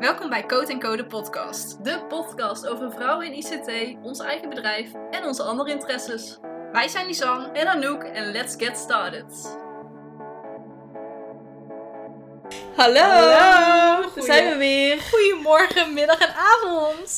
[0.00, 1.84] Welkom bij Code Code podcast.
[1.84, 6.38] De podcast over vrouwen in ICT, ons eigen bedrijf en onze andere interesses.
[6.72, 7.48] Wij zijn Lisanne.
[7.52, 9.58] En Anouk en let's get started.
[12.76, 13.00] Hallo!
[13.00, 14.10] Hallo.
[14.14, 15.00] Daar zijn we weer.
[15.00, 17.16] Goedemorgen, middag en avond.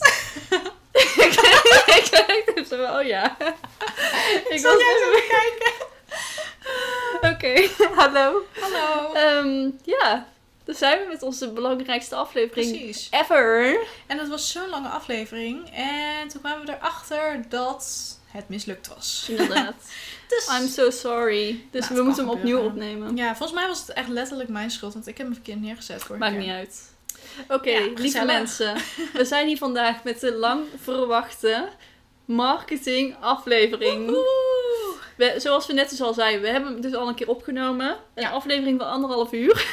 [1.97, 3.37] ik dacht zo, oh ja.
[4.49, 5.13] Ik Zal was jij even...
[5.13, 5.73] even kijken?
[7.33, 8.43] Oké, hallo.
[8.61, 9.13] Hallo.
[9.13, 10.27] Ehm, ja,
[10.67, 13.09] daar zijn we met onze belangrijkste aflevering Precies.
[13.11, 13.79] ever.
[14.06, 15.70] En dat was zo'n lange aflevering.
[15.73, 19.27] En toen kwamen we erachter dat het mislukt was.
[19.29, 19.75] Inderdaad.
[20.29, 20.48] Dus...
[20.61, 21.65] I'm so sorry.
[21.70, 23.16] Dus Nou, we moeten hem opnieuw opnemen.
[23.16, 26.02] Ja, volgens mij was het echt letterlijk mijn schuld, want ik heb hem verkeerd neergezet.
[26.02, 26.92] vorige Maakt niet uit.
[27.48, 28.75] Oké, Ja, lieve mensen.
[29.12, 31.69] We zijn hier vandaag met de lang verwachte
[32.25, 34.06] marketing aflevering.
[34.06, 34.66] Woehoe.
[35.16, 37.88] We, zoals we net dus al zeiden, we hebben hem dus al een keer opgenomen.
[38.15, 38.30] Een Ja.
[38.30, 39.66] aflevering van anderhalf uur.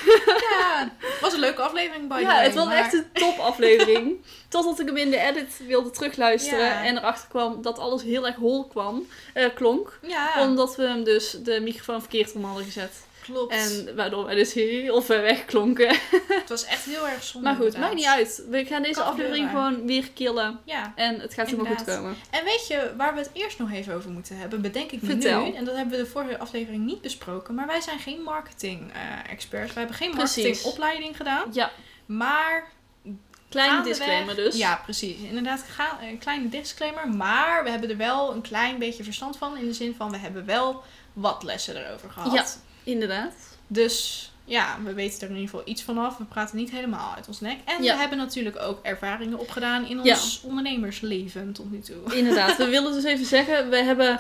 [0.52, 3.38] Ja, het was een leuke aflevering the ja, way, het was maar- echt een top
[3.40, 4.26] aflevering.
[4.50, 6.66] Totdat ik hem in de edit wilde terugluisteren.
[6.66, 6.84] Ja.
[6.84, 10.00] En erachter kwam dat alles heel erg hol kwam, eh, klonk.
[10.02, 12.92] Ja, Omdat we hem dus de microfoon verkeerd om hadden gezet.
[13.24, 13.54] Klopt.
[13.54, 15.88] En waardoor wij dus heel ver weg klonken.
[16.42, 17.48] Het was echt heel erg zonde.
[17.48, 17.90] Maar goed, inderdaad.
[17.90, 18.44] maakt niet uit.
[18.50, 19.72] We gaan deze Kan aflevering gebeuren.
[19.74, 20.60] gewoon weer killen.
[20.66, 20.94] Ja.
[20.96, 22.16] En het gaat helemaal goed komen.
[22.30, 24.62] En weet je waar we het eerst nog even over moeten hebben?
[24.62, 25.46] Bedenk ik Vertel.
[25.46, 25.54] nu.
[25.54, 27.56] En dat hebben we de vorige aflevering niet besproken.
[27.56, 29.74] Maar wij zijn geen marketing-experts.
[29.74, 31.44] wij hebben geen marketingopleiding gedaan.
[31.52, 31.72] Ja,
[32.06, 32.72] Maar
[33.50, 34.58] kleine disclaimer dus.
[34.58, 35.18] Ja, precies.
[35.20, 37.08] Inderdaad, ga, een kleine disclaimer.
[37.08, 39.58] Maar we hebben er wel een klein beetje verstand van.
[39.58, 42.63] In de zin van, we hebben wel wat lessen erover gehad.
[42.84, 43.34] Inderdaad.
[43.68, 46.18] Dus ja, we weten er in ieder geval iets vanaf.
[46.18, 47.58] We praten niet helemaal uit ons nek.
[47.66, 47.94] En Ja.
[47.94, 50.14] we hebben natuurlijk ook ervaringen opgedaan in Ja.
[50.14, 52.16] ons ondernemersleven tot nu toe.
[52.18, 52.58] Inderdaad.
[52.58, 54.20] We willen dus even zeggen, we hebben...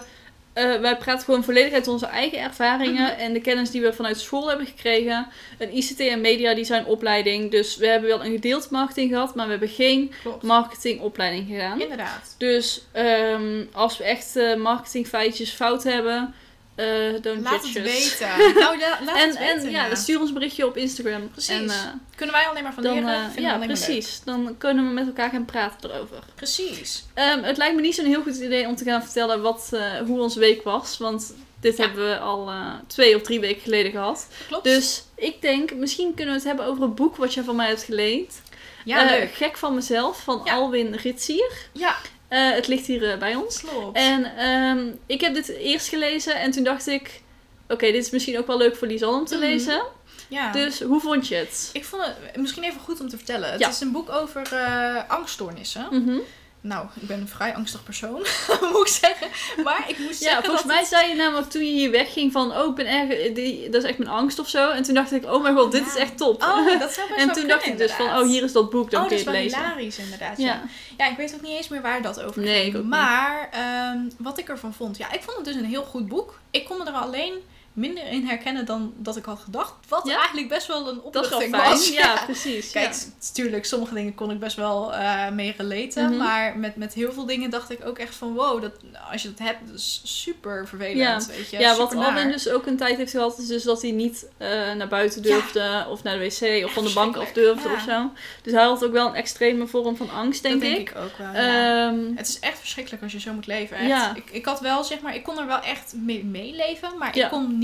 [0.53, 3.19] eh, wij praten gewoon volledig uit onze eigen ervaringen Mhm.
[3.19, 5.27] en de kennis die we vanuit school hebben gekregen.
[5.57, 7.51] Een ICT en media design opleiding.
[7.51, 10.43] Dus we hebben wel een gedeeld marketing gehad, maar we hebben geen Klopt.
[10.43, 11.81] marketingopleiding gedaan.
[11.81, 12.35] Inderdaad.
[12.37, 16.33] Dus ehm, als we echt eh marketingfeitjes fout hebben,
[16.75, 18.27] eh don't Laat het weten.
[18.59, 19.63] Nou, ja, laat En, het weten.
[19.65, 21.29] en ja, stuur ons een berichtje op Instagram.
[21.31, 21.49] Precies.
[21.55, 21.75] En, eh,
[22.15, 23.31] Kunnen wij alleen maar van dan, leren.
[23.35, 24.21] eh, ja, precies.
[24.25, 26.17] Dan kunnen we met elkaar gaan praten erover.
[26.35, 27.03] Precies.
[27.13, 29.69] Ehm, het lijkt me niet zo'n heel goed idee om te gaan vertellen wat,
[30.05, 30.97] hoe onze week was.
[30.97, 31.83] Want dit Ja.
[31.85, 32.51] hebben we al
[32.87, 34.27] twee of drie weken geleden gehad.
[34.47, 34.63] Klopt.
[34.63, 37.67] Dus ik denk, misschien kunnen we het hebben over een boek wat je van mij
[37.67, 38.41] hebt geleend.
[38.85, 39.33] ja, leuk.
[39.33, 40.43] Gek van mezelf, van.
[40.49, 41.51] Alwin Ritsier.
[41.71, 41.95] Ja,
[42.33, 43.59] Eh, het ligt hier eh, bij ons.
[43.61, 43.97] klopt.
[43.97, 47.21] En ehm, ik heb dit eerst gelezen en toen dacht ik...
[47.67, 49.43] Oké, dit is misschien ook wel leuk voor Lisanne om te Mhm.
[49.45, 49.83] lezen.
[50.27, 50.51] ja.
[50.51, 51.69] Dus hoe vond je het?
[51.73, 53.51] Ik vond het misschien even goed om te vertellen.
[53.51, 53.69] Het Ja.
[53.69, 55.87] is een boek over eh, angststoornissen.
[55.91, 56.17] Mhm.
[56.63, 58.19] Nou, ik ben een vrij angstig persoon,
[58.71, 59.27] moet ik zeggen.
[59.63, 62.31] Maar ik moest Ja, zeggen volgens dat mij zei je namelijk toen je hier wegging
[62.31, 62.51] van...
[62.57, 63.33] Oh, ik ben erg...
[63.33, 64.69] Die, dat is echt mijn angst of zo.
[64.69, 65.87] En toen dacht ik, oh mijn god, dit Ja.
[65.87, 66.41] is echt top.
[66.43, 68.69] Oh, dat zou best en toen kunnen, dacht ik dus van, oh, hier is dat
[68.69, 69.71] boek, dan oh, kun dat je is het wel lezen.
[69.71, 70.37] hilarisch inderdaad.
[70.37, 70.45] Ja.
[70.45, 70.61] Ja.
[70.97, 72.75] ja, ik weet ook niet eens meer waar dat over Nee, ik ging.
[72.75, 72.89] ook niet.
[72.91, 76.39] maar ehm, wat ik ervan vond, ja, ik vond het dus een heel goed boek.
[76.51, 77.33] Ik kon me er alleen
[77.73, 79.73] minder in herkennen dan dat ik had gedacht.
[79.87, 80.15] Wat Ja?
[80.17, 81.69] eigenlijk best wel een opluchting fijn.
[81.69, 81.89] was.
[81.89, 82.71] Ja, precies.
[82.71, 82.99] Kijk, ja.
[83.19, 86.09] s- tuurlijk, sommige dingen kon ik best wel eh mee relaten.
[86.09, 86.17] Mhm.
[86.17, 88.33] Maar met, met heel veel dingen dacht ik ook echt van...
[88.33, 88.71] Wow, dat,
[89.11, 91.25] als je dat hebt, dat is super vervelend.
[91.25, 91.59] Weet je?
[91.59, 91.95] Ja, wat.
[91.95, 95.21] Alwin dus ook een tijd heeft gehad, is dus dat hij niet eh, naar buiten
[95.21, 98.11] durfde, of naar de wc, of van de bank af durfde of zo.
[98.43, 100.75] Dus hij had ook wel een extreme vorm van angst, denk dat ik.
[100.75, 101.33] denk ik ook wel.
[101.33, 103.77] Ehm, Het is echt verschrikkelijk als je zo moet leven.
[103.77, 103.87] Echt.
[103.87, 104.15] Ja.
[104.15, 107.27] Ik, ik had wel, zeg maar, ik kon er wel echt mee meeleven, maar ik
[107.29, 107.61] kon niet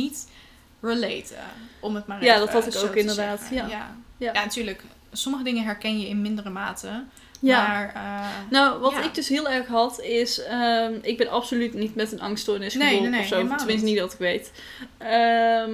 [0.82, 1.38] relaten.
[1.80, 3.68] Om het maar Ja, even dat had ik ook inderdaad, ja.
[3.68, 3.96] Ja.
[4.18, 4.32] Ja.
[4.34, 4.84] Natuurlijk.
[5.12, 7.04] Sommige dingen herken je in mindere mate.
[7.42, 7.68] ja.
[7.68, 9.02] Maar, eh, Nou, wat Ja.
[9.04, 10.44] ik dus heel erg had, is...
[10.44, 13.36] ehm, ik ben absoluut niet met een angststoornis Nee, geboren nee, nee, of zo.
[13.40, 13.82] Tenminste, niet.
[13.82, 14.52] niet dat ik weet.
[14.98, 15.72] Ehm,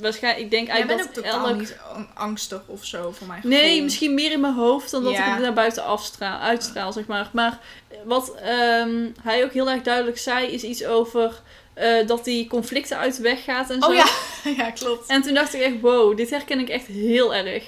[0.00, 1.58] waarschijnlijk, ik denk jij eigenlijk ook dat totaal elk...
[1.58, 3.50] niet ang- angstig of zo, voor gevoel.
[3.50, 5.26] Nee, misschien meer in mijn hoofd dan dat Ja.
[5.26, 7.28] ik het naar buiten afstraal, uitstraal, zeg maar.
[7.32, 7.58] Maar
[8.04, 11.40] wat ehm, hij ook heel erg duidelijk zei, is iets over
[11.74, 13.88] eh, dat die conflicten uit de weg gaat en zo.
[13.88, 14.06] Oh ja,
[14.64, 15.08] ja, klopt.
[15.08, 17.64] En toen dacht ik echt, wow, dit herken ik echt heel erg.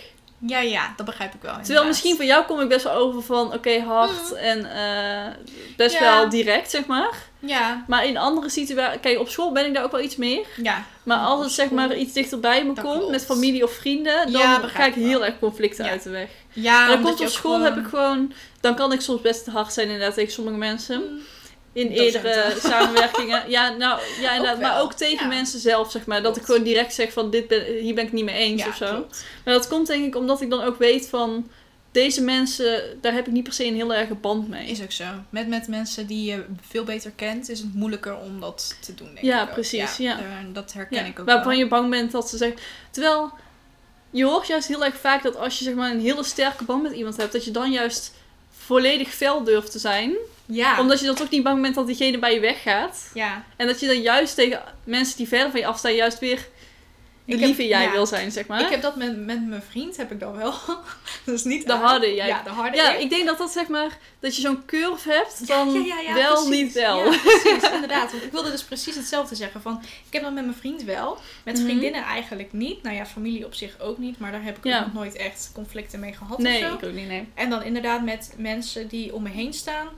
[0.46, 1.54] Ja, ja, dat begrijp ik wel.
[1.62, 5.32] Terwijl misschien voor jou kom ik best wel over van, oké, hard en eh,
[5.76, 6.00] best Ja.
[6.00, 7.10] wel direct, zeg maar.
[7.38, 10.46] Ja, Maar in andere situaties, kijk, op school ben ik daar ook wel iets meer.
[10.56, 10.84] ja.
[11.02, 13.10] Maar als het zeg maar iets dichterbij me Dat komt, klopt.
[13.10, 15.90] met familie of vrienden, dan Ja, ga ik heel erg conflicten Ja.
[15.90, 16.28] uit de weg.
[16.52, 19.46] Ja, En dan komt op school gewoon- heb ik gewoon, dan kan ik soms best
[19.46, 21.00] hard zijn inderdaad tegen sommige mensen.
[21.00, 21.18] Mm.
[21.74, 23.50] In eerdere samenwerkingen.
[23.50, 24.60] Ja, nou, ja, inderdaad.
[24.60, 25.34] Maar ook tegen ja.
[25.34, 26.22] mensen zelf, zeg maar.
[26.22, 28.68] Dat ik gewoon direct zeg van, dit ben, hier ben ik niet mee eens Ja,
[28.68, 28.86] of zo.
[28.86, 29.24] klopt.
[29.44, 31.50] Maar dat komt denk ik omdat ik dan ook weet van...
[31.92, 34.66] Deze mensen, daar heb ik niet per se een heel erge band mee.
[34.68, 35.04] Is ook zo.
[35.30, 39.06] Met, met mensen die je veel beter kent, is het moeilijker om dat te doen,
[39.14, 40.16] denk Ja, ik precies, ja.
[40.16, 41.58] daar- dat herken Ja, ik ook waarvan wel.
[41.58, 42.58] je bang bent dat ze zeggen...
[42.90, 43.30] Terwijl,
[44.10, 46.82] je hoort juist heel erg vaak dat als je zeg maar een hele sterke band
[46.82, 48.12] met iemand hebt, dat je dan juist
[48.50, 50.14] volledig fel durft te zijn.
[50.46, 50.80] Ja.
[50.80, 53.10] Omdat je dan toch niet bang bent dat diegene bij je weggaat.
[53.14, 53.44] ja.
[53.56, 56.48] En dat je dan juist tegen mensen die verder van je afstaan, juist weer
[57.26, 57.90] de heb- lieve jij ja.
[57.90, 58.60] wil zijn, zeg maar.
[58.60, 60.50] Ik heb dat met, met mijn vriend, heb ik dan wel.
[61.24, 62.26] dat is niet De harde jij.
[62.26, 63.00] Ja, de harde Ja, ik.
[63.02, 66.14] ik denk dat dat zeg maar, dat je zo'n curve hebt van ja, ja, ja,
[66.14, 66.48] wel, precies.
[66.62, 66.98] niet wel.
[67.12, 68.10] Ja, precies, inderdaad.
[68.10, 69.62] Want ik wilde dus precies hetzelfde zeggen.
[69.62, 71.18] Van, ik heb dat met mijn vriend wel.
[71.44, 71.64] Met Mhm.
[71.64, 72.82] vriendinnen eigenlijk niet.
[72.82, 74.18] Nou ja, familie op zich ook niet.
[74.18, 76.74] Maar daar heb ik ook nog nooit echt conflicten mee gehad Nee, of zo.
[76.74, 77.28] ik ook niet, nee.
[77.34, 79.88] En dan inderdaad met mensen die om me heen staan.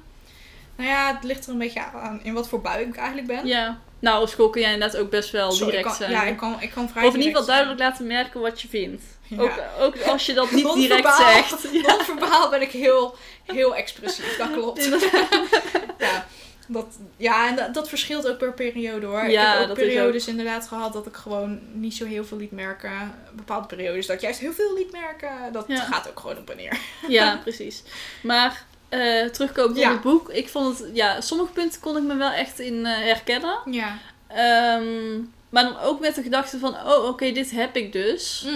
[0.76, 3.46] Nou ja, het ligt er een beetje aan in wat voor bui ik eigenlijk ben.
[3.46, 3.78] Ja.
[3.98, 6.10] Nou, op school kun jij inderdaad ook best wel direct kan, zijn.
[6.10, 8.68] Ja, ik kan, ik kan vrij of in ieder geval duidelijk laten merken wat je
[8.68, 9.02] vindt.
[9.28, 9.40] zijn.
[9.40, 9.70] Ook, Ja.
[9.84, 11.68] ook als je dat niet direct zegt.
[11.72, 11.80] Ja.
[11.96, 14.84] Non-verbaal ben ik heel, heel expressief, dat klopt.
[15.98, 16.26] ja,
[16.68, 16.86] dat,
[17.16, 19.28] ja, en dat, dat verschilt ook per periode hoor.
[19.30, 22.52] Ja, ik heb ook periodes inderdaad gehad dat ik gewoon niet zo heel veel liet
[22.52, 23.14] merken.
[23.32, 25.52] Bepaalde periodes dat ik juist heel veel liet merken.
[25.52, 25.80] Dat Ja.
[25.80, 26.78] gaat ook gewoon op en neer.
[27.08, 27.82] Ja, precies.
[28.22, 29.86] Maar eh terugkomend Ja.
[29.88, 30.30] op het boek.
[30.30, 33.58] Ik vond het, ja, sommige punten kon ik me wel echt in eh, herkennen.
[33.70, 33.98] Ja.
[34.28, 35.14] Ehm,
[35.48, 38.46] maar dan ook met de gedachte van, oh oké, dit heb ik dus.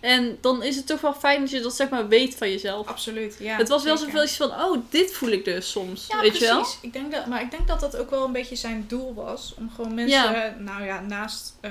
[0.00, 2.86] En dan is het toch wel fijn dat je dat zeg maar weet van jezelf.
[2.86, 3.56] Absoluut, ja.
[3.56, 6.06] het was wel zoveel iets van, oh, dit voel ik dus soms.
[6.08, 6.60] Ja, weet je wel?
[6.60, 6.78] precies.
[6.80, 9.54] Ik denk dat, maar ik denk dat dat ook wel een beetje zijn doel was.
[9.56, 11.70] Om gewoon mensen, nou ja, naast eh,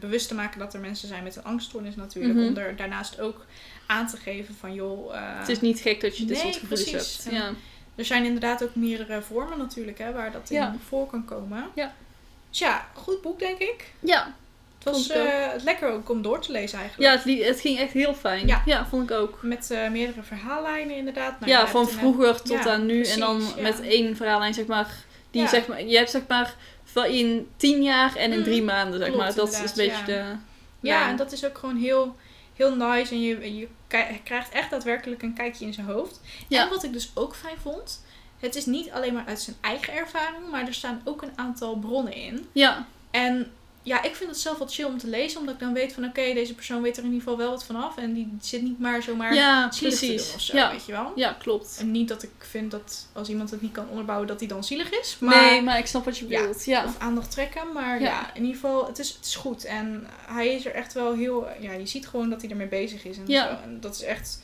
[0.00, 2.34] bewust te maken dat er mensen zijn met een angststoornis natuurlijk.
[2.34, 2.46] Mhm.
[2.46, 3.44] Om er daarnaast ook
[3.86, 5.14] aan te geven van, joh...
[5.16, 7.24] eh, Het is niet gek dat je dit soort gevoelens precies.
[7.24, 7.36] hebt.
[7.36, 7.50] Ja.
[7.94, 10.74] Er zijn inderdaad ook meerdere vormen natuurlijk, hè, waar dat in Ja.
[10.88, 11.64] voor kan komen.
[11.74, 11.94] Ja.
[12.50, 13.84] Dus ja, goed boek denk ik.
[14.00, 14.34] Ja.
[14.84, 17.24] Het was eh, lekker ook om door te lezen eigenlijk.
[17.24, 18.46] Ja, het, het ging echt heel fijn.
[18.64, 18.86] Ja.
[18.86, 19.38] vond ik ook.
[19.42, 21.40] Met eh, meerdere verhaallijnen inderdaad.
[21.40, 23.02] Nou, ja, van een- vroeger tot ja, aan nu.
[23.04, 23.62] en dan ja.
[23.62, 24.94] met één verhaallijn, zeg maar.
[25.30, 28.62] Die zeg maar, je hebt zeg maar van in tien jaar en in Mm, drie
[28.62, 29.34] maanden, zeg klopt, maar.
[29.34, 30.04] Dat is een beetje ja.
[30.04, 30.24] de.
[30.80, 32.16] Ja, en dat is ook gewoon heel,
[32.56, 33.12] heel nice.
[33.12, 33.68] En je, je
[34.24, 36.20] krijgt echt daadwerkelijk een kijkje in zijn hoofd.
[36.48, 36.62] Ja.
[36.62, 38.04] En wat ik dus ook fijn vond.
[38.40, 40.50] Het is niet alleen maar uit zijn eigen ervaring.
[40.50, 42.46] Maar er staan ook een aantal bronnen in.
[42.52, 43.52] Ja, En
[43.84, 45.40] ja, ik vind het zelf wat chill om te lezen.
[45.40, 47.64] Omdat ik dan weet van oké, deze persoon weet er in ieder geval wel wat
[47.64, 47.96] vanaf.
[47.96, 50.34] En die zit niet maar zomaar ja zielig te doen precies.
[50.34, 50.70] of zo, Ja.
[50.70, 51.12] weet je wel.
[51.16, 51.76] ja, klopt.
[51.80, 54.64] En niet dat ik vind dat als iemand het niet kan onderbouwen dat hij dan
[54.64, 55.16] zielig is.
[55.20, 56.40] Maar, nee, maar ik snap wat je Ja.
[56.40, 56.64] bedoelt.
[56.64, 56.84] Ja.
[56.84, 57.72] Of aandacht trekken.
[57.72, 58.06] Maar Ja.
[58.08, 59.64] ja, in ieder geval, het is, het is goed.
[59.64, 61.46] En hij is er echt wel heel...
[61.60, 63.16] Ja, je ziet gewoon dat hij ermee bezig is.
[63.16, 63.48] En, Ja.
[63.48, 63.62] zo.
[63.62, 64.42] en dat is echt...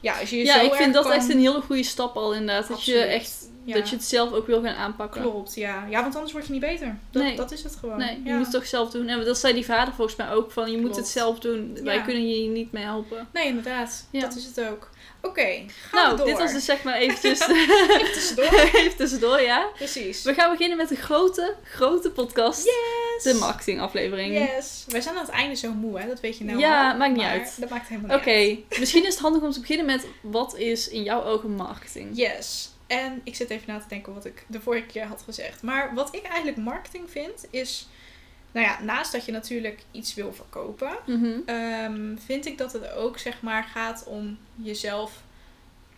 [0.00, 2.16] Ja, als je je Ja, zo ik vind dat kan- echt een hele goede stap
[2.16, 2.68] al inderdaad.
[2.68, 3.74] Dat je echt Ja.
[3.74, 5.20] dat je het zelf ook wil gaan aanpakken.
[5.22, 5.86] Klopt, ja.
[5.90, 6.98] Ja, want anders word je niet beter.
[7.10, 7.36] Dat, Nee.
[7.36, 7.98] dat is het gewoon.
[7.98, 9.08] Nee, je moet het toch zelf doen.
[9.08, 11.78] En dat zei die vader volgens mij ook van, je moet het zelf doen.
[11.82, 13.28] Wij kunnen je niet mee helpen.
[13.32, 14.06] Nee, inderdaad.
[14.12, 14.90] Dat is het ook.
[15.28, 16.26] Oké, nou, door.
[16.26, 18.44] dit was dus zeg maar eventjes Even tussendoor.
[18.74, 19.68] even tussendoor, ja.
[19.74, 20.22] Precies.
[20.22, 22.64] We gaan beginnen met een grote, grote podcast.
[22.64, 23.22] Yes!
[23.22, 24.38] De marketing aflevering.
[24.38, 24.84] Yes.
[24.88, 26.06] Wij zijn aan het einde zo moe, hè?
[26.06, 26.96] Dat weet je nou Ja, al.
[26.98, 27.60] maakt niet uit.
[27.60, 28.78] Dat maakt helemaal Oké, niet uit.
[28.80, 32.10] misschien is het handig om te beginnen met wat is in jouw ogen marketing?
[32.12, 32.70] Yes.
[32.86, 35.62] En ik zit even na te denken wat ik de vorige keer had gezegd.
[35.62, 37.88] Maar wat ik eigenlijk marketing vind, is...
[38.52, 40.90] Nou ja, naast dat je natuurlijk iets wil verkopen...
[41.06, 41.38] Mhm.
[41.46, 45.12] ehm, vind ik dat het ook, zeg maar, gaat om jezelf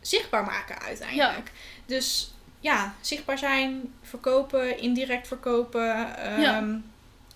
[0.01, 1.53] zichtbaar maken uiteindelijk.
[1.87, 6.17] Dus ja, zichtbaar zijn, verkopen, indirect verkopen.
[6.19, 6.81] ehm, Ja.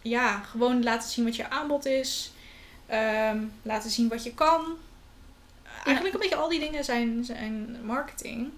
[0.02, 0.38] ja.
[0.42, 2.32] gewoon laten zien wat je aanbod is.
[2.86, 4.76] ehm, laten zien wat je kan.
[5.84, 8.50] Eigenlijk een beetje al die dingen zijn, zijn marketing.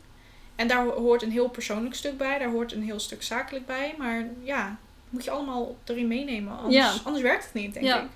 [0.57, 2.39] En daar ho- hoort een heel persoonlijk stuk bij.
[2.39, 3.95] Daar hoort een heel stuk zakelijk bij.
[3.99, 4.77] Maar ja,
[5.17, 6.57] moet je allemaal erin meenemen.
[6.59, 6.93] Anders, Ja.
[7.05, 8.01] anders werkt het niet, denk Ja.
[8.01, 8.09] ik.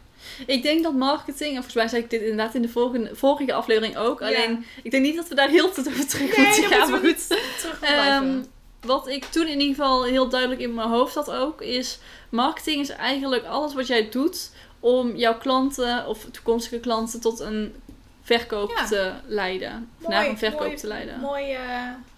[0.47, 3.52] Ik denk dat marketing, en volgens mij zei ik dit inderdaad in de vorige, vorige
[3.52, 4.21] aflevering ook.
[4.21, 4.26] Ja.
[4.26, 6.90] Alleen, ik denk niet dat we daar heel te over terug Nee, moeten gaan.
[6.90, 7.38] Maar goed,
[7.80, 8.42] Ehm,
[8.80, 11.99] wat ik toen in ieder geval heel duidelijk in mijn hoofd had ook, is
[12.30, 17.75] marketing is eigenlijk alles wat jij doet om jouw klanten of toekomstige klanten tot een
[18.23, 18.87] verkoop Ja.
[18.87, 19.91] te leiden.
[20.03, 21.21] Of naar een verkoop te leiden.
[21.21, 21.61] Mooi eh,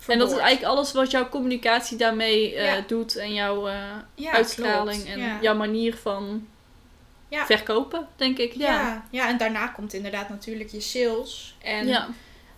[0.07, 2.85] en dat is eigenlijk alles wat jouw communicatie daarmee eh, Ja.
[2.87, 3.75] doet en jouw eh,
[4.15, 5.19] Ja, uitstraling klopt.
[5.19, 6.47] en jouw manier van
[7.29, 7.47] Ja.
[7.47, 8.53] verkopen, denk ik.
[8.53, 9.05] Ja.
[9.11, 9.29] Ja.
[9.29, 11.57] En daarna komt inderdaad natuurlijk je sales.
[11.63, 12.07] En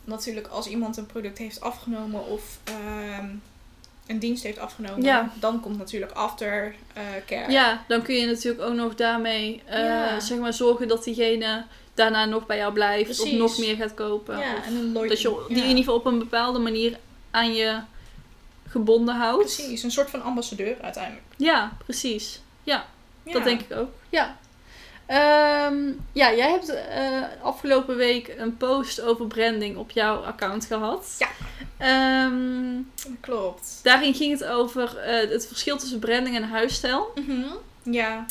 [0.05, 3.27] natuurlijk als iemand een product heeft afgenomen of ehm,
[4.07, 5.31] een dienst heeft afgenomen, Ja.
[5.35, 7.53] dan komt natuurlijk after eh, care.
[7.53, 10.21] Ja, dan kun je natuurlijk ook nog daarmee Ja.
[10.21, 14.39] zeg maar zorgen dat diegene daarna nog bij jou blijft of nog meer gaat kopen.
[14.39, 15.63] Ja, of en een dat je die ja.
[15.63, 16.99] in ieder geval op een bepaalde manier
[17.31, 17.81] aan je
[18.69, 19.57] gebonden houdt.
[19.57, 21.25] Precies, een soort van ambassadeur uiteindelijk.
[21.37, 22.41] Ja, precies.
[22.63, 22.87] Ja,
[23.25, 23.33] Ja.
[23.33, 23.91] dat denk ik ook.
[24.09, 24.37] Ja.
[25.07, 31.17] Ehm, ja, jij hebt eh, afgelopen week een post over branding op jouw account gehad.
[31.19, 31.29] Ja.
[31.79, 32.81] Ehm,
[33.21, 33.81] Klopt.
[33.83, 37.13] daarin ging het over eh, het verschil tussen branding en huisstijl.
[37.15, 37.45] Mhm.
[37.83, 38.25] Ja.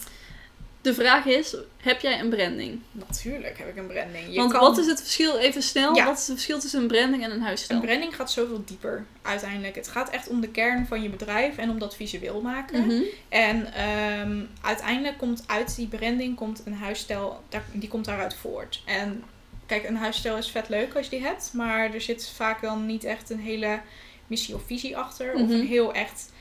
[0.83, 2.79] De vraag is, heb jij een branding?
[2.91, 4.27] Natuurlijk heb ik een branding.
[4.29, 6.05] Je Want kan- wat is het verschil, even snel, Ja.
[6.05, 7.79] wat is het verschil tussen een branding en een huisstijl?
[7.79, 9.75] Een branding gaat zoveel dieper uiteindelijk.
[9.75, 12.85] Het gaat echt om de kern van je bedrijf en om dat visueel maken.
[12.85, 13.01] Mhm.
[13.29, 18.81] En ehm, uiteindelijk komt uit die branding komt een huisstijl, daar- die komt daaruit voort.
[18.85, 19.23] En
[19.65, 22.85] kijk, een huisstijl is vet leuk als je die hebt, maar er zit vaak dan
[22.85, 23.79] niet echt een hele
[24.27, 25.33] missie of visie achter.
[25.33, 25.51] Of Mhm.
[25.51, 26.31] een heel echt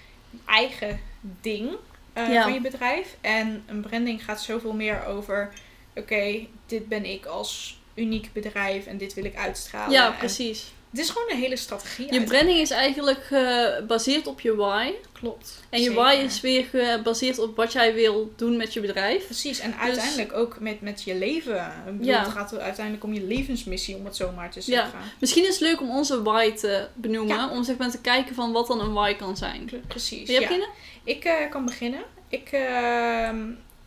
[0.46, 1.00] eigen
[1.40, 1.70] ding
[2.14, 2.42] Ja.
[2.42, 3.16] van je bedrijf.
[3.20, 5.52] En een branding gaat zoveel meer over,
[5.94, 9.92] oké, dit ben ik als uniek bedrijf en dit wil ik uitstralen.
[9.92, 10.72] Ja, precies.
[10.92, 12.12] Het is gewoon een hele strategie.
[12.12, 14.90] Je branding is eigenlijk gebaseerd op je why.
[15.12, 15.60] Klopt.
[15.70, 16.02] En je Zeker.
[16.02, 19.24] why is weer gebaseerd op wat jij wil doen met je bedrijf.
[19.24, 21.72] Precies, en uiteindelijk ook met, met je leven.
[21.84, 22.22] Bedoel, Ja.
[22.22, 24.64] Het gaat uiteindelijk om je levensmissie, om het zo maar te Ja.
[24.64, 24.98] zeggen.
[25.18, 27.36] Misschien is het leuk om onze why te benoemen.
[27.36, 27.48] Ja.
[27.50, 29.64] Om zeg maar te kijken van wat dan een why kan zijn.
[29.64, 30.26] Pre- Precies.
[30.26, 30.46] Wil je ja.
[30.46, 30.68] beginnen?
[31.04, 32.02] Ik eh, kan beginnen.
[32.28, 33.40] Ik, ehm,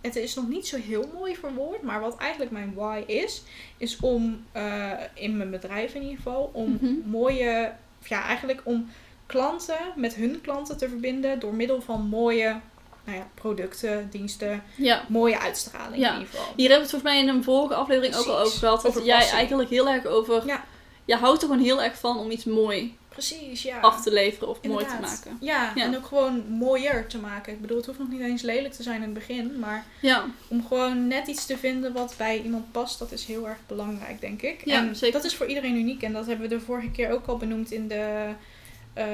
[0.06, 3.44] het is nog niet zo heel mooi verwoord, maar wat eigenlijk mijn why is,
[3.78, 6.94] is om eh, in mijn bedrijf in ieder geval, om Mhm.
[7.10, 7.72] mooie,
[8.08, 8.90] ja, eigenlijk om
[9.26, 12.60] klanten met hun klanten te verbinden door middel van mooie
[13.06, 15.04] nou ja, producten, diensten, Ja.
[15.10, 16.14] mooie uitstraling Ja.
[16.14, 16.54] in ieder geval.
[16.56, 18.82] Hier hebben we het volgens mij in een vorige aflevering ook al over gehad.
[18.82, 20.46] Dat jij eigenlijk heel erg over...
[20.46, 20.64] Ja.
[21.06, 23.79] Je houdt er gewoon heel erg van om iets mooi Precies, ja.
[23.79, 25.38] af te leveren of mooi te maken.
[25.41, 25.84] Ja, Ja.
[25.84, 27.53] en ook gewoon mooier te maken.
[27.53, 30.25] Ik bedoel, het hoeft nog niet eens lelijk te zijn in het begin, maar Ja,
[30.48, 34.22] om gewoon net iets te vinden wat bij iemand past, dat is heel erg belangrijk,
[34.22, 34.62] denk ik.
[34.65, 35.13] Ja, en zeker.
[35.22, 37.72] dat is voor iedereen uniek en dat hebben we de vorige keer ook al benoemd
[37.72, 38.29] in de
[38.93, 39.05] eh,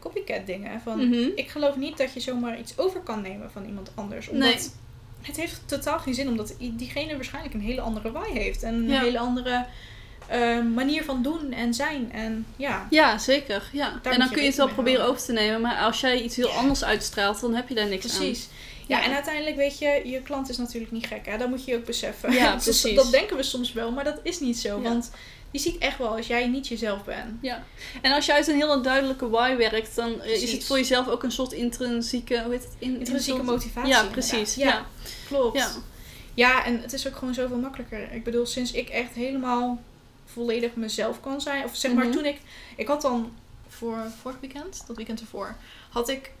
[0.00, 0.80] copycat dingen.
[0.80, 1.28] Van, Mhm.
[1.34, 4.68] Ik geloof niet dat je zomaar iets over kan nemen van iemand anders, omdat Nee.
[5.22, 8.88] het heeft totaal geen zin, omdat diegene waarschijnlijk een hele andere why heeft en een
[8.88, 9.00] Ja.
[9.00, 9.66] hele andere
[10.28, 12.12] eh, manier van doen en zijn.
[12.12, 13.68] En ja, Ja, zeker.
[13.72, 14.00] Ja.
[14.02, 15.60] en je dan kun je het wel proberen over te nemen.
[15.60, 18.48] Maar als jij iets heel anders uitstraalt, dan heb je daar niks Precies.
[18.86, 19.04] Ja, Ja.
[19.04, 21.26] en uiteindelijk weet je, je klant is natuurlijk niet gek.
[21.26, 21.38] Hè?
[21.38, 22.32] Dat moet je ook beseffen.
[22.32, 22.94] Ja, Dus precies.
[22.94, 24.76] Dat denken we soms wel, maar dat is niet zo.
[24.76, 24.82] Ja.
[24.82, 25.10] Want
[25.50, 27.18] die ziet echt wel als jij niet jezelf bent.
[27.20, 27.38] aan.
[27.42, 27.64] Ja.
[28.02, 31.08] En als je uit een hele duidelijke why werkt, dan eh, is het voor jezelf
[31.08, 32.42] ook een soort intrinsieke...
[32.42, 32.72] Hoe heet het?
[32.78, 33.90] In, Intrinsieke motivatie.
[33.92, 34.54] Ja, precies.
[34.54, 34.86] Ja, Ja.
[35.28, 35.56] klopt.
[35.58, 35.68] Ja.
[36.34, 36.64] Ja.
[36.64, 38.12] en het is ook gewoon zoveel makkelijker.
[38.12, 39.78] Ik bedoel, sinds ik echt helemaal
[40.36, 41.64] volledig mezelf kan zijn.
[41.64, 42.14] Of zeg maar, Mhm.
[42.14, 42.40] toen ik...
[42.76, 43.32] Ik had dan
[43.68, 45.56] voor vorig weekend, dat weekend ervoor,
[45.90, 46.32] had ik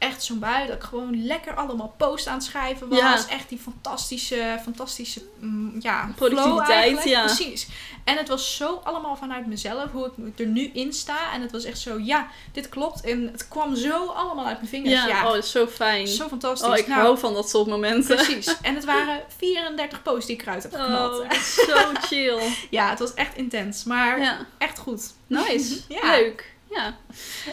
[0.00, 2.98] echt zo'n bui dat ik gewoon lekker allemaal post aan het schrijven was.
[2.98, 3.28] Ja.
[3.28, 7.24] Echt die fantastische, fantastische, mm, ja, Productiviteit, ja.
[7.24, 7.68] Precies.
[8.04, 11.32] En het was zo allemaal vanuit mezelf, hoe ik er nu in sta.
[11.32, 13.00] En het was echt zo, ja, dit klopt.
[13.00, 14.92] En het kwam zo allemaal uit mijn vingers.
[14.94, 16.06] Ja, Ja, oh, dat is zo fijn.
[16.08, 16.68] zo fantastisch.
[16.68, 18.16] oh, ik Nou, hou van dat soort momenten.
[18.16, 18.56] Precies.
[18.62, 21.20] En het waren 34 posts die ik eruit heb geknald.
[21.20, 21.76] Oh, zo
[22.08, 22.40] chill.
[22.70, 23.84] Ja, het was echt intens.
[23.84, 25.12] Maar Ja, echt goed.
[25.26, 25.80] nice.
[25.88, 26.10] Ja.
[26.10, 26.52] Leuk.
[26.70, 26.96] Ja.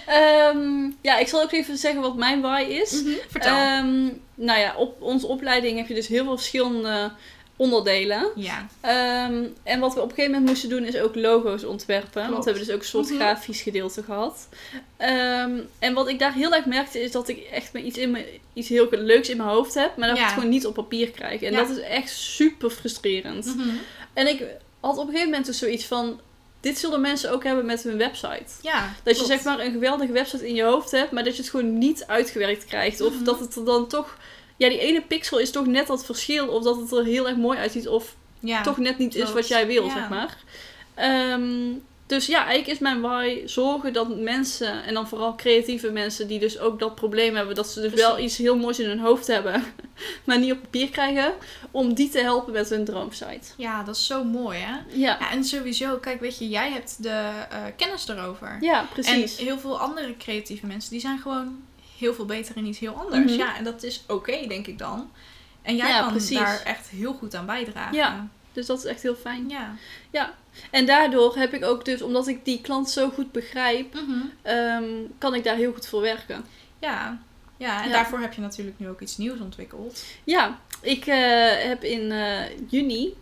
[0.05, 3.03] Ehm, ja, ik zal ook even zeggen wat mijn why is.
[3.29, 3.55] Vertel.
[3.55, 4.03] Ehm,
[4.36, 7.12] nou ja, op onze opleiding heb je dus heel veel verschillende
[7.55, 8.27] onderdelen.
[8.36, 8.67] ja.
[8.81, 12.21] Ehm, en wat we op een gegeven moment moesten doen is ook logo's ontwerpen.
[12.31, 13.15] Want we hebben dus ook een soort Mhm.
[13.15, 14.47] grafisch gedeelte gehad.
[15.79, 18.69] En wat ik daar heel erg merkte is dat ik echt iets, in me, iets
[18.69, 19.97] heel leuks in mijn hoofd heb.
[19.97, 21.41] Maar dat ik het gewoon niet op papier krijg.
[21.41, 21.57] En Ja.
[21.57, 23.45] dat is echt super frustrerend.
[23.45, 23.69] Mhm.
[24.13, 24.43] En ik
[24.79, 26.19] had op een gegeven moment dus zoiets van...
[26.59, 28.45] Dit zullen mensen ook hebben met hun website.
[28.61, 28.93] Ja.
[29.03, 31.51] Dat je zeg maar een geweldige website in je hoofd hebt, maar dat je het
[31.51, 33.01] gewoon niet uitgewerkt krijgt.
[33.01, 33.23] Of Mhm.
[33.23, 34.17] dat het er dan toch...
[34.57, 36.47] Ja, die ene pixel is toch net dat verschil.
[36.47, 37.87] Of dat het er heel erg mooi uitziet.
[37.87, 38.61] Of ja.
[38.61, 39.93] toch net niet is wat jij wil, Ja.
[39.93, 40.37] zeg maar.
[40.93, 41.71] Ehm,
[42.07, 46.39] dus ja, eigenlijk is mijn why zorgen dat mensen, en dan vooral creatieve mensen die
[46.39, 49.27] dus ook dat probleem hebben, dat ze dus wel iets heel moois in hun hoofd
[49.27, 49.63] hebben,
[50.25, 51.33] maar niet op papier krijgen,
[51.71, 53.47] om die te helpen met hun droomsite.
[53.57, 54.71] Ja, dat is zo mooi, hè?
[54.73, 57.09] Ja, Ja, en sowieso, kijk, weet je, jij hebt de
[57.49, 58.57] eh, kennis erover.
[58.61, 59.37] ja precies.
[59.37, 61.63] En heel veel andere creatieve mensen, die zijn gewoon
[61.97, 63.31] heel veel beter in iets heel anders.
[63.31, 63.39] Mhm.
[63.39, 65.11] Ja, en dat is oké, denk ik dan.
[65.61, 66.37] En jij Ja, kan precies.
[66.37, 67.95] daar echt heel goed aan bijdragen.
[67.95, 68.27] Ja.
[68.53, 69.49] Dus dat is echt heel fijn.
[70.11, 70.33] Ja.
[70.71, 74.19] En daardoor heb ik ook dus, omdat ik die klant zo goed begrijp, Mhm.
[74.41, 74.83] ehm,
[75.17, 76.45] kan ik daar heel goed voor werken.
[76.79, 77.21] Ja.
[77.57, 77.93] Ja, en Ja.
[77.93, 80.03] daarvoor heb je natuurlijk nu ook iets nieuws ontwikkeld.
[80.23, 81.17] Ja, ik eh,
[81.67, 83.13] heb in eh, juni,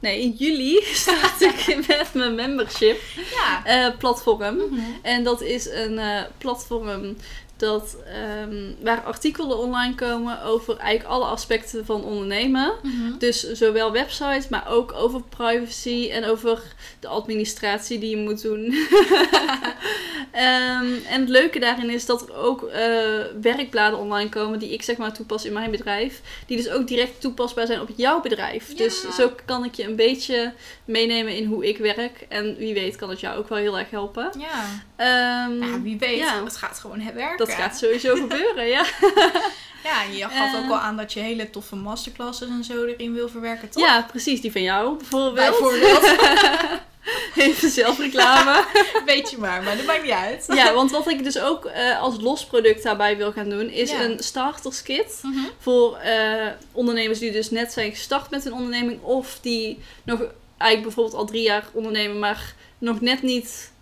[0.00, 3.00] nee in juli start ik met mijn membership
[3.34, 3.64] Ja.
[3.64, 4.56] eh, platform.
[4.56, 4.80] Mhm.
[5.02, 6.00] En dat is een
[6.38, 7.16] platform
[7.56, 12.72] dat, ehm, waar artikelen online komen over eigenlijk alle aspecten van ondernemen.
[12.82, 13.18] Mhm.
[13.18, 16.62] Dus zowel websites, maar ook over privacy en over
[17.00, 18.74] de administratie die je moet doen.
[20.32, 22.88] Ehm, en het leuke daarin is dat er ook eh,
[23.40, 26.20] werkbladen online komen die ik zeg maar toepas in mijn bedrijf.
[26.46, 28.68] Die dus ook direct toepasbaar zijn op jouw bedrijf.
[28.68, 28.76] Ja.
[28.76, 30.52] Dus zo kan ik je een beetje
[30.84, 32.26] meenemen in hoe ik werk.
[32.28, 34.30] En wie weet kan het jou ook wel heel erg helpen.
[34.38, 34.84] Ja.
[34.96, 36.18] Ehm, ja, wie weet.
[36.18, 36.44] ja.
[36.44, 37.45] Het gaat gewoon werken.
[37.46, 38.84] Dat gaat sowieso gebeuren, ja.
[39.84, 40.64] Ja, en je gaf Eh.
[40.64, 43.82] ook al aan dat je hele toffe masterclasses en zo erin wil verwerken, toch?
[43.82, 44.40] Ja, precies.
[44.40, 45.34] Die van jou bijvoorbeeld.
[45.50, 46.10] Bijvoorbeeld.
[47.36, 48.64] Even zelfreclame.
[49.06, 50.44] Weet je maar, maar dat maakt niet uit.
[50.54, 53.90] ja, want wat ik dus ook eh, als los product daarbij wil gaan doen, is
[53.90, 54.00] Ja.
[54.04, 55.18] een starterskit.
[55.22, 55.38] Mhm.
[55.58, 59.02] Voor eh, ondernemers die dus net zijn gestart met hun onderneming.
[59.02, 60.20] Of die nog
[60.58, 63.72] eigenlijk bijvoorbeeld al drie jaar ondernemen, maar nog net niet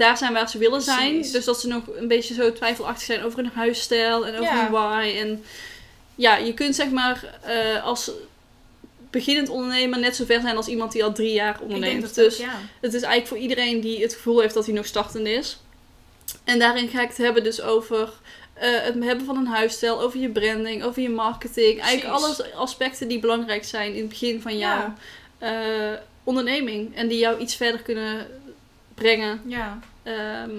[0.00, 1.12] daar zijn waar ze willen zijn.
[1.14, 1.32] Precies.
[1.32, 4.62] Dus dat ze nog een beetje zo twijfelachtig zijn over hun huisstijl en over Ja.
[4.62, 5.16] hun why.
[5.18, 5.44] En
[6.14, 8.10] ja, je kunt zeg maar eh, als
[9.10, 12.14] beginnend ondernemer net zo ver zijn als iemand die al drie jaar onderneemt.
[12.14, 12.58] dus ook, ja.
[12.80, 15.58] het is eigenlijk voor iedereen die het gevoel heeft dat hij nog startend is.
[16.44, 18.12] En daarin ga ik het hebben dus over
[18.54, 21.80] eh, het hebben van een huisstijl, over je branding, over je marketing.
[21.80, 24.94] Eigenlijk alle aspecten die belangrijk zijn in het begin van jouw
[25.38, 25.92] Ja.
[25.92, 26.96] eh, onderneming.
[26.96, 28.26] En die jou iets verder kunnen
[29.00, 29.78] brengen Ja.
[30.02, 30.50] ehm,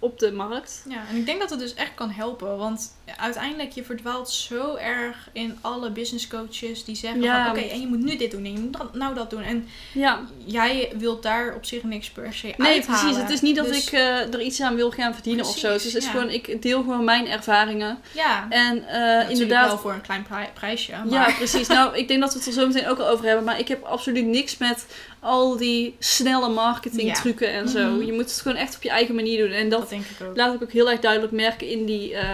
[0.00, 0.84] op de markt.
[0.88, 2.56] ja, en ik denk dat het dus echt kan helpen.
[2.56, 7.44] Want uiteindelijk, je verdwaalt zo erg in alle business coaches die zeggen Ja.
[7.46, 7.56] van...
[7.56, 9.42] Oké, en je moet nu dit doen en je moet dat- nou dat doen.
[9.42, 13.00] En Ja, jij wilt daar op zich niks per se nee, uithalen.
[13.00, 13.16] precies.
[13.22, 15.72] Het is niet dat Dus- ik eh, er iets aan wil gaan verdienen of zo.
[15.72, 16.10] Dus het is ja.
[16.10, 17.98] gewoon, ik deel gewoon mijn ervaringen.
[18.12, 20.92] Ja, En natuurlijk inderdaad, wel voor een klein pri- prijsje.
[20.92, 21.08] Maar...
[21.28, 21.66] Ja, precies.
[21.68, 23.44] Nou, ik denk dat we het er zo meteen ook al over hebben.
[23.44, 24.86] Maar ik heb absoluut niks met
[25.20, 27.90] al die snelle marketing trucken en zo.
[27.90, 28.04] Mhm.
[28.04, 29.56] Je moet het gewoon echt op je eigen manier doen.
[29.56, 30.36] En dat, dat denk ik ook.
[30.36, 32.24] laat ik ook heel erg duidelijk merken in die eh,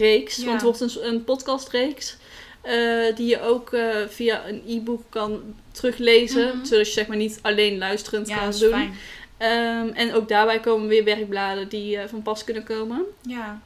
[0.00, 0.36] reeks.
[0.36, 0.44] Ja.
[0.44, 2.16] Want het wordt een, een podcastreeks.
[2.62, 5.42] eh, die je ook eh, via een e-book kan
[5.72, 6.56] teruglezen.
[6.56, 6.64] Mhm.
[6.64, 8.92] Zodat je zeg maar niet alleen luisterend ja, kan doen.
[9.36, 13.04] Ehm, en ook daarbij komen weer werkbladen die eh, van pas kunnen komen.
[13.22, 13.60] Ja.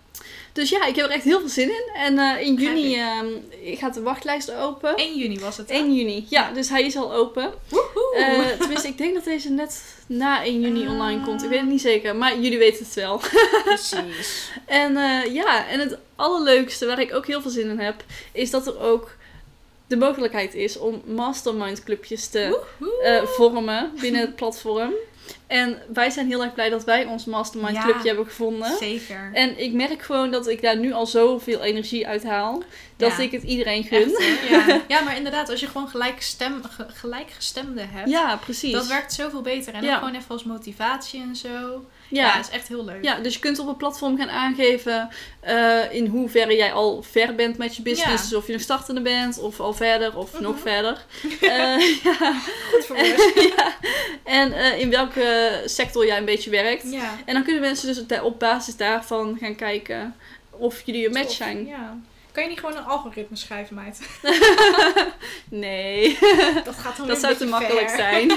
[0.54, 1.90] Dus ja, ik heb er echt heel veel zin in.
[1.94, 3.26] En eh, in juni ehm,
[3.64, 4.94] gaat de wachtlijst open.
[4.96, 5.68] 1 juni was het.
[5.68, 5.75] hè?
[5.75, 7.52] 1 juni, ja, dus hij is al open.
[7.68, 8.14] Woehoe.
[8.16, 10.90] Eh, tenminste, ik denk dat deze net na 1 juni Ah.
[10.92, 11.42] online komt.
[11.42, 13.20] Ik weet het niet zeker, maar jullie weten het wel.
[13.64, 14.50] Precies.
[14.66, 18.50] En eh, ja, en het allerleukste waar ik ook heel veel zin in heb, is
[18.50, 19.16] dat er ook
[19.87, 22.61] de mogelijkheid is om mastermind clubjes te
[23.25, 24.92] vormen binnen het platform.
[25.46, 27.82] En wij zijn heel erg blij dat wij ons mastermind Ja.
[27.82, 28.76] clubje hebben gevonden.
[28.78, 29.30] Zeker.
[29.32, 32.62] En ik merk gewoon dat ik daar nu al zoveel energie uit haal.
[32.97, 33.23] Dat Ja.
[33.23, 34.16] ik het iedereen gun.
[34.16, 34.80] Echt, ja.
[34.99, 38.73] ja, maar inderdaad, als je gewoon gelijk stem, ge- gelijkgestemden hebt, Ja, precies.
[38.73, 39.75] dat werkt zoveel beter.
[39.75, 41.84] En ook gewoon even als motivatie en zo.
[42.08, 42.38] Ja.
[42.38, 43.04] Is echt heel leuk.
[43.04, 45.08] Ja, dus je kunt op het platform gaan aangeven
[45.40, 48.28] eh, in hoeverre jij al ver bent met je business.
[48.28, 50.42] Dus of je nog startende bent, of al verder, of Mhm.
[50.42, 51.04] nog verder.
[51.40, 51.50] Eh,
[52.04, 52.40] ja.
[52.73, 53.75] Goed voor ja.
[54.25, 55.33] En eh, in welke
[55.64, 56.90] sector jij een beetje werkt.
[56.92, 57.10] Ja.
[57.25, 60.16] En dan kunnen mensen dus op basis daarvan gaan kijken
[60.50, 61.34] of jullie een match Tof.
[61.36, 61.66] zijn.
[61.66, 61.97] Ja.
[62.32, 64.00] Kan je niet gewoon een algoritme schrijven, meid?
[65.50, 66.18] Nee,
[66.64, 67.99] Dat gaat dan dat zou te makkelijk ver.
[67.99, 68.32] zijn.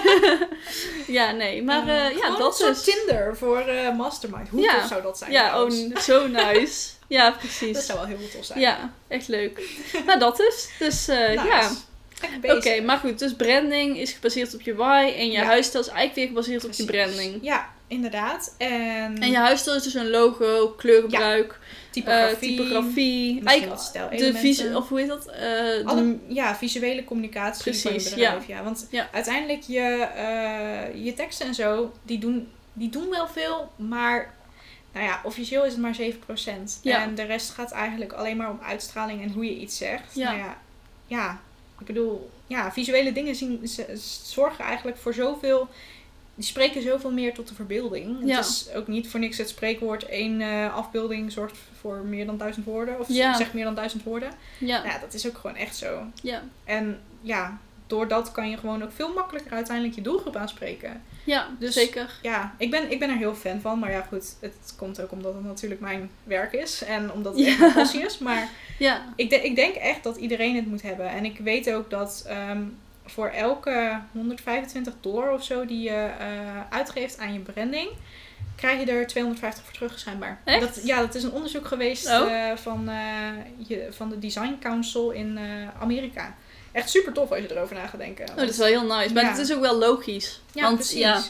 [1.17, 2.83] ja, nee, maar eh, ja, dat is.
[2.83, 4.49] Tinder voor eh, Mastermind.
[4.49, 4.87] Hoe Ja.
[4.87, 5.31] zou dat zijn?
[5.31, 6.89] Ja, oh, zo nice.
[7.07, 7.73] Ja, precies.
[7.73, 8.59] Dat zou wel heel tof zijn.
[8.59, 9.61] Ja, echt leuk.
[10.05, 10.69] maar dat is.
[10.79, 11.47] Dus eh, Nice.
[11.47, 11.71] ja.
[12.41, 13.19] Oké, maar goed.
[13.19, 15.13] Dus branding is gebaseerd op je why.
[15.17, 15.43] En je Ja.
[15.43, 17.05] huisstijl is eigenlijk weer gebaseerd op je Precies.
[17.15, 17.37] branding.
[17.43, 18.55] Ja, inderdaad.
[18.57, 22.49] En, En je huisstijl is dus een logo, kleurgebruik, typografie.
[22.49, 22.55] typografie.
[22.57, 25.25] typografie misschien eigenlijk de visie, of hoe heet dat?
[25.27, 28.47] Eh, de- Alle, ja, visuele communicatie van je Precies, bedrijf.
[28.47, 28.63] Ja.
[28.63, 29.09] Want Ja.
[29.11, 34.33] uiteindelijk je, eh, je teksten en zo, die doen, die doen wel veel, maar
[34.93, 36.79] nou ja, officieel is het maar 7%.
[36.81, 37.01] Ja.
[37.03, 40.15] En de rest gaat eigenlijk alleen maar om uitstraling en hoe je iets zegt.
[40.15, 40.25] Ja.
[40.31, 40.57] Nou ja,
[41.07, 41.41] ja,
[41.79, 43.69] ik bedoel, ja, visuele dingen zien,
[44.23, 45.67] zorgen eigenlijk voor zoveel...
[46.35, 48.17] Die spreken zoveel meer tot de verbeelding.
[48.25, 48.35] Ja.
[48.35, 52.37] Het is ook niet voor niks het spreekwoord één eh, afbeelding zorgt voor meer dan
[52.37, 52.99] duizend woorden.
[52.99, 53.35] Of Ja.
[53.35, 54.29] zegt meer dan duizend woorden.
[54.57, 56.03] ja, Ja, dat is ook gewoon echt zo.
[56.21, 61.03] ja, En ja, door dat kan je gewoon ook veel makkelijker uiteindelijk je doelgroep aanspreken.
[61.27, 62.19] Ja, Dus- zeker.
[62.21, 63.79] Ja, ik ben, ik ben er heel fan van.
[63.79, 66.83] Maar ja, goed, het komt ook omdat het natuurlijk mijn werk is.
[66.83, 67.61] En omdat het echt Ja.
[67.61, 68.17] mijn passie is.
[68.17, 71.09] Maar Ja, ik, de- ik denk echt dat iedereen het moet hebben.
[71.09, 72.61] En ik weet ook dat ehm,
[73.05, 76.27] voor elke 125 dollar of zo die je eh,
[76.69, 77.89] uitgeeft aan je branding...
[78.55, 80.39] Krijg je er 250 voor terug, schijnbaar.
[80.43, 80.59] Echt?
[80.59, 82.31] Dat, ja, dat is een onderzoek geweest Oh.
[82.31, 82.97] eh, van, eh,
[83.67, 85.39] je, van de Design Council in
[85.79, 86.35] Amerika.
[86.77, 88.29] Echt super tof als je erover na gaat denken.
[88.29, 89.13] oh, dat is wel heel nice.
[89.13, 89.29] Maar Ja.
[89.29, 90.41] het is ook wel logisch.
[90.53, 90.99] Ja, Want precies.
[90.99, 91.23] ja,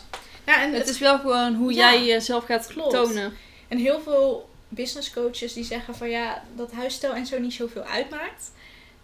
[0.45, 2.91] Ja, en, het het is wel gewoon hoe jij jezelf gaat Klopt.
[2.93, 3.33] tonen.
[3.67, 7.83] en heel veel business coaches die zeggen van ja, dat huisstijl en zo niet zoveel
[7.83, 8.51] uitmaakt.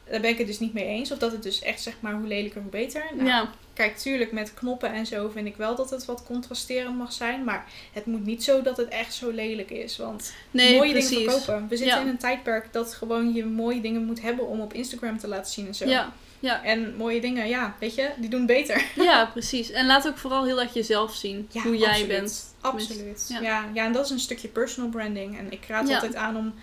[0.10, 1.12] Daar ben ik het dus niet mee eens.
[1.12, 3.04] Of dat het dus echt zeg maar hoe lelijker hoe beter.
[3.14, 6.98] Nou, ja, Kijk, tuurlijk met knoppen en zo vind ik wel dat het wat contrasterend
[6.98, 7.44] mag zijn.
[7.44, 9.98] Maar het moet niet zo dat het echt zo lelijk is.
[9.98, 11.10] Want nee, mooie precies.
[11.18, 11.68] dingen verkopen.
[11.70, 12.02] We zitten Ja.
[12.02, 15.52] in een tijdperk dat gewoon je mooie dingen moet hebben om op Instagram te laten
[15.52, 15.86] zien en zo.
[15.88, 16.64] Ja, Ja.
[16.64, 18.86] En mooie dingen, ja, weet je, die doen beter.
[19.10, 19.72] ja, precies.
[19.72, 21.48] En laat ook vooral heel erg jezelf zien.
[21.52, 22.08] Ja, hoe jij absoluut.
[22.08, 22.44] bent.
[22.62, 23.26] Absoluut.
[23.30, 23.40] Ja.
[23.42, 23.66] Ja.
[23.74, 25.38] Ja, en dat is een stukje personal branding.
[25.38, 26.54] En ik raad altijd aan om,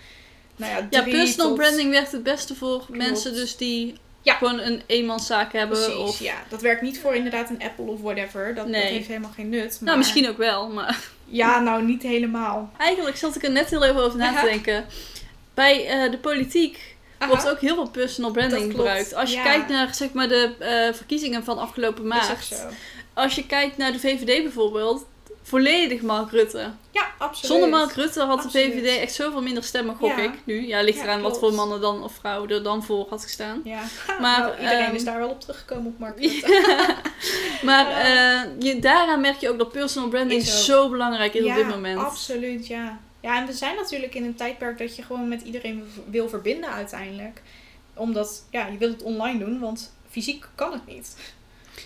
[0.55, 4.33] nou ja, Ja, personal tot- branding werkt het beste voor mensen dus die Ja.
[4.33, 5.77] gewoon een eenmanszaak hebben.
[5.77, 6.35] Precies, of, ja.
[6.49, 8.55] Dat werkt niet voor inderdaad een Apple of whatever.
[8.55, 8.81] Dat, Nee.
[8.81, 9.69] dat heeft helemaal geen nut.
[9.71, 9.83] Maar...
[9.83, 10.99] Nou, misschien ook wel, maar...
[11.25, 12.71] Ja, nou, niet helemaal.
[12.77, 14.85] Eigenlijk zat ik er net heel even over na te denken.
[15.53, 16.95] Bij eh, de politiek.
[17.27, 19.13] Wordt ook heel veel personal branding gebruikt.
[19.13, 19.43] Als je ja.
[19.43, 22.07] kijkt naar zeg maar, de eh, verkiezingen van afgelopen
[22.41, 22.55] zo.
[23.13, 25.05] Als je kijkt naar de VVD bijvoorbeeld,
[25.43, 26.71] volledig Mark Rutte.
[26.91, 27.51] Ja, absoluut.
[27.51, 28.73] Zonder Mark Rutte had Absoluut.
[28.73, 30.17] de VVD echt zoveel minder stemmen, gok Ja.
[30.17, 30.67] ik nu.
[30.67, 33.61] Ja, ligt Ja, eraan wat voor mannen dan of vrouwen er dan voor had gestaan.
[33.63, 33.81] Ja,
[34.19, 36.95] Maar, nou, iedereen ehm, is daar wel op teruggekomen op Mark Rutte.
[37.61, 41.67] Maar eh, je, daaraan merk je ook dat personal branding zo belangrijk is op dit
[41.67, 41.99] moment.
[41.99, 42.99] absoluut, ja.
[43.21, 46.69] Ja, en we zijn natuurlijk in een tijdperk dat je gewoon met iedereen wil verbinden
[46.71, 47.41] uiteindelijk.
[47.93, 51.15] Omdat, ja, je wil het online doen, want fysiek kan het niet.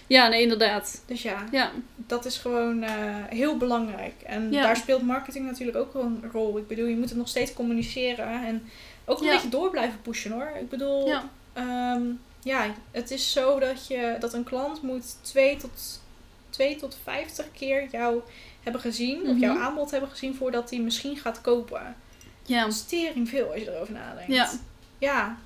[0.07, 1.01] Ja, nee, inderdaad.
[1.05, 2.91] Dus ja, Ja, dat is gewoon eh,
[3.29, 4.13] heel belangrijk.
[4.25, 4.61] En Ja.
[4.63, 6.57] daar speelt marketing natuurlijk ook een rol.
[6.57, 8.69] Ik bedoel, je moet het nog steeds communiceren en
[9.05, 9.31] ook een Ja.
[9.33, 10.51] beetje door blijven pushen hoor.
[10.59, 11.29] Ik bedoel, ja.
[11.53, 12.01] Ehm,
[12.43, 16.01] ja, het is zo dat, je, dat een klant moet 2 tot,
[16.49, 18.21] 2 tot 50 keer jou
[18.65, 19.39] hebben gezien, of Mhm.
[19.39, 21.95] jouw aanbod hebben gezien, voordat hij misschien gaat kopen.
[22.43, 22.63] ja.
[22.63, 24.33] Dat is tering veel als je erover nadenkt.
[24.33, 24.49] Ja.
[24.97, 25.37] Ja,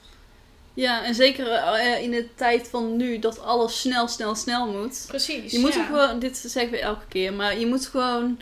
[0.73, 5.03] Ja, en zeker eh, in de tijd van nu dat alles snel, snel, snel moet.
[5.07, 5.51] precies.
[5.51, 5.79] Je moet ja.
[5.79, 8.39] ook gewoon, dit zeggen we elke keer, maar je moet gewoon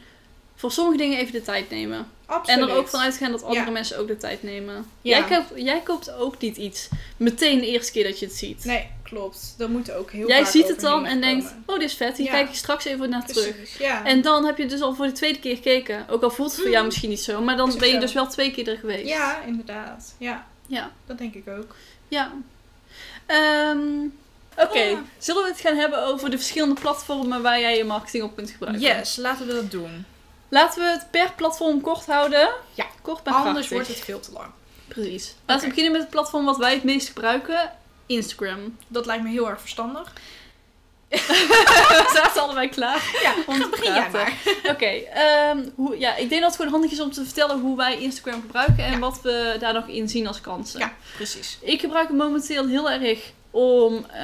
[0.60, 2.08] voor sommige dingen even de tijd nemen.
[2.26, 2.62] Absoluut.
[2.62, 3.72] En er ook van uitgaan dat andere Ja.
[3.72, 4.76] mensen ook de tijd nemen.
[5.02, 5.18] Ja.
[5.18, 8.64] Jij, koopt, jij koopt ook niet iets meteen de eerste keer dat je het ziet.
[8.66, 9.54] Nee, klopt.
[9.58, 12.26] Dat moet ook heel jij ziet het dan en denkt, oh dit is vet, hier
[12.26, 12.32] Ja.
[12.32, 13.56] kijk ik straks even naar terug.
[13.56, 13.80] Precies.
[14.04, 16.06] En dan heb je dus al voor de tweede keer gekeken.
[16.10, 16.86] Ook al voelt het voor jou Mhm.
[16.86, 19.08] misschien niet zo, maar dan ben je dus wel twee keer er geweest.
[19.08, 20.16] ja, inderdaad.
[20.18, 20.92] Ja, Ja.
[21.06, 21.76] dat denk ik ook.
[22.08, 22.32] Ja.
[23.26, 23.80] Ehm,
[24.60, 25.04] Oké, Ja.
[25.18, 28.50] zullen we het gaan hebben over de verschillende platformen waar jij je marketing op kunt
[28.50, 28.82] gebruiken?
[28.84, 30.06] Yes, laten we dat doen.
[30.50, 32.50] Laten we het per platform kort houden.
[32.74, 33.72] Ja, Kort maar Anders krachtig.
[33.72, 34.48] wordt het veel te lang.
[34.88, 35.36] Precies.
[35.46, 37.72] Laten we beginnen met het platform wat wij het meest gebruiken.
[38.06, 38.78] Instagram.
[38.88, 40.14] Dat lijkt me heel erg verstandig.
[41.10, 44.34] we zaten allebei klaar Ja, om te begin jij praten.
[44.46, 44.72] maar.
[44.74, 45.60] Oké, ehm,
[46.00, 48.84] ja, ik denk dat het gewoon handig is om te vertellen hoe wij Instagram gebruiken
[48.84, 49.00] en Ja.
[49.00, 50.80] wat we daar nog in zien als kansen.
[50.80, 51.58] Ja, precies.
[51.62, 54.22] Ik gebruik het momenteel heel erg om, eh,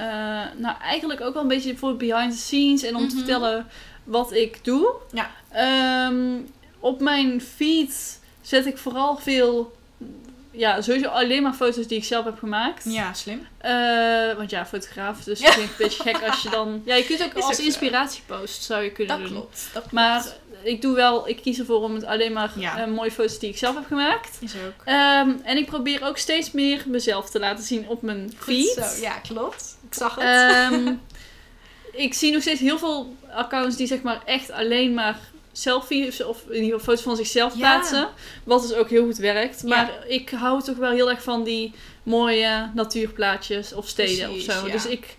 [0.56, 3.18] nou eigenlijk ook wel een beetje voor behind the scenes en om te Mhm.
[3.24, 3.68] vertellen
[4.04, 4.94] wat ik doe.
[5.12, 5.32] Ja.
[5.54, 6.38] Ehm,
[6.80, 9.76] op mijn feed zet ik vooral veel,
[10.52, 12.84] ja, sowieso alleen maar foto's die ik zelf heb gemaakt.
[12.88, 13.48] Ja, slim.
[13.58, 16.82] Eh, want ja, fotograaf, dus het klinkt een beetje gek als je dan...
[16.86, 19.36] Ja, je kunt ook Is als inspiratiepost zou je kunnen Dat doen.
[19.38, 19.64] klopt.
[19.74, 19.92] Dat klopt.
[19.94, 20.26] Maar
[20.64, 22.78] ik doe wel, ik kies ervoor om het alleen maar Ja.
[22.78, 24.38] eh, mooie foto's die ik zelf heb gemaakt.
[24.40, 24.86] is ook.
[24.86, 28.86] Ehm, en ik probeer ook steeds meer mezelf te laten zien op mijn Goed feed.
[28.96, 29.02] zo.
[29.02, 29.78] Ja, klopt.
[29.90, 30.24] Ik zag het.
[30.52, 30.94] Ehm,
[32.06, 35.20] ik zie nog steeds heel veel accounts die zeg maar echt alleen maar
[35.56, 37.60] selfies of in ieder geval foto's van zichzelf Ja.
[37.60, 38.08] plaatsen.
[38.44, 39.62] Wat dus ook heel goed werkt.
[39.62, 39.68] Ja.
[39.68, 44.54] Maar ik hou toch wel heel erg van die mooie natuurplaatjes of steden Precies, of
[44.56, 44.66] zo.
[44.66, 44.72] ja.
[44.72, 45.16] Dus ik,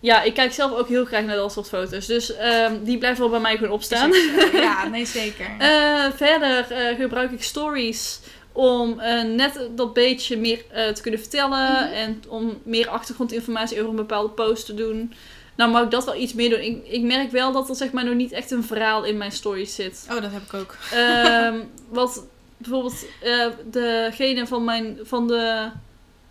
[0.00, 2.06] ja, ik kijk zelf ook heel graag naar dat soort foto's.
[2.06, 4.10] Dus ehm, die blijven wel bij mij gewoon opstaan.
[4.52, 5.46] Ja, nee, zeker.
[5.58, 8.20] Eh, verder eh, gebruik ik stories
[8.52, 11.92] om eh, net dat beetje meer te kunnen vertellen Mhm.
[11.92, 15.12] en om meer achtergrondinformatie over een bepaalde post te doen.
[15.58, 16.60] Nou mag ik dat wel iets meer doen.
[16.60, 19.32] Ik, ik merk wel dat er zeg maar nog niet echt een verhaal in mijn
[19.32, 20.06] stories zit.
[20.10, 20.76] oh, dat heb ik ook.
[20.92, 21.54] Ehm,
[21.88, 22.24] wat
[22.56, 25.68] bijvoorbeeld eh, degene van, mijn, van de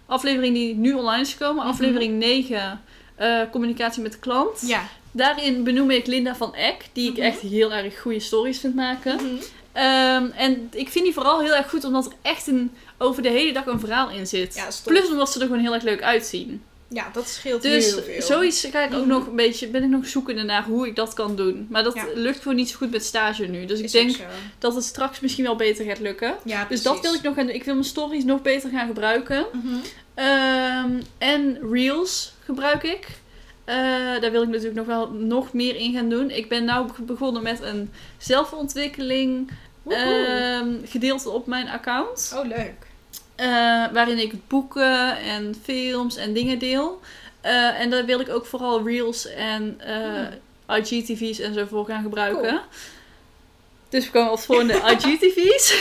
[0.05, 1.73] aflevering die nu online is gekomen, Mhm.
[1.73, 2.81] aflevering 9,
[3.15, 4.61] eh, communicatie met de klant.
[4.67, 4.83] Ja.
[5.11, 7.25] Daarin benoem ik Linda van Eck, die ik Mhm.
[7.25, 9.19] echt heel erg goede stories vind maken.
[9.71, 13.29] Ehm, en ik vind die vooral heel erg goed omdat er echt een, over de
[13.29, 14.55] hele dag een verhaal in zit.
[14.55, 14.67] Ja.
[14.85, 16.63] Plus omdat ze er gewoon heel erg leuk uitzien.
[16.89, 18.21] Ja, dat scheelt Dus heel veel.
[18.21, 19.07] zoiets ga ik ook Mhm.
[19.09, 21.67] nog een beetje, ben ik nog zoekende naar hoe ik dat kan doen.
[21.69, 22.05] Maar dat Ja.
[22.15, 23.65] lukt gewoon niet zo goed met stage nu.
[23.65, 24.15] Dus ik denk
[24.59, 26.35] dat het straks misschien wel beter gaat lukken.
[26.43, 27.55] Ja, Dus dat wil ik nog gaan doen.
[27.55, 29.45] Ik wil mijn stories nog beter gaan gebruiken.
[29.51, 29.75] Mhm.
[30.13, 33.07] Ehm, en Reels gebruik ik.
[33.65, 33.75] Eh,
[34.21, 36.29] daar wil ik natuurlijk nog wel nog meer in gaan doen.
[36.31, 39.51] Ik ben nu begonnen met een zelfontwikkeling
[39.87, 42.33] ehm, gedeelte op mijn account.
[42.35, 42.86] oh, leuk.
[43.37, 43.47] Eh,
[43.93, 47.01] waarin ik boeken en films en dingen deel.
[47.41, 49.79] Eh, en daar wil ik ook vooral Reels en
[50.67, 52.47] eh, IGTV's en zo voor gaan gebruiken.
[52.49, 52.59] Cool.
[53.89, 55.73] Dus we komen op voor de IGTV's.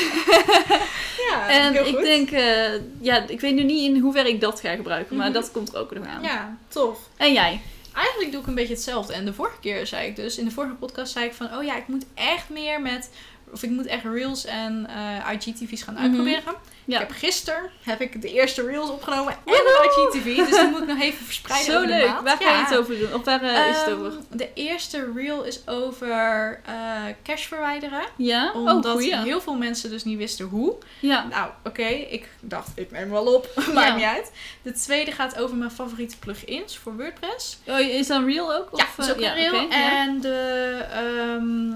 [1.30, 2.04] Ja, en heel ik goed.
[2.04, 5.34] denk, eh, ja, ik weet nu niet in hoeverre ik dat ga gebruiken, maar Mhm.
[5.34, 6.22] dat komt er ook nog aan.
[6.22, 6.98] Ja, tof.
[7.16, 7.60] En jij?
[7.94, 9.12] Eigenlijk doe ik een beetje hetzelfde.
[9.12, 11.64] En de vorige keer zei ik dus, in de vorige podcast zei ik van, oh
[11.64, 13.10] ja, ik moet echt meer met
[13.52, 14.88] of ik moet echt Reels en
[15.32, 16.02] IGTV's gaan Mhm.
[16.02, 16.42] uitproberen.
[16.86, 17.00] Ja.
[17.00, 20.36] Ik heb gisteren heb ik de eerste Reels opgenomen en een IGTV.
[20.48, 22.20] Dus die moet ik nog even verspreiden Zo leuk.
[22.24, 22.64] Waar ga je Ja.
[22.64, 23.14] het over doen?
[23.14, 24.12] Of waar eh, is het Ehm, over?
[24.30, 26.74] De eerste reel is over eh,
[27.22, 28.02] cash verwijderen.
[28.16, 28.52] Ja?
[28.54, 29.16] Omdat oh, goeie.
[29.16, 30.74] heel veel mensen dus niet wisten hoe.
[31.00, 31.26] Ja.
[31.30, 33.48] Nou, oké, ik dacht, ik neem wel op.
[33.74, 33.94] Maakt Ja.
[33.96, 34.32] niet uit.
[34.62, 37.58] De tweede gaat over mijn favoriete plugins voor WordPress.
[37.66, 38.68] Oh, is dat real ook?
[38.72, 39.60] Ja, Of, dat is ook eh, een reel.
[39.60, 40.00] ja.
[40.00, 41.70] En de, ehm,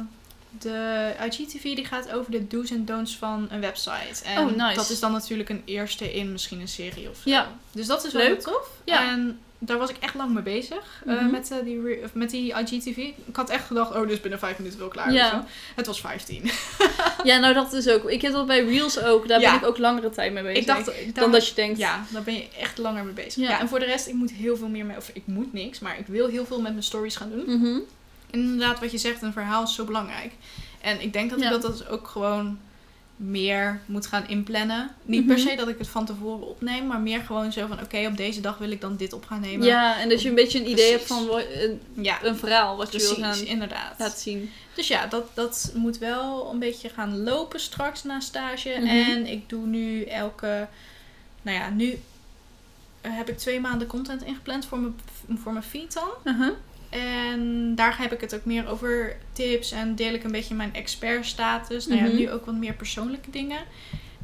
[0.62, 4.24] de IGTV die gaat over de do's en don'ts van een website.
[4.24, 4.74] En Oh, nice.
[4.74, 7.30] dat is dan natuurlijk een eerste in misschien een serie of zo.
[7.30, 7.48] Ja.
[7.72, 8.40] Dus dat is wel Leuk.
[8.40, 8.68] tof.
[8.84, 9.08] Ja.
[9.10, 11.02] En daar was ik echt lang mee bezig.
[11.06, 11.30] eh, Mhm.
[11.30, 12.96] met, eh, die re- of met die IGTV.
[12.96, 15.12] Ik had echt gedacht, oh, dus binnen vijf minuten wel klaar.
[15.12, 15.30] Ja.
[15.30, 15.42] zo.
[15.76, 16.42] Het was 15.
[17.24, 18.10] Ja, nou dat is ook.
[18.10, 19.28] Ik heb dat bij Reels ook.
[19.28, 19.50] Daar Ja.
[19.50, 20.58] ben ik ook langere tijd mee bezig.
[20.60, 21.78] ik dacht, dan daar- dat je denkt.
[21.78, 23.34] Ja, daar ben je echt langer mee bezig.
[23.42, 23.50] Ja.
[23.50, 23.60] Ja.
[23.60, 25.98] en voor de rest, ik moet heel veel meer mee, of ik moet niks, maar
[25.98, 27.58] ik wil heel veel met mijn stories gaan doen.
[27.60, 27.78] Mhm.
[28.30, 30.32] Inderdaad, wat je zegt, een verhaal is zo belangrijk.
[30.80, 31.50] En ik denk dat Ja.
[31.54, 32.58] ik dat dus ook gewoon
[33.16, 34.90] meer moet gaan inplannen.
[35.02, 35.46] Niet per Mhm.
[35.48, 38.40] se dat ik het van tevoren opneem, maar meer gewoon zo van, oké, op deze
[38.40, 39.66] dag wil ik dan dit op gaan nemen.
[39.66, 42.92] Ja, en dat je een beetje een idee hebt van een, ja een verhaal wat
[42.92, 43.98] je wil gaan inderdaad.
[43.98, 44.50] laten zien.
[44.74, 48.76] Dus ja, dat, dat moet wel een beetje gaan lopen straks na stage.
[48.78, 48.86] Mhm.
[48.86, 50.68] En ik doe nu elke...
[51.42, 51.98] Nou ja, nu
[53.00, 54.94] eh, heb ik twee maanden content ingepland voor mijn,
[55.42, 56.08] voor mijn feed dan.
[56.24, 56.52] Uh-huh.
[56.90, 60.74] En daar heb ik het ook meer over tips en deel ik een beetje mijn
[60.74, 61.86] expertstatus.
[61.86, 62.10] Nou Mhm.
[62.10, 63.60] ja, nu ook wat meer persoonlijke dingen.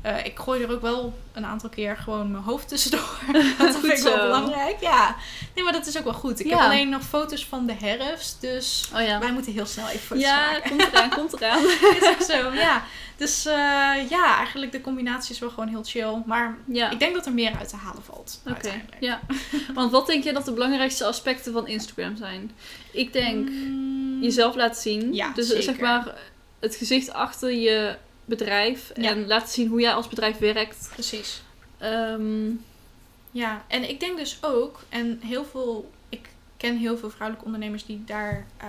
[0.06, 3.18] Eh, ik gooi er ook wel een aantal keer gewoon mijn hoofd tussendoor.
[3.58, 4.80] dat vind ik wel belangrijk.
[4.80, 5.16] Ja,
[5.54, 6.40] nee, maar dat is ook wel goed.
[6.40, 6.52] Ik Ja.
[6.56, 8.40] heb alleen nog foto's van de herfst.
[8.40, 9.18] Dus Oh ja.
[9.18, 10.70] wij moeten heel snel even foto's Ja, maken.
[10.70, 11.62] komt eraan, komt eraan.
[12.00, 12.82] is ook zo, ja.
[13.16, 13.54] Dus eh,
[14.10, 16.22] ja, eigenlijk de combinatie is wel gewoon heel chill.
[16.26, 16.90] Maar Ja.
[16.90, 18.40] ik denk dat er meer uit te halen valt.
[18.46, 19.20] Oké, ja.
[19.74, 22.50] Want wat denk jij dat de belangrijkste aspecten van Instagram zijn?
[22.90, 25.14] Ik denk Mm, jezelf laten zien.
[25.14, 25.62] Ja, dus zeker.
[25.62, 26.14] zeg maar
[26.60, 28.90] het gezicht achter je bedrijf.
[28.94, 29.10] Ja.
[29.10, 30.88] En laten zien hoe jij als bedrijf werkt.
[30.92, 31.42] Precies.
[31.78, 32.50] Ehm,
[33.30, 37.86] Ja, en ik denk dus ook, en heel veel, ik ken heel veel vrouwelijke ondernemers
[37.86, 38.66] die daar eh,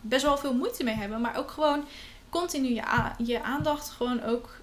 [0.00, 1.84] best wel veel moeite mee hebben, maar ook gewoon
[2.28, 2.82] continu je,
[3.24, 4.56] je aandacht gewoon ook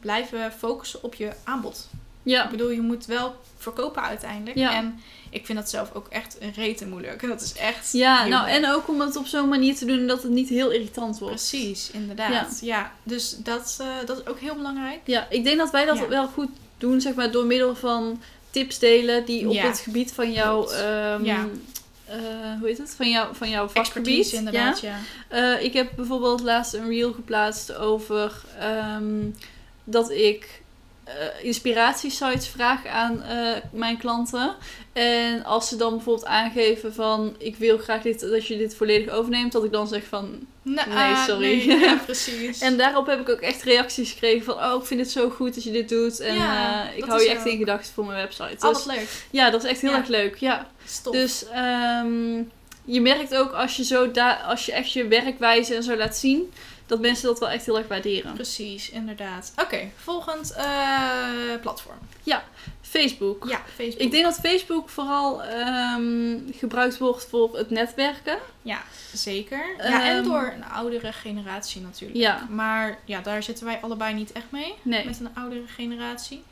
[0.00, 1.88] blijven focussen op je aanbod.
[2.22, 2.44] ja.
[2.44, 4.56] Ik bedoel, je moet wel verkopen uiteindelijk.
[4.56, 4.74] Ja.
[4.74, 5.00] En
[5.32, 7.22] ik vind dat zelf ook echt rete moeilijk.
[7.22, 7.92] En dat is echt.
[7.92, 8.64] Ja, nou moeilijk.
[8.64, 11.34] en ook om het op zo'n manier te doen dat het niet heel irritant wordt.
[11.34, 12.58] Precies, inderdaad.
[12.62, 14.98] Ja, dus dat, eh, dat is ook heel belangrijk.
[15.04, 16.08] Ja, ik denk dat wij dat Ja.
[16.08, 19.66] wel goed doen, zeg maar, door middel van tips delen die op Ja.
[19.66, 21.46] het gebied van jouw, ehm, Ja.
[22.04, 22.16] eh,
[22.58, 22.94] hoe heet het?
[22.96, 23.86] Van, jou, van jouw vakgebied.
[23.86, 24.80] Expertise, inderdaad.
[24.80, 24.98] Ja.
[25.30, 25.54] Ja?
[25.56, 29.24] Eh, ik heb bijvoorbeeld laatst een reel geplaatst over ehm,
[29.84, 30.61] dat ik
[31.18, 34.54] eh, inspiratiesites vraag aan eh, mijn klanten.
[34.92, 39.12] En als ze dan bijvoorbeeld aangeven van ik wil graag dit, dat je dit volledig
[39.12, 41.66] overneemt, dat ik dan zeg van Nee, ah, sorry.
[41.66, 42.60] nee, ja, precies.
[42.60, 44.54] En daarop heb ik ook echt reacties gekregen van...
[44.54, 46.20] Oh, ik vind het zo goed dat je dit doet.
[46.20, 48.66] En Ja, eh, ik hou je echt ook- in gedachten voor mijn website.
[48.66, 49.08] Oh, Dus, leuk.
[49.30, 49.96] ja, dat is echt heel Ja.
[49.96, 50.36] erg leuk.
[50.36, 50.70] Ja.
[50.84, 51.12] Stop.
[51.12, 52.34] Dus ehm,
[52.84, 54.10] je merkt ook als je, zo
[54.46, 56.52] als je echt je werkwijze en zo laat zien...
[56.86, 58.34] dat mensen dat wel echt heel erg waarderen.
[58.34, 59.52] Precies, inderdaad.
[59.56, 61.98] Oké, volgend eh, platform.
[62.92, 63.48] Facebook.
[63.48, 64.00] Ja, Facebook.
[64.00, 68.38] Ik denk dat Facebook vooral ehm, gebruikt wordt voor het netwerken.
[68.62, 69.74] Ja, zeker.
[69.78, 72.18] Ja, en Ehm, door een oudere generatie natuurlijk.
[72.18, 72.46] Ja.
[72.50, 74.74] Maar ja, daar zitten wij allebei niet echt mee.
[74.82, 75.04] Nee.
[75.04, 76.42] Met een oudere generatie.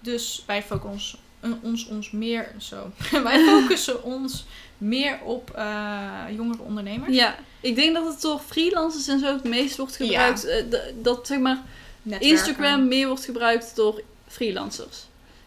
[0.00, 1.18] Dus wij focussen
[1.62, 2.90] ons, ons, meer zo.
[3.22, 4.44] wij focussen ons
[4.78, 7.14] meer op eh, jongere ondernemers.
[7.14, 10.44] Ja, ik denk dat het door freelancers en zo het meest wordt gebruikt.
[10.44, 10.64] eh,
[11.02, 11.62] dat zeg maar
[12.02, 12.28] Netwerken.
[12.36, 14.98] Instagram meer wordt gebruikt door freelancers.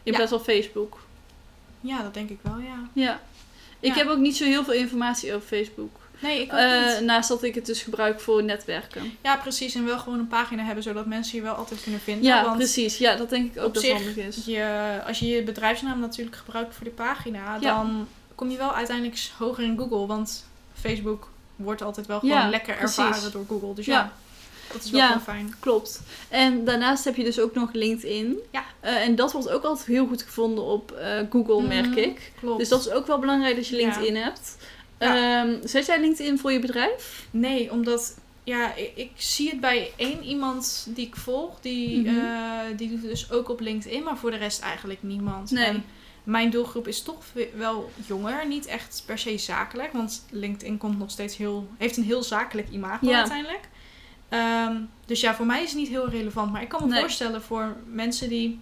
[0.03, 0.17] In Ja.
[0.17, 0.99] plaats van Facebook.
[1.81, 2.89] Ja, dat denk ik wel, ja.
[2.93, 3.21] Ja.
[3.79, 3.97] Ik Ja.
[3.97, 5.95] heb ook niet zo heel veel informatie over Facebook.
[6.23, 7.01] Nee, ik ook Eh, niet.
[7.05, 9.17] naast dat ik het dus gebruik voor netwerken.
[9.21, 9.75] Ja, precies.
[9.75, 12.23] En wel gewoon een pagina hebben, zodat mensen je wel altijd kunnen vinden.
[12.23, 12.97] Ja, want precies.
[12.97, 14.45] Ja, dat denk ik ook dat handig is.
[14.45, 17.59] Je, als je je bedrijfsnaam natuurlijk gebruikt voor de pagina, Ja.
[17.75, 20.05] dan kom je wel uiteindelijk hoger in Google.
[20.05, 20.45] Want
[20.79, 22.97] Facebook wordt altijd wel gewoon Ja, lekker precies.
[22.97, 23.73] ervaren door Google.
[23.73, 24.11] Dus ja, Ja.
[24.73, 25.19] dat is wel Ja.
[25.19, 25.55] fijn.
[25.59, 26.01] Klopt.
[26.29, 28.37] En daarnaast heb je dus ook nog LinkedIn.
[28.51, 28.63] Ja.
[28.79, 32.31] Eh, en dat wordt ook altijd heel goed gevonden op eh, Google, merk Mhm, ik.
[32.39, 32.59] Klopt.
[32.59, 33.81] Dus dat is ook wel belangrijk dat je Ja.
[33.81, 34.57] LinkedIn hebt.
[34.99, 35.41] Ja.
[35.43, 37.27] Ehm, zet jij LinkedIn voor je bedrijf?
[37.31, 41.59] Nee, omdat ja, ik, ik zie het bij één iemand die ik volg.
[41.61, 42.19] Die, Mhm.
[42.25, 45.51] eh, die doet het dus ook op LinkedIn, maar voor de rest eigenlijk niemand.
[45.51, 45.65] Nee.
[45.65, 45.83] En
[46.23, 49.93] mijn doelgroep is toch we- wel jonger, niet echt per se zakelijk.
[49.93, 53.17] Want LinkedIn komt nog steeds heel, heeft een heel zakelijk imago Ja.
[53.17, 53.69] uiteindelijk.
[54.29, 54.75] Ehm,
[55.05, 56.51] dus ja, voor mij is het niet heel relevant.
[56.51, 56.99] Maar ik kan me Nee.
[56.99, 58.59] voorstellen voor mensen die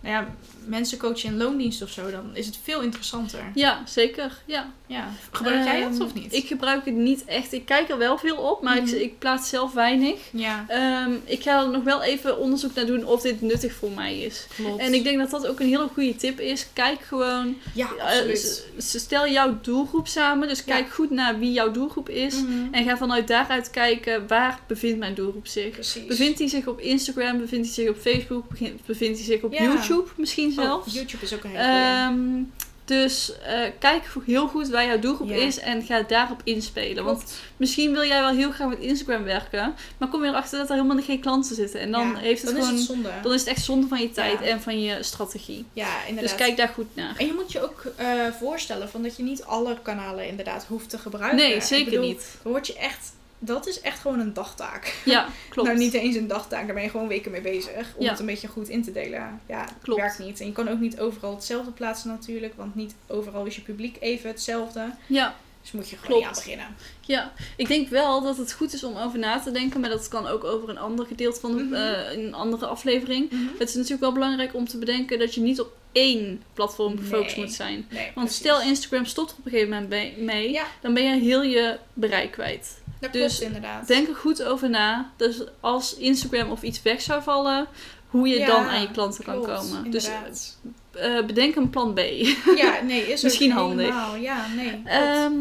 [0.00, 0.34] nou ja,
[0.66, 3.40] mensen coachen in loondienst of zo, dan is het veel interessanter.
[3.54, 4.42] Ja, zeker.
[4.44, 4.72] Ja.
[4.86, 5.08] Ja.
[5.30, 6.32] Gebruik jij dat Ehm, of niet?
[6.32, 7.52] Ik gebruik het niet echt.
[7.52, 8.94] Ik kijk er wel veel op, maar Mhm.
[8.94, 10.20] ik, ik plaats zelf weinig.
[10.32, 13.90] Ja, Ehm, ik ga er nog wel even onderzoek naar doen of dit nuttig voor
[13.90, 14.46] mij is.
[14.56, 14.80] klopt.
[14.80, 16.66] En ik denk dat dat ook een hele goede tip is.
[16.72, 18.66] Kijk gewoon, ja, eh, absoluut.
[18.78, 20.48] stel jouw doelgroep samen.
[20.48, 20.64] Dus Ja.
[20.64, 22.34] kijk goed naar wie jouw doelgroep is.
[22.34, 22.52] Mhm.
[22.74, 25.70] En ga vanuit daaruit kijken waar bevindt mijn doelgroep zich.
[25.70, 26.06] Precies.
[26.06, 27.38] Bevindt hij zich op Instagram?
[27.38, 28.44] Bevindt hij zich op Facebook?
[28.86, 29.62] Bevindt hij zich op Ja.
[29.62, 30.94] YouTube misschien Oh, zelfs?
[30.94, 31.62] YouTube is ook een hele.
[31.62, 32.42] Ehm,
[32.86, 37.04] dus eh, kijk heel goed waar jouw doelgroep is en ga daarop inspelen.
[37.04, 37.24] Want
[37.56, 40.74] misschien wil jij wel heel graag met Instagram werken, maar kom je erachter dat er
[40.76, 41.80] helemaal geen klanten zitten.
[41.80, 42.74] En dan Ja, heeft het dan gewoon.
[42.78, 43.10] is het zonde.
[43.22, 44.46] dan is het echt zonde van je tijd Ja.
[44.46, 45.64] en van je strategie.
[45.72, 46.30] Ja, inderdaad.
[46.36, 47.14] Dus kijk daar goed naar.
[47.18, 48.06] En je moet je ook eh,
[48.38, 51.38] voorstellen van dat je niet alle kanalen inderdaad hoeft te gebruiken.
[51.38, 52.36] Nee, zeker bedoel, niet.
[52.42, 54.94] Dan word je echt, dat is echt gewoon een dagtaak.
[55.04, 55.68] Ja, klopt.
[55.68, 57.94] Nou, niet eens een dagtaak, daar ben je gewoon weken mee bezig.
[57.96, 58.10] Om Ja.
[58.10, 59.40] het een beetje goed in te delen.
[59.48, 60.00] Ja, Klopt.
[60.00, 60.40] werkt niet.
[60.40, 62.52] En je kan ook niet overal hetzelfde plaatsen natuurlijk.
[62.56, 64.90] Want niet overal is je publiek even hetzelfde.
[65.06, 66.66] Ja, Dus moet je gewoon aan beginnen.
[67.00, 70.08] ja, ik denk wel dat het goed is om over na te denken, maar dat
[70.08, 71.74] kan ook over een ander gedeelte van de, Mhm.
[71.74, 73.30] eh, een andere aflevering.
[73.58, 77.36] Het is natuurlijk wel belangrijk om te bedenken dat je niet op één platform gefocust
[77.36, 77.44] Nee.
[77.44, 77.86] moet zijn.
[77.90, 78.36] Nee, Want precies.
[78.36, 82.30] stel Instagram stopt op een gegeven moment mee, Ja, dan ben je heel je bereik
[82.30, 82.82] kwijt.
[83.00, 83.86] Dat dus klopt inderdaad.
[83.86, 85.10] Denk er goed over na.
[85.16, 87.66] Dus als Instagram of iets weg zou vallen,
[88.08, 89.90] hoe je Ja, dan aan je klanten kan komen.
[89.90, 90.56] Dus inderdaad.
[90.92, 91.98] eh, bedenk een plan B.
[92.62, 93.86] ja, nee, is ook Misschien handig.
[93.86, 94.82] helemaal- Ja, nee.
[94.84, 95.32] Ehm,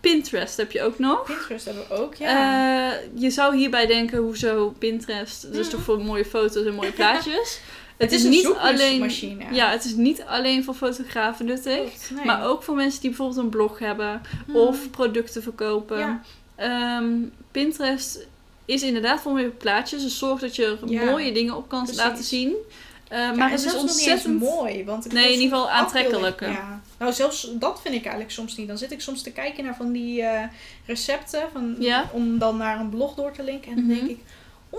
[0.00, 1.22] Pinterest heb je ook nog.
[1.24, 2.92] Pinterest hebben we ook, ja.
[2.92, 5.42] Eh, je zou hierbij denken, hoezo Pinterest?
[5.42, 5.70] Dat is Mhm.
[5.76, 7.60] toch voor mooie foto's en mooie plaatjes?
[7.96, 9.10] Het is niet alleen,
[9.52, 11.76] ja, het is niet alleen voor fotografen nuttig.
[11.76, 12.24] Klopt, nee.
[12.24, 14.56] Maar ook voor mensen die bijvoorbeeld een blog hebben Mhm.
[14.56, 15.98] of producten verkopen.
[15.98, 16.20] Ja.
[16.56, 17.06] Ehm,
[17.50, 18.26] Pinterest
[18.64, 20.02] is inderdaad voor mooie plaatjes.
[20.02, 22.02] Dus zorg dat je er Ja, mooie dingen op kan precies.
[22.02, 22.54] laten zien.
[23.08, 24.40] Eh, Ja, maar het is ontzettend...
[24.40, 24.84] mooi.
[24.84, 26.80] Want Nee, in ieder geval aantrekkelijk, Ja.
[26.98, 28.68] Nou, zelfs dat vind ik eigenlijk soms niet.
[28.68, 30.42] Dan zit ik soms te kijken naar van die eh,
[30.86, 31.42] recepten.
[31.52, 32.10] Van, Ja.
[32.12, 33.70] Om dan naar een blog door te linken.
[33.70, 33.94] En dan Mhm.
[33.94, 34.18] denk ik,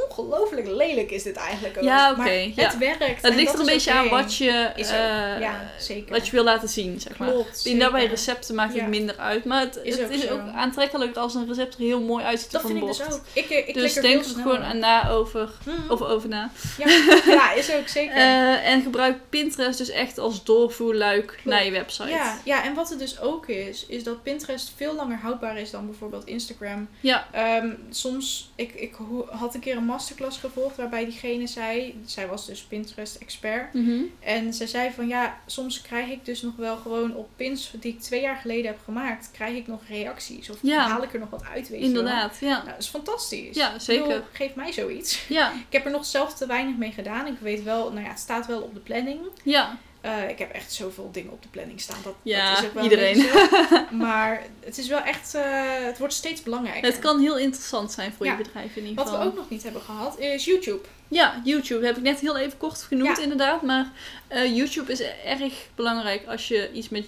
[0.09, 1.83] ongelooflijk lelijk is dit eigenlijk ook.
[1.83, 2.51] Ja, oké, ja.
[2.55, 3.21] het werkt.
[3.21, 6.11] Het ligt dat er een beetje aan wat je, eh, ja, zeker.
[6.11, 7.29] wat je wil laten zien, zeg maar.
[7.31, 8.87] Klopt, In daarbij recepten maakt het Ja.
[8.87, 9.45] minder uit.
[9.45, 10.33] Maar het, Is het ook is zo.
[10.33, 13.13] ook aantrekkelijker als een recept er heel mooi uitziet Dat op vind een ik dus
[13.13, 13.21] ook.
[13.33, 15.91] Ik, ik Dus denk er gewoon aan na over, Mhm.
[15.91, 16.51] of over na.
[16.77, 16.85] Ja.
[17.25, 18.15] ja, is ook zeker.
[18.15, 22.09] Eh, en gebruik Pinterest dus echt als doorvoerluik naar je website.
[22.09, 25.71] Ja, ja, en wat het dus ook is, is dat Pinterest veel langer houdbaar is
[25.71, 26.87] dan bijvoorbeeld Instagram.
[26.99, 27.27] Ja.
[27.31, 28.93] Ehm, soms, ik, ik
[29.29, 33.73] had een keer een masterclass gevolgd waarbij diegene zei, zij was dus Pinterest-expert.
[33.73, 34.01] Mhm.
[34.19, 37.93] En ze zei van ja, soms krijg ik dus nog wel gewoon op pins die
[37.93, 40.49] ik twee jaar geleden heb gemaakt, krijg ik nog reacties.
[40.49, 40.87] Of Ja.
[40.87, 41.81] haal ik er nog wat uit, weet.
[41.81, 42.55] Inderdaad, ja.
[42.57, 43.55] Nou, dat is fantastisch.
[43.55, 44.07] Ja, zeker.
[44.07, 45.27] bedoel, geef mij zoiets.
[45.27, 47.27] Ja, Ik heb er nog zelf te weinig mee gedaan.
[47.27, 49.19] Ik weet wel, nou ja, het staat wel op de planning.
[49.43, 49.77] ja.
[50.05, 51.97] Eh, ik heb echt zoveel dingen op de planning staan.
[52.03, 53.13] Dat, Ja, dat is ook wel iedereen.
[53.15, 55.43] Beetje maar het is wel echt, eh,
[55.85, 56.89] het wordt steeds belangrijker.
[56.91, 58.31] Het kan heel interessant zijn voor Ja.
[58.37, 59.21] je bedrijf in ieder Wat geval.
[59.21, 60.81] we ook nog niet hebben gehad is YouTube.
[61.07, 63.23] Ja, YouTube heb ik net heel even kort genoemd Ja.
[63.23, 63.61] inderdaad.
[63.61, 63.91] Maar
[64.27, 67.05] eh, YouTube is erg belangrijk als je iets met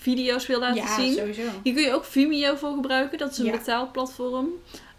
[0.00, 1.14] video's wil laten ja, zien.
[1.14, 1.42] sowieso.
[1.62, 3.18] Hier kun je ook Vimeo voor gebruiken.
[3.18, 3.50] Dat is een Ja.
[3.56, 4.48] betaalplatform.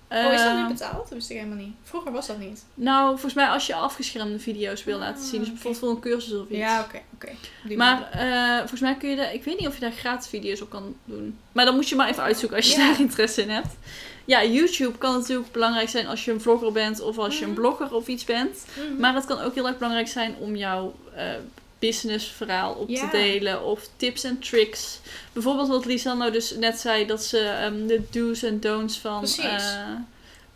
[0.10, 0.94] Oh, is dat nu betaald?
[0.98, 1.76] Dat wist ik helemaal niet.
[1.84, 2.64] Vroeger was dat niet.
[2.74, 5.40] Nou, volgens mij als je afgeschermde video's wil laten zien.
[5.40, 6.58] Dus Ah, bijvoorbeeld voor een cursus of iets.
[6.60, 7.00] Ja, oké.
[7.14, 7.76] oké.
[7.76, 9.34] Maar eh, volgens mij kun je daar...
[9.34, 11.38] Ik weet niet of je daar gratis video's op kan doen.
[11.52, 13.76] Maar dan moet je maar even uitzoeken als je daar interesse in hebt.
[14.26, 17.52] Ja, YouTube kan natuurlijk belangrijk zijn als je een vlogger bent of als je een
[17.52, 17.60] Mhm.
[17.60, 18.66] blogger of iets bent.
[18.78, 19.00] Mhm.
[19.00, 21.24] Maar het kan ook heel erg belangrijk zijn om jouw eh
[21.80, 23.10] businessverhaal op Ja.
[23.10, 23.64] te delen.
[23.66, 25.00] Of tips en tricks.
[25.34, 27.06] Bijvoorbeeld wat Lisa nou dus net zei.
[27.06, 29.82] Dat ze ehm, de do's en don'ts van eh,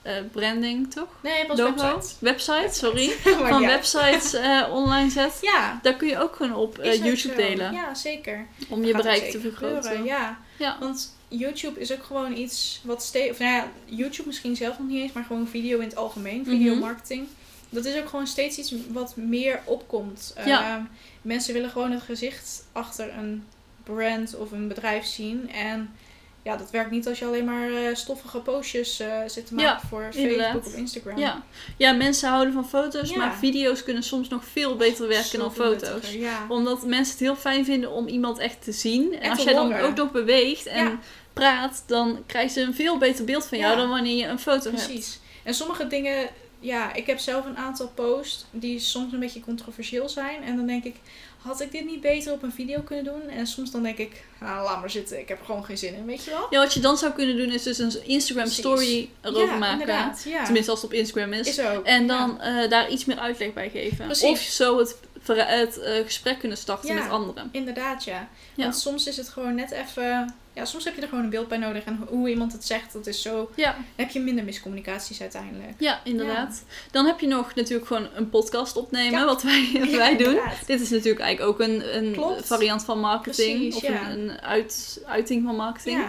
[0.02, 1.08] eh, branding, toch?
[1.24, 1.76] Nee, was Logo?
[1.94, 2.16] website.
[2.20, 3.12] Website, sorry.
[3.40, 3.68] Maar Van ja.
[3.68, 5.38] websites eh, online zet.
[5.42, 5.80] Ja.
[5.82, 7.74] Daar kun je ook gewoon op YouTube delen.
[7.74, 8.48] Ja, zeker.
[8.70, 9.76] Om je bereik te vergroten.
[9.84, 10.78] gebeuren, Ja, Ja.
[10.80, 13.32] want YouTube is ook gewoon iets wat steeds...
[13.32, 16.46] Of nou ja, YouTube misschien zelf nog niet eens, maar gewoon video in het algemeen.
[16.46, 16.80] Video Mhm.
[16.82, 17.28] marketing.
[17.70, 20.34] Dat is ook gewoon steeds iets wat meer opkomt.
[20.46, 20.76] Ja.
[20.76, 20.82] Ehm,
[21.22, 23.44] mensen willen gewoon het gezicht achter een
[23.84, 25.52] brand of een bedrijf zien.
[25.52, 25.96] En
[26.44, 29.72] ja, dat werkt niet als je alleen maar eh, stoffige postjes eh, zit te maken
[29.72, 30.46] Ja, voor inderdaad.
[30.52, 31.18] Facebook of Instagram.
[31.18, 31.44] Ja.
[31.78, 33.18] ja, mensen houden van foto's, Ja.
[33.18, 36.12] maar video's kunnen soms nog veel beter werken dan foto's.
[36.12, 36.46] Ja.
[36.50, 39.14] Omdat mensen het heel fijn vinden om iemand echt te zien.
[39.14, 41.00] En En als jij dan ook nog beweegt en
[41.34, 44.70] praat, dan krijgen ze een veel beter beeld van jou dan wanneer je een foto
[44.72, 44.86] hebt.
[44.86, 45.20] Precies.
[45.44, 46.30] En sommige dingen,
[46.62, 50.44] ja, ik heb zelf een aantal posts die soms een beetje controversieel zijn.
[50.44, 50.96] En dan denk ik,
[51.38, 53.30] had ik dit niet beter op een video kunnen doen?
[53.30, 55.96] En soms dan denk ik, nou, laat maar zitten, ik heb er gewoon geen zin
[55.96, 56.48] in, weet je wel?
[56.50, 58.64] Ja, wat je dan zou kunnen doen is dus een Instagram Precies.
[58.64, 59.88] story erover ja, maken.
[60.26, 60.44] Ja.
[60.44, 61.48] Tenminste als het op Instagram is.
[61.48, 61.86] is ook.
[61.86, 62.08] En ja.
[62.08, 64.06] dan eh, daar iets meer uitleg bij geven.
[64.06, 64.30] Precies.
[64.30, 64.96] Of zo het
[65.26, 67.02] het eh, gesprek kunnen starten Ja.
[67.02, 67.50] met anderen.
[67.52, 68.28] Inderdaad, ja.
[68.56, 68.64] Ja.
[68.64, 70.34] Want soms is het gewoon net even...
[70.54, 71.84] Ja, soms heb je er gewoon een beeld bij nodig.
[71.84, 73.52] En hoe iemand het zegt, dat is zo...
[73.56, 75.74] Ja, Dan heb je minder miscommunicaties uiteindelijk.
[75.78, 76.64] ja inderdaad.
[76.92, 80.40] Dan heb je nog natuurlijk gewoon een podcast opnemen, wat wij, wat Ja, wij doen.
[80.66, 82.48] Dit is natuurlijk eigenlijk ook een, een Klopt.
[82.48, 83.58] variant van marketing.
[83.70, 86.06] Precies, of een, een uit, uiting van marketing.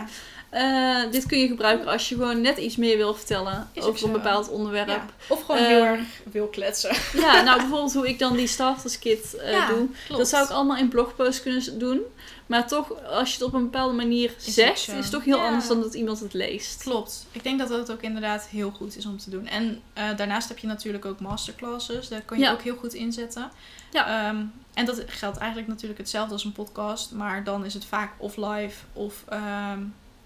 [0.53, 4.05] Eh, dit kun je gebruiken als je gewoon net iets meer wil vertellen Is over
[4.07, 4.89] een bepaald onderwerp.
[4.89, 5.07] ja.
[5.29, 6.01] Of gewoon Eh, heel erg
[6.33, 6.97] wil kletsen.
[7.13, 9.89] Ja, nou bijvoorbeeld hoe ik dan die starters kit eh, Ja, doe.
[10.07, 10.21] klopt.
[10.21, 12.01] Dat zou ik allemaal in blogposts kunnen doen.
[12.47, 15.45] Maar toch, als je het op een bepaalde manier zegt, is het toch heel Ja.
[15.47, 16.83] anders dan dat iemand het leest.
[16.83, 17.27] Klopt.
[17.33, 19.47] Ik denk dat dat ook inderdaad heel goed is om te doen.
[19.47, 19.83] En
[20.17, 22.09] daarnaast heb je natuurlijk ook masterclasses.
[22.09, 22.53] Daar kan je Ja.
[22.53, 23.51] ook heel goed inzetten.
[23.91, 24.29] Ja.
[24.29, 24.43] Ehm,
[24.75, 27.13] en dat geldt eigenlijk natuurlijk hetzelfde als een podcast.
[27.13, 29.81] Maar dan is het vaak of live of ehm,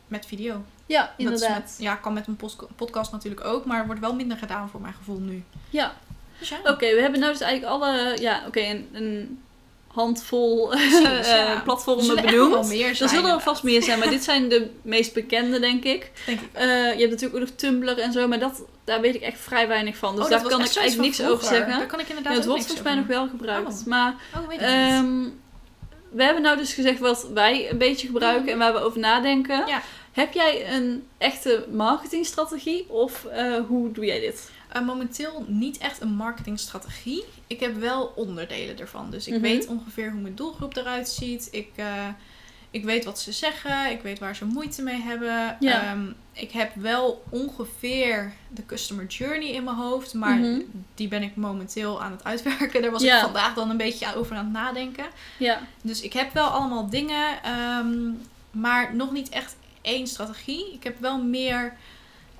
[0.06, 0.64] met video.
[0.86, 1.58] Ja, Dat inderdaad.
[1.58, 2.38] met- ja, kan met een
[2.76, 3.64] podcast natuurlijk ook.
[3.64, 5.44] Maar er wordt wel minder gedaan voor mijn gevoel nu.
[5.70, 5.92] Ja,
[6.38, 6.56] Dus ja.
[6.62, 6.94] oké.
[6.94, 9.40] we hebben nou dus eigenlijk alle, ja, oké, een, een
[9.86, 11.60] handvol Precies, eh, ja.
[11.64, 12.68] Platformen benoemd.
[12.68, 15.84] meer Er zijn, zullen er vast meer zijn, maar dit zijn de meest bekende, denk
[15.84, 16.12] ik.
[16.26, 16.48] Denk ik.
[16.52, 19.40] Eh, je hebt natuurlijk ook nog Tumblr en zo, maar dat, daar weet ik echt
[19.40, 20.14] vrij weinig van.
[20.16, 21.78] Dus Oh, daar dat kan ik eigenlijk niks over zeggen.
[21.78, 23.80] Daar kan ik Ja, inderdaad het wordt volgens mij nog wel gebruikt.
[23.80, 23.86] Oh.
[23.86, 24.66] Maar Oh, weet ik
[25.02, 25.32] niet.
[26.16, 29.66] We hebben nou dus gezegd wat wij een beetje gebruiken en waar we over nadenken.
[29.66, 29.82] Ja.
[30.12, 34.50] Heb jij een echte marketingstrategie of eh, hoe doe jij dit?
[34.72, 37.24] Eh, momenteel niet echt een marketingstrategie.
[37.46, 39.10] Ik heb wel onderdelen ervan.
[39.10, 39.42] Dus ik Mhm.
[39.42, 41.48] weet ongeveer hoe mijn doelgroep eruit ziet.
[41.50, 42.06] Ik, eh,
[42.76, 43.90] ik weet wat ze zeggen.
[43.90, 45.56] Ik weet waar ze moeite mee hebben.
[45.60, 45.82] Ja.
[45.82, 50.14] Ehm, ik heb wel ongeveer de customer journey in mijn hoofd.
[50.14, 50.60] Maar Mhm.
[50.94, 52.82] die ben ik momenteel aan het uitwerken.
[52.82, 53.16] Daar was Ja.
[53.16, 55.06] ik vandaag dan een beetje over aan het nadenken.
[55.38, 57.42] Ja, Dus ik heb wel allemaal dingen.
[57.42, 57.98] ehm,
[58.50, 60.72] maar nog niet echt één strategie.
[60.72, 61.72] Ik heb wel meer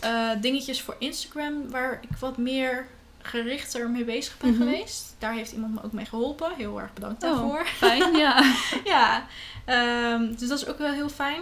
[0.01, 2.87] eh, dingetjes voor Instagram waar ik wat meer
[3.27, 4.59] gerichter mee bezig ben Mhm.
[4.63, 5.15] geweest.
[5.19, 6.53] Daar heeft iemand me ook mee geholpen.
[6.57, 7.31] Heel erg bedankt Oh.
[7.31, 7.67] daarvoor.
[7.67, 8.17] fijn.
[8.25, 8.55] Ja.
[8.85, 9.27] ja,
[9.65, 11.41] ehm, dus dat is ook wel heel fijn.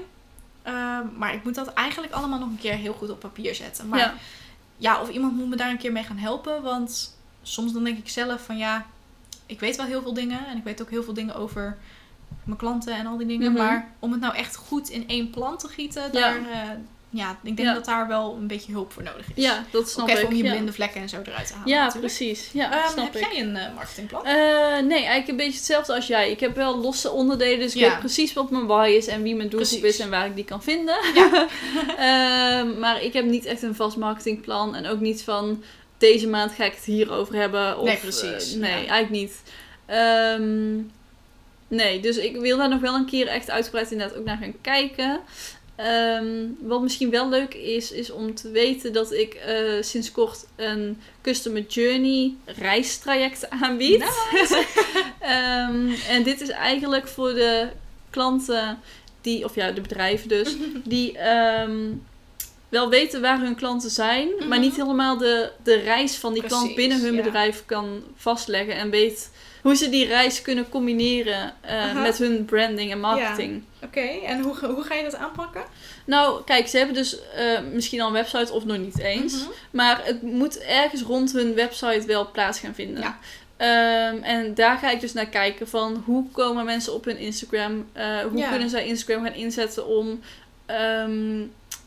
[0.62, 3.88] Ehm, maar ik moet dat eigenlijk allemaal nog een keer heel goed op papier zetten.
[3.88, 4.14] Maar ja.
[4.76, 5.00] ja.
[5.00, 6.62] of iemand moet me daar een keer mee gaan helpen.
[6.62, 8.86] Want soms dan denk ik zelf van ja,
[9.46, 10.46] ik weet wel heel veel dingen.
[10.46, 11.76] En ik weet ook heel veel dingen over
[12.44, 13.52] mijn klanten en al die dingen.
[13.52, 13.62] Mhm.
[13.62, 16.08] Maar om het nou echt goed in één plan te gieten, Ja.
[16.10, 16.68] daar, eh,
[17.14, 17.74] ja, ik denk Ja.
[17.74, 19.44] dat daar wel een beetje hulp voor nodig is.
[19.44, 20.28] ja, dat Ook snap even ik.
[20.28, 21.68] om je blinde vlekken en zo eruit te halen.
[21.68, 22.14] Ja, natuurlijk.
[22.14, 22.50] precies.
[22.52, 23.32] Ja, Ehm, snap heb ik.
[23.32, 24.24] jij een eh, marketingplan?
[24.26, 24.34] Eh,
[24.82, 26.30] nee, eigenlijk een beetje hetzelfde als jij.
[26.30, 27.88] Ik heb wel losse onderdelen, dus ik Ja.
[27.90, 29.98] weet precies wat mijn why is en wie mijn doelgroep Precies.
[29.98, 30.96] is en waar ik die kan vinden.
[31.14, 31.46] Ja.
[31.98, 35.62] Ehm, maar ik heb niet echt een vast marketingplan en ook niet van
[35.98, 37.78] deze maand ga ik het hierover hebben.
[37.78, 38.76] Of, Nee, precies, eh, nee, ja.
[38.76, 39.42] eigenlijk niet.
[39.86, 40.74] Ehm,
[41.68, 44.54] nee, dus ik wil daar nog wel een keer echt uitgebreid inderdaad ook naar gaan
[44.60, 45.20] kijken.
[45.76, 50.46] Ehm, wat misschien wel leuk is, is om te weten dat ik eh, sinds kort
[50.56, 54.04] een Customer Journey reistraject aanbied.
[55.20, 57.68] Ehm, en dit is eigenlijk voor de
[58.10, 58.78] klanten
[59.20, 61.78] die, of ja, de bedrijven dus, die ehm,
[62.68, 64.60] wel weten waar hun klanten zijn, maar Mhm.
[64.60, 67.22] niet helemaal de, de reis van die klant binnen hun ja.
[67.22, 69.30] bedrijf kan vastleggen en weet
[69.64, 73.62] hoe ze die reis kunnen combineren eh, met hun branding en marketing.
[73.84, 75.62] Oké, en hoe, ga- hoe ga je dat aanpakken?
[76.06, 79.32] Nou, kijk, ze hebben dus eh, misschien al een website of nog niet eens.
[79.34, 79.50] Mhm.
[79.70, 83.02] Maar het moet ergens rond hun website wel plaats gaan vinden.
[83.02, 83.18] Ja.
[83.56, 87.86] Ehm, en daar ga ik dus naar kijken van hoe komen mensen op hun Instagram?
[87.92, 88.48] Eh, hoe Ja.
[88.50, 90.20] kunnen zij Instagram gaan inzetten om,
[90.66, 91.42] ehm,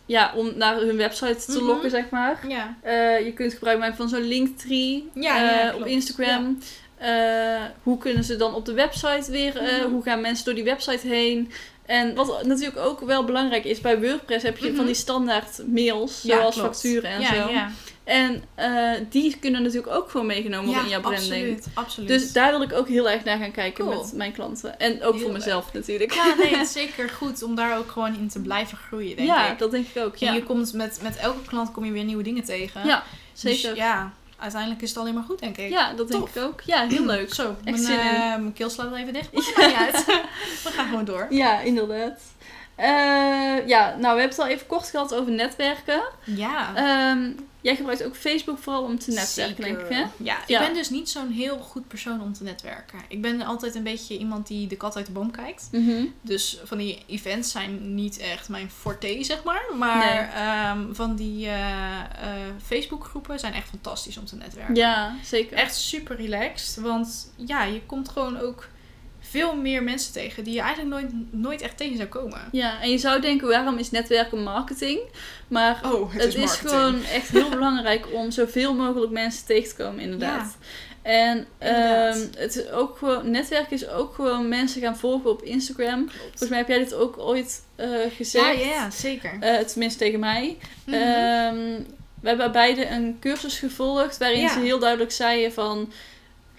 [0.06, 1.66] ja, om naar hun website te Mhm.
[1.66, 2.40] lokken, zeg maar.
[2.48, 2.76] Ja.
[3.18, 5.86] Je kunt gebruik maken van zo'n linktree Ja, op.
[5.86, 6.58] Instagram.
[6.98, 9.58] Eh, hoe kunnen ze dan op de website weer?
[9.58, 9.92] eh, Mhm.
[9.92, 11.52] Hoe gaan mensen door die website heen?
[11.86, 14.76] En wat natuurlijk ook wel belangrijk is, bij WordPress heb je Mhm.
[14.76, 16.70] van die standaard mails, Ja, zoals klopt.
[16.82, 17.52] facturen en ja, zo.
[17.52, 17.72] Ja,
[18.04, 21.24] En eh, die kunnen natuurlijk ook gewoon meegenomen worden in jouw branding.
[21.32, 21.68] absoluut.
[21.74, 22.08] absoluut.
[22.10, 24.02] Dus daar wil ik ook heel erg naar gaan kijken Cool.
[24.04, 24.80] met mijn klanten.
[24.80, 26.14] En ook Heel voor mezelf natuurlijk.
[26.14, 29.28] Ja, nee, het is zeker goed om daar ook gewoon in te blijven groeien, denk
[29.28, 29.60] ja, ik.
[29.60, 30.14] dat denk ik ook.
[30.16, 32.86] En Ja, je komt met, met elke klant kom je weer nieuwe dingen tegen.
[32.86, 33.04] ja
[33.42, 33.76] Dus zeker.
[33.76, 35.70] ja, uiteindelijk is het alleen maar goed, denk ik.
[35.70, 36.62] Ja, dat denk ik ook.
[36.62, 37.34] Ja, heel leuk.
[37.34, 39.34] Zo, mijn, eh, mijn keel slaat wel even dicht.
[39.34, 40.06] Maar maakt niet uit.
[40.64, 41.28] We gaan gewoon door.
[41.30, 42.22] Ja, inderdaad.
[42.76, 46.02] Eh, ja, nou, we hebben het al even kort gehad over netwerken.
[46.24, 46.76] Ja.
[46.76, 47.32] Ehm,
[47.68, 49.64] jij gebruikt ook Facebook vooral om te netwerken, Zeker.
[49.64, 50.24] denk ik, hè?
[50.24, 50.60] Ja, ik Ja.
[50.60, 53.00] ben dus niet zo'n heel goed persoon om te netwerken.
[53.08, 55.68] Ik ben altijd een beetje iemand die de kat uit de boom kijkt.
[55.72, 56.06] Mhm.
[56.22, 59.64] Dus van die events zijn niet echt mijn forte, zeg maar.
[59.78, 62.06] Maar ehm, van die eh, eh,
[62.66, 64.76] Facebook-groepen zijn echt fantastisch om te netwerken.
[64.76, 65.58] Ja, zeker.
[65.58, 66.84] Echt super relaxed.
[66.84, 68.68] Want ja, je komt gewoon ook
[69.30, 72.42] veel meer mensen tegen die je eigenlijk nooit, nooit echt tegen zou komen.
[72.52, 75.00] Ja, en je zou denken, waarom is netwerken marketing?
[75.48, 80.00] Maar Oh, het, is, gewoon echt heel belangrijk om zoveel mogelijk mensen tegen te komen,
[80.00, 80.58] inderdaad.
[81.02, 82.16] En Inderdaad.
[82.16, 86.10] ehm, het is ook gewoon, netwerk is ook gewoon mensen gaan volgen op Instagram.
[86.30, 88.46] Volgens mij heb jij dit ook ooit eh, gezegd.
[88.46, 89.38] Ja, ja, ja, zeker.
[89.40, 90.58] Eh, tenminste tegen mij.
[90.86, 90.96] Mhm.
[90.96, 91.82] Ehm,
[92.22, 94.54] we hebben beide een cursus gevolgd waarin Ja.
[94.54, 95.92] ze heel duidelijk zeiden van...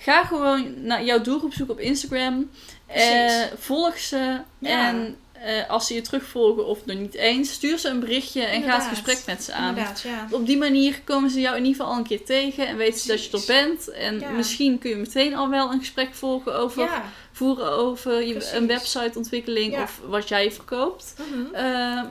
[0.00, 2.50] Ga gewoon naar jouw doelgroep zoeken op Instagram.
[2.86, 4.40] Eh, volg ze.
[4.58, 4.88] Ja.
[4.88, 8.62] En eh, als ze je terugvolgen of nog niet eens, stuur ze een berichtje en
[8.62, 9.74] ga het gesprek met ze aan.
[9.74, 10.26] Ja.
[10.30, 13.00] Op die manier komen ze jou in ieder geval al een keer tegen en weten
[13.00, 13.88] ze dat je er bent.
[13.90, 14.30] En Ja.
[14.30, 17.04] misschien kun je meteen al wel een gesprek volgen over, Ja.
[17.38, 18.52] Voeren over je, Precies.
[18.52, 19.82] een websiteontwikkeling Ja.
[19.82, 21.14] of wat jij verkoopt.
[21.18, 21.54] Mhm.
[21.54, 21.62] Eh,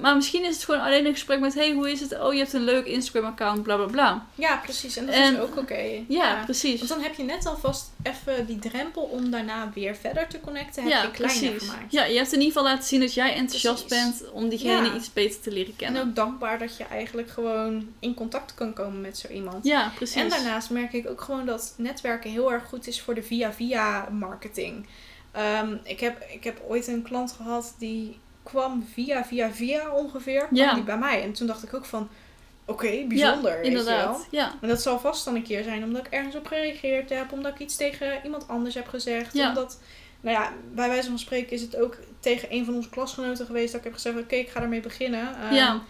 [0.02, 2.20] maar misschien is het gewoon alleen een gesprek met: hey, hoe is het?
[2.20, 4.26] Oh, je hebt een leuk Instagram-account, bla bla bla.
[4.36, 4.98] Ja, precies.
[4.98, 6.04] En dat En- is ook oké.
[6.08, 6.78] Ja, precies.
[6.78, 10.84] Want dan heb je net alvast even die drempel om daarna weer verder te connecten.
[10.84, 11.70] Heb Ja, je kleiner precies.
[11.70, 11.92] gemaakt.
[11.92, 14.20] Ja, je hebt in ieder geval laten zien dat jij enthousiast Precies.
[14.20, 14.96] bent om diegene Ja.
[14.96, 16.02] iets beter te leren En kennen.
[16.08, 19.66] ook dankbaar dat je eigenlijk gewoon in contact kan komen met zo iemand.
[19.66, 20.16] Ja, precies.
[20.22, 24.08] En daarnaast merk ik ook gewoon dat netwerken heel erg goed is voor de via-via
[24.12, 24.86] marketing.
[25.32, 30.48] Ehm, ik, heb, ik heb ooit een klant gehad die kwam via via via ongeveer
[30.52, 30.74] Ja.
[30.74, 31.22] die bij mij.
[31.24, 32.10] En toen dacht ik ook van,
[32.66, 33.18] oké, bijzonder.
[33.18, 33.80] Ja, weet je wel.
[33.80, 34.28] inderdaad.
[34.32, 34.52] Ja.
[34.62, 37.52] En dat zal vast dan een keer zijn omdat ik ergens op gereageerd heb, omdat
[37.54, 39.34] ik iets tegen iemand anders heb gezegd.
[39.34, 39.48] Ja.
[39.50, 39.80] Omdat,
[40.22, 43.68] nou ja, bij wijze van spreken is het ook tegen een van onze klasgenoten geweest
[43.72, 45.36] dat ik heb gezegd, oké, ik ga ermee beginnen.
[45.42, 45.82] Ehm, Ja.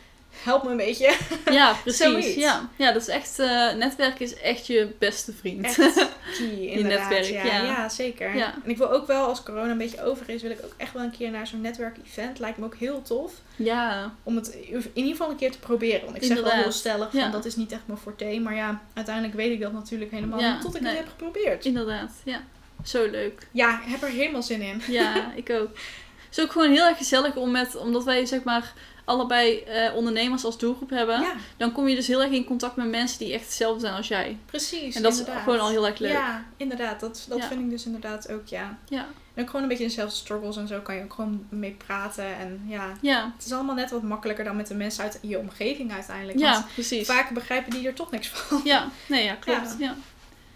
[0.44, 1.16] Help me een beetje.
[1.52, 2.36] Ja, precies.
[2.36, 2.70] Ja.
[2.76, 5.66] ja, dat is echt, eh netwerk is echt je beste vriend.
[5.66, 5.76] Echt
[6.38, 7.10] key, inderdaad.
[7.10, 7.56] netwerk, ja.
[7.56, 7.64] ja.
[7.64, 8.36] Ja, zeker.
[8.36, 8.54] Ja.
[8.64, 10.94] En ik wil ook wel, als corona een beetje over is, wil ik ook echt
[10.94, 12.40] wel een keer naar zo'n netwerkevent.
[12.40, 13.34] Lijkt me ook heel tof.
[13.56, 16.06] ja, Om het in ieder geval een keer te proberen.
[16.06, 17.30] Want ik zeg wel heel stellig van Ja.
[17.30, 18.40] dat is niet echt mijn forte.
[18.44, 20.90] Maar ja, uiteindelijk weet ik dat natuurlijk helemaal niet tot ik nee.
[20.90, 21.66] het heb geprobeerd.
[21.66, 22.12] inderdaad.
[22.24, 22.42] Ja,
[22.84, 23.48] zo leuk.
[23.52, 24.82] Ja, ik heb er helemaal zin in.
[24.88, 25.70] Ja, ik ook.
[26.28, 28.74] Het is ook gewoon heel erg gezellig om met, omdat wij zeg maar
[29.08, 31.20] allebei eh, ondernemers als doelgroep hebben.
[31.22, 33.94] Ja, Dan kom je dus heel erg in contact met mensen die echt hetzelfde zijn
[33.94, 34.38] als jij.
[34.46, 34.96] precies.
[34.96, 36.12] En dat is gewoon al heel erg leuk.
[36.12, 37.00] Ja, inderdaad.
[37.00, 37.48] Dat, dat Ja.
[37.48, 38.78] vind ik dus inderdaad ook, ja.
[38.90, 41.72] Ja, En ook gewoon een beetje dezelfde struggles en zo kan je ook gewoon mee
[41.72, 42.38] praten.
[42.38, 45.38] En ja, ja, het is allemaal net wat makkelijker dan met de mensen uit je
[45.40, 46.40] omgeving uiteindelijk.
[46.40, 47.08] ja Want precies.
[47.08, 48.62] vaak begrijpen die er toch niks van.
[48.64, 49.76] Ja, nee, ja, klopt.
[49.80, 49.96] Ja.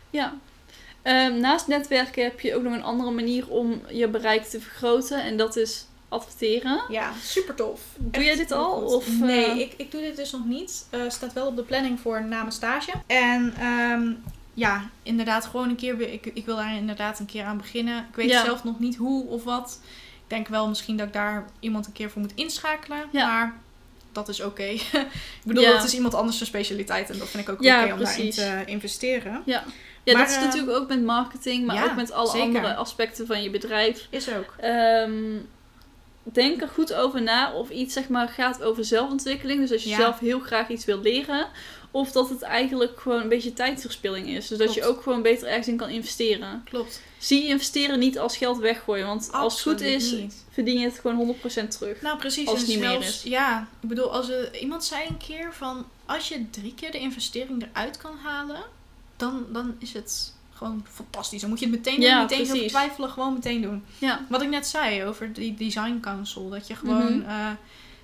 [0.09, 0.33] Ja.
[1.01, 5.23] Ehm, naast netwerken heb je ook nog een andere manier om je bereik te vergroten.
[5.23, 6.81] En dat is adverteren.
[6.89, 7.81] Ja, super tof.
[7.97, 8.81] Doe jij dit al?
[8.81, 8.93] goed.
[8.93, 10.87] Of, eh, Nee, ik, ik doe dit dus nog niet.
[10.89, 12.91] Eh staat wel op de planning voor na mijn stage.
[13.07, 14.11] En ehm,
[14.53, 15.99] ja, inderdaad, gewoon een keer.
[16.13, 17.97] Ik, ik wil daar inderdaad een keer aan beginnen.
[18.09, 18.43] Ik weet Ja.
[18.45, 19.79] zelf nog niet hoe of wat.
[20.13, 23.03] Ik denk wel misschien dat ik daar iemand een keer voor moet inschakelen.
[23.11, 23.27] Ja.
[23.27, 23.59] Maar
[24.11, 24.63] dat is oké.
[24.73, 25.07] ik
[25.43, 25.71] bedoel, Ja.
[25.71, 27.09] dat is iemand anders zijn specialiteit.
[27.09, 28.35] En dat vind ik ook oké om daarin precies.
[28.35, 29.41] te investeren.
[29.45, 29.63] Ja,
[30.03, 32.45] ja Maar, dat is eh, natuurlijk ook met marketing, maar ja, ook met alle zeker.
[32.45, 34.07] andere aspecten van je bedrijf.
[34.09, 34.53] Is ook.
[34.59, 35.37] Ehm,
[36.23, 39.59] denk er goed over na of iets zeg maar gaat over zelfontwikkeling.
[39.59, 39.97] Dus als je Ja.
[39.97, 41.47] zelf heel graag iets wil leren.
[41.91, 44.47] Of dat het eigenlijk gewoon een beetje tijdverspilling is.
[44.47, 46.61] Dus dat je ook gewoon beter ergens in kan investeren.
[46.63, 47.01] Klopt.
[47.17, 49.07] Zie investeren niet als geld weggooien.
[49.07, 50.45] Want als het goed is, niet.
[50.51, 52.01] verdien je het gewoon 100% terug.
[52.01, 52.47] Nou, precies.
[52.47, 53.23] Als het niet meer is.
[53.23, 55.85] Ja, ik bedoel, als er, iemand zei een keer van...
[56.05, 58.63] Als je drie keer de investering eruit kan halen...
[59.17, 61.41] Dan, dan is het gewoon fantastisch.
[61.41, 62.03] Dan moet je het meteen doen.
[62.09, 62.71] Ja, precies.
[62.71, 63.09] twijfelen.
[63.09, 63.83] Gewoon meteen doen.
[63.97, 66.49] Ja, Wat ik net zei over die design council.
[66.49, 67.29] Dat je gewoon Mhm.
[67.29, 67.47] eh,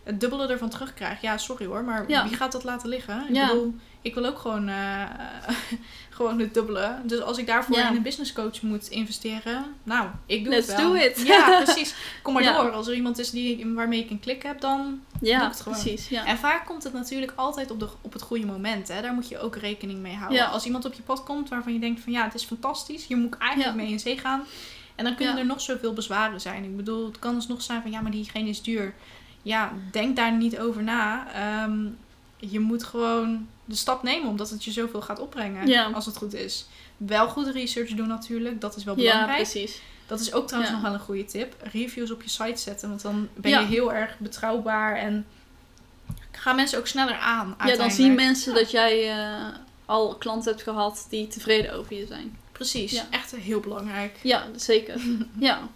[0.04, 1.22] het dubbele ervan terugkrijgt.
[1.22, 1.84] Ja, sorry hoor.
[1.84, 2.28] Maar Ja.
[2.28, 3.26] wie gaat dat laten liggen?
[3.28, 5.04] Ik bedoel, ik wil ook gewoon, eh,
[6.18, 6.96] gewoon het dubbele.
[7.04, 7.90] Dus als ik daarvoor Ja.
[7.90, 9.66] in een business coach moet investeren.
[9.84, 10.90] Nou, ik doe Let's het wel.
[10.92, 11.22] do it.
[11.26, 11.96] Ja, precies.
[12.22, 12.62] Kom maar Ja.
[12.62, 12.72] door.
[12.72, 15.80] Als er iemand is die, waarmee ik een klik heb, dan ja Doe het gewoon.
[15.82, 16.10] precies.
[16.10, 16.26] Ja.
[16.26, 18.88] en vaak komt het natuurlijk altijd op, de, op het goede moment.
[18.88, 19.02] Hè?
[19.02, 20.38] Daar moet je ook rekening mee houden.
[20.38, 20.46] Ja.
[20.46, 23.08] Als iemand op je pad komt waarvan je denkt van ja, het is fantastisch.
[23.08, 24.44] Hier moet ik eigenlijk mee in zee gaan.
[24.96, 26.64] En dan kunnen er nog zoveel bezwaren zijn.
[26.64, 28.94] Ik bedoel, het kan dus nog zijn van ja, maar diegene is duur.
[29.42, 31.28] Ja, denk daar niet over na.
[31.34, 31.86] Ehm,
[32.38, 35.68] je moet gewoon de stap nemen omdat het je zoveel gaat opbrengen.
[35.68, 35.86] Ja.
[35.86, 36.66] Als het goed is.
[36.98, 38.62] Wel goed research doen natuurlijk.
[38.62, 39.42] Dat is wel ja, belangrijk.
[39.50, 39.82] precies.
[40.08, 40.80] Dat is ook trouwens Ja.
[40.80, 41.56] nog wel een goede tip.
[41.72, 42.90] Reviews op je site zetten.
[42.90, 43.60] Want dan ben Ja.
[43.60, 44.96] je heel erg betrouwbaar.
[44.96, 45.26] En
[46.32, 47.56] gaan mensen ook sneller aan.
[47.66, 48.60] Ja, dan zien mensen Ja.
[48.60, 49.46] dat jij eh,
[49.86, 52.38] al klanten hebt gehad die tevreden over je zijn.
[52.52, 53.06] Precies, Ja.
[53.10, 54.16] echt heel belangrijk.
[54.24, 55.02] Ja, zeker.
[55.40, 55.68] ja.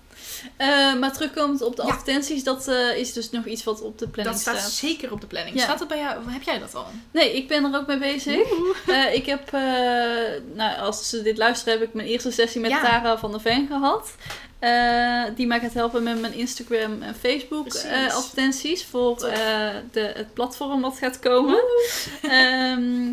[0.58, 4.08] Eh, maar terugkomend op de advertenties, dat eh, is dus nog iets wat op de
[4.08, 4.72] planning Dat staat staat.
[4.72, 5.56] zeker op de planning.
[5.56, 5.64] Ja.
[5.64, 6.30] Staat dat bij jou?
[6.32, 6.86] Heb jij dat al?
[7.12, 8.40] Nee, ik ben er ook mee bezig.
[8.88, 9.52] Eh, ik heb,
[10.54, 12.70] nou, als ze dit luisteren, heb ik mijn eerste sessie met.
[12.72, 14.16] Tara van der Ven gehad.
[14.60, 17.68] Eh, die mij gaat helpen met mijn Instagram en Facebook
[18.10, 19.18] advertenties voor
[19.92, 21.60] de, het platform wat gaat komen.
[22.22, 23.10] Ehm,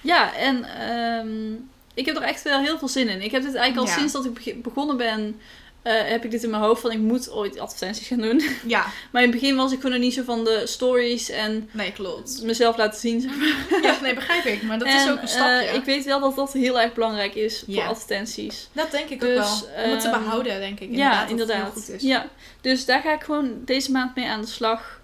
[0.00, 1.52] ja, en ehm,
[1.94, 3.20] ik heb er echt wel heel veel zin in.
[3.22, 3.98] Ik heb dit eigenlijk al Ja.
[3.98, 5.40] sinds dat ik beg- begonnen ben
[5.82, 8.42] eh, heb ik dit in mijn hoofd van ik moet ooit advertenties gaan doen.
[8.66, 11.68] Ja, Maar in het begin was ik gewoon nog niet zo van de stories en
[11.72, 12.42] nee, klopt.
[12.42, 13.20] mezelf laten zien.
[13.20, 13.80] Zeg maar.
[13.82, 14.62] Ja, nee, begrijp ik.
[14.62, 15.66] Maar dat is ook een stapje.
[15.66, 17.80] eh, ik weet wel dat dat heel erg belangrijk is Ja.
[17.82, 18.68] voor advertenties.
[18.72, 19.84] dat denk ik Dus, ook wel.
[19.84, 20.88] Om het te ehm, behouden, denk ik.
[20.96, 21.72] ja, inderdaad.
[21.72, 22.02] goed is.
[22.02, 22.26] Ja,
[22.60, 25.00] dus daar ga ik gewoon deze maand mee aan de slag.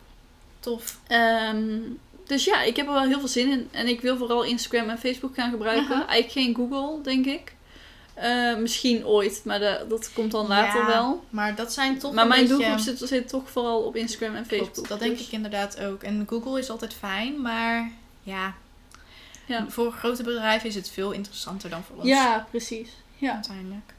[0.61, 0.99] Tof.
[1.07, 1.79] Ehm,
[2.27, 3.69] dus ja, ik heb er wel heel veel zin in.
[3.73, 5.95] En ik wil vooral Instagram en Facebook gaan gebruiken.
[5.95, 6.07] Aha.
[6.07, 7.53] Eigenlijk geen Google, denk ik.
[8.21, 11.25] Eh, misschien ooit, maar de- dat komt dan later Ja, wel.
[11.31, 12.57] Maar dat zijn toch Maar een mijn beetje...
[12.57, 14.73] doelgroep zit, zit toch vooral op Instagram en Facebook.
[14.73, 16.03] Klopt, dat denk dus- ik inderdaad ook.
[16.03, 17.91] En Google is altijd fijn, maar
[18.23, 18.55] ja,
[19.47, 19.65] Ja.
[19.69, 22.07] voor grote bedrijven is het veel interessanter dan voor ons.
[22.09, 22.89] Ja, precies.
[23.17, 23.33] Ja.
[23.35, 23.97] Uiteindelijk.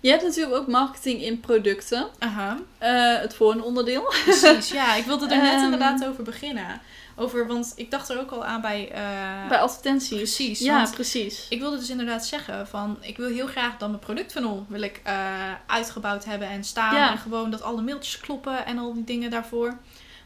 [0.00, 2.06] Je hebt natuurlijk ook marketing in producten.
[2.18, 4.14] Aha, Eh, het volgende onderdeel.
[4.24, 4.68] precies.
[4.70, 5.64] Ja, ik wilde er net Ehm.
[5.64, 6.80] inderdaad over beginnen.
[7.18, 8.90] Over, want ik dacht er ook al aan bij...
[8.92, 10.16] eh, Bij advertenties.
[10.16, 11.46] precies, Ja, precies.
[11.48, 15.00] Ik wilde dus inderdaad zeggen van, ik wil heel graag dan mijn productfunnel wil ik
[15.04, 16.94] eh, uitgebouwd hebben en staan.
[16.94, 17.10] Ja.
[17.10, 19.78] En gewoon dat alle mailtjes kloppen en al die dingen daarvoor.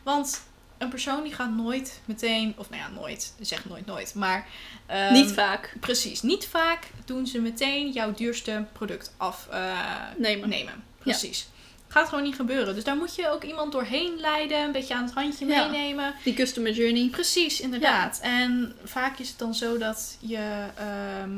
[0.03, 0.43] Want
[0.79, 4.47] een persoon die gaat nooit meteen, of nou ja, nooit, zeg nooit nooit, maar...
[4.87, 5.75] ehm, Niet vaak.
[5.81, 10.49] Precies, niet vaak doen ze meteen jouw duurste product afnemen.
[10.49, 10.85] Nemen.
[10.99, 11.49] Precies.
[11.93, 12.75] Gaat gewoon niet gebeuren.
[12.75, 15.67] Dus daar moet je ook iemand doorheen leiden, een beetje aan het handje Ja.
[15.69, 16.15] meenemen.
[16.25, 17.09] Die customer journey.
[17.09, 18.19] Precies, inderdaad.
[18.23, 21.31] En vaak is het dan zo dat je ehm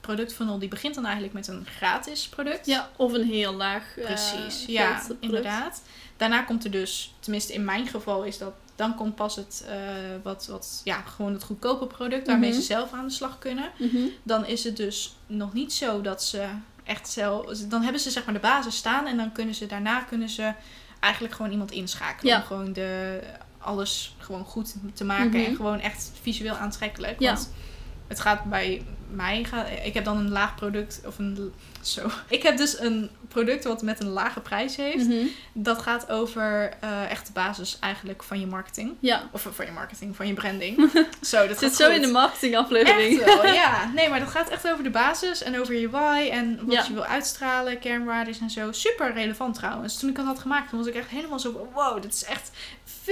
[0.00, 2.66] productfunnel, die begint dan eigenlijk met een gratis product.
[2.66, 3.96] Ja, of een heel laag.
[3.98, 5.82] eh, Precies, ja, inderdaad.
[6.16, 9.76] Daarna komt er dus, tenminste in mijn geval is dat, dan komt pas het, eh,
[10.22, 12.58] wat, wat, ja, gewoon het goedkope product waarmee Mhm.
[12.60, 13.70] ze zelf aan de slag kunnen.
[13.78, 13.96] Mhm.
[14.22, 16.46] Dan is het dus nog niet zo dat ze
[16.88, 20.00] echt zelf, dan hebben ze zeg maar de basis staan en dan kunnen ze daarna
[20.00, 20.52] kunnen ze
[21.00, 22.38] eigenlijk gewoon iemand inschakelen Ja.
[22.40, 23.20] om gewoon de,
[23.58, 25.48] alles gewoon goed te maken Mhm.
[25.50, 27.20] en gewoon echt visueel aantrekkelijk.
[27.20, 27.32] Ja.
[27.32, 27.52] Want
[28.08, 32.10] het gaat bij mij, gaat, ik heb dan een laag product of een, zo.
[32.28, 35.06] Ik heb dus een product wat met een lage prijs heeft.
[35.08, 35.26] Mhm.
[35.52, 38.94] Dat gaat over eh, echt de basis eigenlijk van je marketing.
[39.00, 39.28] Ja.
[39.30, 40.90] Of van je marketing, van je branding.
[41.20, 41.94] zo, dat Het zit zo goed.
[41.94, 43.20] in de marketingaflevering.
[43.20, 43.84] Echt wel, ja.
[43.94, 46.84] Nee, maar dat gaat echt over de basis en over je why en wat Ja.
[46.88, 48.72] je wil uitstralen, kernwaarden en zo.
[48.72, 49.98] Super relevant trouwens.
[49.98, 52.50] Toen ik dat had gemaakt, toen was ik echt helemaal zo wow, dit is echt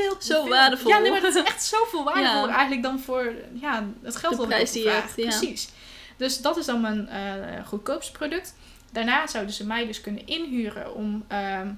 [0.03, 0.91] veel Zo veel- waardevol.
[0.91, 2.53] Ja, nee, maar dat is echt zoveel waardevol Ja.
[2.55, 5.23] eigenlijk dan voor ja, het geld prijs ik die hebt, ja.
[5.23, 5.69] Precies.
[6.17, 8.55] Dus dat is dan mijn eh, goedkoopste product.
[8.93, 11.69] Daarna zouden ze mij dus kunnen inhuren om ehm,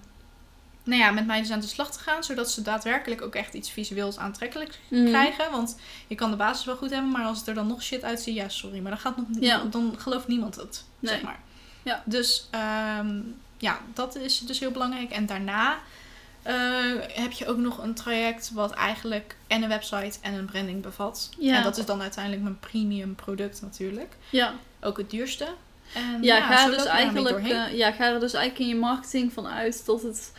[0.85, 2.25] nou ja, met mij dus aan de slag te gaan.
[2.25, 5.07] Zodat ze daadwerkelijk ook echt iets visueels aantrekkelijks Mhm.
[5.07, 5.51] krijgen.
[5.51, 8.05] Want je kan de basis wel goed hebben, maar als het er dan nog shit
[8.05, 8.79] uitziet, ja, sorry.
[8.81, 9.63] Maar dan, gaat nog, Ja.
[9.71, 11.13] dan gelooft niemand het, Nee.
[11.15, 11.41] zeg maar.
[11.83, 12.03] Ja.
[12.05, 13.21] Dus ehm,
[13.57, 15.11] ja, dat is dus heel belangrijk.
[15.11, 15.79] En daarna
[16.49, 16.55] eh,
[17.09, 21.31] heb je ook nog een traject wat eigenlijk en een website en een branding bevat.
[21.39, 21.57] Ja.
[21.57, 24.17] En dat is dan uiteindelijk mijn premium product natuurlijk.
[24.31, 25.47] Ja, Ook het duurste.
[25.95, 29.33] En, ja, ga, er dus eigenlijk, eh, ja, ga er dus eigenlijk in je marketing
[29.33, 30.33] van uit dat het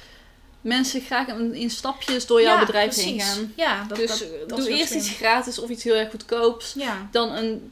[0.62, 3.53] mensen graag in, in stapjes door jouw Ja, bedrijf heen gaan.
[3.55, 6.74] Ja, dat, dus dat, eh, dat doe eerst iets gratis of iets heel erg goedkoops.
[6.78, 7.72] Ja, Dan een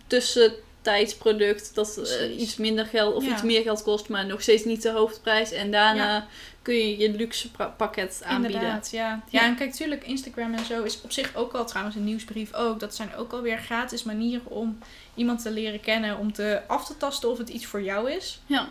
[0.88, 3.32] tussentijdsproduct dat eh, iets minder geld of Ja.
[3.32, 5.52] iets meer geld kost, maar nog steeds niet de hoofdprijs.
[5.52, 6.28] En daarna
[6.62, 8.60] kun je je luxe pakket aanbieden.
[8.62, 9.24] Inderdaad, ja.
[9.30, 9.42] Ja.
[9.42, 12.80] En kijk, tuurlijk, Instagram en zo is op zich ook al trouwens een nieuwsbrief ook.
[12.80, 14.78] Dat zijn ook alweer gratis manieren om
[15.16, 18.40] iemand te leren kennen, om te af te tasten of het iets voor jou is.
[18.46, 18.70] Ja.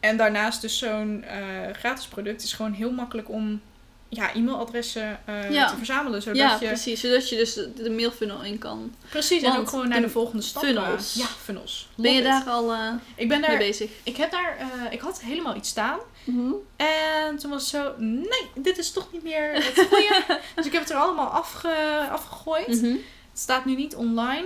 [0.00, 1.38] En daarnaast dus zo'n eh,
[1.72, 3.60] gratis product is gewoon heel makkelijk om
[4.08, 5.68] ja, e-mailadressen eh, Ja.
[5.70, 6.22] te verzamelen.
[6.22, 7.00] Zodat ja, je, precies.
[7.00, 8.94] Zodat je dus de, de mailfunnel in kan.
[9.08, 10.62] Precies, en ook gewoon naar de de volgende stap.
[10.62, 11.14] eh, funnels.
[11.14, 11.88] Ja, funnels.
[11.94, 12.24] Ben je it.
[12.24, 13.58] daar al eh, Ik ben mee daar...
[13.58, 13.90] bezig?
[14.02, 14.56] Ik heb daar...
[14.58, 15.98] eh, ik had helemaal iets staan.
[16.24, 16.52] Mhm.
[16.76, 17.92] En toen was het zo...
[17.98, 20.24] Nee, dit is toch niet meer het goede.
[20.54, 22.68] dus ik heb het er allemaal afge, afgegooid.
[22.82, 22.92] Mhm.
[23.30, 24.44] Het staat nu niet online.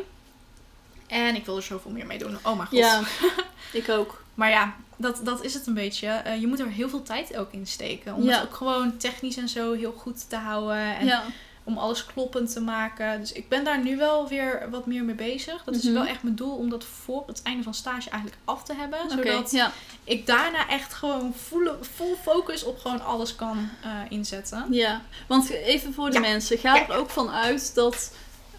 [1.06, 2.38] En ik wil er zoveel meer mee doen.
[2.42, 2.78] Oh mijn god.
[2.78, 3.00] Ja,
[3.80, 4.22] ik ook.
[4.34, 6.08] Maar ja, dat, dat is het een beetje.
[6.08, 8.14] Eh, je moet er heel veel tijd ook in steken.
[8.14, 8.34] Om Ja.
[8.38, 10.96] het ook gewoon technisch en zo heel goed te houden.
[10.96, 11.22] En Ja.
[11.64, 13.20] om alles kloppend te maken.
[13.20, 15.64] Dus ik ben daar nu wel weer wat meer mee bezig.
[15.64, 15.92] Dat is Mhm.
[15.92, 18.98] wel echt mijn doel om dat voor het einde van stage eigenlijk af te hebben.
[19.10, 19.72] Zodat ja.
[20.04, 24.66] ik daarna echt gewoon full, full focus op gewoon alles kan eh, inzetten.
[24.70, 25.00] ja.
[25.26, 26.58] Want even voor de mensen.
[26.58, 28.12] Ga er ook van uit dat...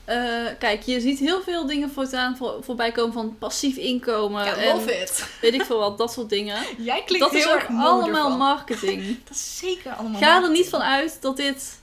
[0.09, 4.45] eh, kijk, je ziet heel veel dingen voortaan voor, voorbij komen van passief inkomen.
[4.45, 5.25] Ja, en love it.
[5.41, 6.57] weet ik veel wat, dat soort dingen.
[6.77, 9.03] Jij klinkt Dat is heel ook erg allemaal marketing.
[9.27, 11.79] Dat is zeker allemaal Ga er niet van uit dat dit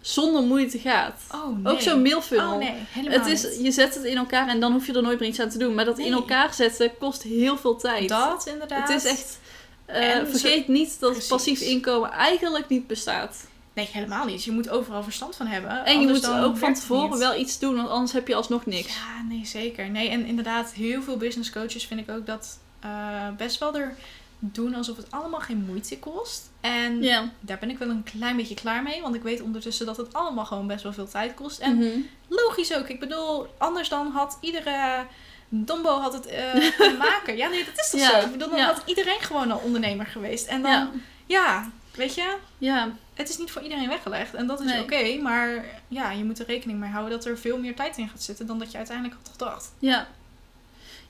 [0.00, 1.14] zonder moeite gaat.
[1.34, 1.72] Oh nee.
[1.72, 2.52] Ook zo'n mailfunnel.
[2.52, 5.02] Oh nee, helemaal Het is, je zet het in elkaar en dan hoef je er
[5.02, 5.74] nooit meer iets aan te doen.
[5.74, 8.08] Maar dat in elkaar zetten kost heel veel tijd.
[8.08, 8.88] Dat inderdaad.
[8.88, 9.38] Het is echt...
[9.86, 11.28] eh, vergeet niet dat Precies.
[11.28, 13.48] passief inkomen eigenlijk niet bestaat.
[13.74, 14.44] Nee, helemaal niet.
[14.44, 15.84] Je moet overal verstand van hebben.
[15.84, 18.34] En je anders moet dan ook van tevoren wel iets doen, want anders heb je
[18.34, 18.94] alsnog niks.
[18.94, 19.90] Ja, nee, zeker.
[19.90, 23.94] Nee, en inderdaad, heel veel business coaches vind ik ook dat eh, best wel er
[24.38, 26.50] doen alsof het allemaal geen moeite kost.
[26.60, 27.02] En
[27.40, 29.02] daar ben ik wel een klein beetje klaar mee.
[29.02, 31.58] Want ik weet ondertussen dat het allemaal gewoon best wel veel tijd kost.
[31.58, 31.98] En Mhm.
[32.28, 32.88] logisch ook.
[32.88, 35.06] Ik bedoel, anders dan had iedere
[35.48, 37.36] Dombo had het eh, kunnen maken.
[37.36, 38.18] Ja, nee, dat is toch zo?
[38.26, 40.46] Ik bedoel, dan had iedereen gewoon al ondernemer geweest.
[40.46, 40.90] En dan,
[41.26, 41.70] ja.
[41.94, 42.92] Weet je, Ja.
[43.14, 44.34] het is niet voor iedereen weggelegd.
[44.34, 44.82] En dat is Nee.
[44.82, 45.22] oké.
[45.22, 48.22] maar ja, je moet er rekening mee houden dat er veel meer tijd in gaat
[48.22, 49.72] zitten dan dat je uiteindelijk had gedacht.
[49.78, 50.08] Ja.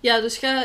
[0.01, 0.65] Ja, dus ga,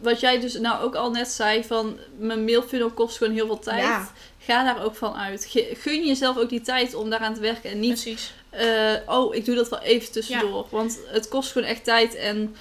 [0.00, 3.58] wat jij dus nou ook al net zei, van mijn mailfunnel kost gewoon heel veel
[3.58, 3.82] tijd.
[3.82, 4.10] Ja.
[4.38, 5.44] Ga daar ook van uit.
[5.44, 7.70] Ge- Gun jezelf ook die tijd om daaraan te werken.
[7.70, 8.34] En niet, Precies.
[8.50, 10.66] eh, oh, ik doe dat wel even tussendoor.
[10.70, 12.14] Want het kost gewoon echt tijd.
[12.14, 12.56] En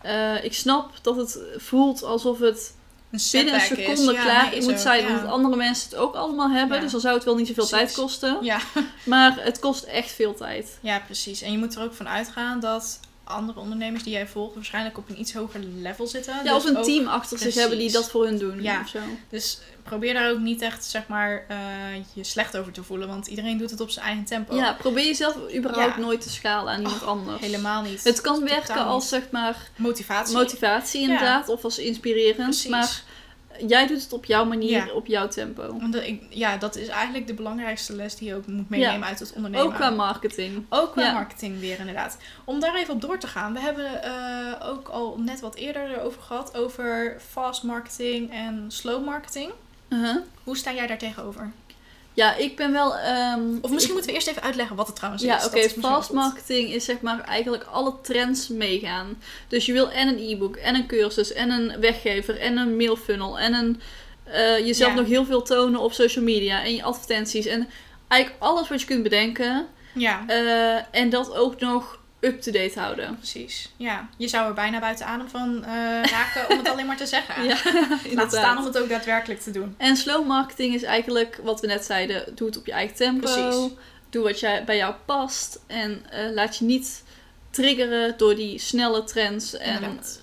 [0.00, 2.74] eh, ik snap dat het voelt alsof het
[3.10, 3.66] Een binnen een is.
[3.66, 5.02] seconde Ja, klaar is moet zijn.
[5.02, 5.08] ja.
[5.08, 6.76] Omdat andere mensen het ook allemaal hebben.
[6.76, 6.82] Ja.
[6.82, 7.86] Dus dan zou het wel niet zoveel Precies.
[7.86, 8.38] tijd kosten.
[8.40, 8.58] Ja.
[9.04, 10.78] Maar het kost echt veel tijd.
[10.80, 11.42] ja, precies.
[11.42, 15.08] En je moet er ook van uitgaan dat andere ondernemers die jij volgt waarschijnlijk op
[15.08, 16.34] een iets hoger level zitten.
[16.34, 18.62] Ja, Dus of een team achter zich hebben die dat voor hun doen.
[18.62, 18.80] Ja.
[18.80, 18.98] Of zo.
[19.30, 21.56] Dus probeer daar ook niet echt, zeg maar, eh,
[22.12, 23.08] je slecht over te voelen.
[23.08, 24.54] Want iedereen doet het op zijn eigen tempo.
[24.56, 26.00] Ja, probeer jezelf überhaupt Ja.
[26.00, 27.40] nooit te schalen aan iemand anders.
[27.40, 28.04] Helemaal niet.
[28.04, 30.36] Het kan werken als zeg maar motivatie.
[30.36, 32.36] motivatie inderdaad, of als inspirerend.
[32.48, 32.70] Precies.
[32.70, 33.02] Maar
[33.66, 34.92] jij doet het op jouw manier, Ja.
[34.92, 35.78] op jouw tempo.
[35.80, 39.18] Want ik, ja, dat is eigenlijk de belangrijkste les die je ook moet meenemen uit
[39.18, 39.66] het ondernemen.
[39.66, 40.64] Ook qua marketing.
[40.68, 41.12] Ook qua Ja.
[41.12, 42.16] marketing weer inderdaad.
[42.44, 43.52] Om daar even op door te gaan.
[43.52, 46.56] We hebben eh, ook al net wat eerder erover gehad.
[46.56, 49.50] Over fast marketing en slow marketing.
[49.88, 50.16] Uh-huh.
[50.44, 51.50] Hoe sta jij daar tegenover?
[52.18, 52.96] Ja, ik ben wel...
[52.96, 55.46] ehm, Of misschien ik- moeten we eerst even uitleggen wat het trouwens Ja, is.
[55.46, 55.56] oké.
[55.56, 59.22] Is misschien Fast marketing is zeg maar eigenlijk alle trends meegaan.
[59.48, 63.38] Dus je wil en een e-book, en een cursus, en een weggever, en een mailfunnel,
[63.38, 63.80] en een,
[64.24, 64.98] eh, jezelf Ja.
[64.98, 67.46] nog heel veel tonen op social media, en je advertenties.
[67.46, 67.68] En
[68.08, 69.66] eigenlijk alles wat je kunt bedenken.
[69.94, 73.16] Ja, eh, en dat ook nog up-to-date houden.
[73.16, 73.72] precies.
[73.76, 75.70] Ja, je zou er bijna buiten adem van eh,
[76.02, 77.44] raken om het alleen maar te zeggen.
[77.44, 77.56] Ja,
[78.14, 79.74] Laat staan om het ook daadwerkelijk te doen.
[79.78, 83.32] En slow marketing is eigenlijk wat we net zeiden: doe het op je eigen tempo.
[83.32, 83.70] Precies.
[84.10, 85.60] Doe wat jij, bij jou past.
[85.66, 87.02] En eh, laat je niet
[87.50, 89.56] triggeren door die snelle trends.
[89.56, 90.20] En Inderdaad.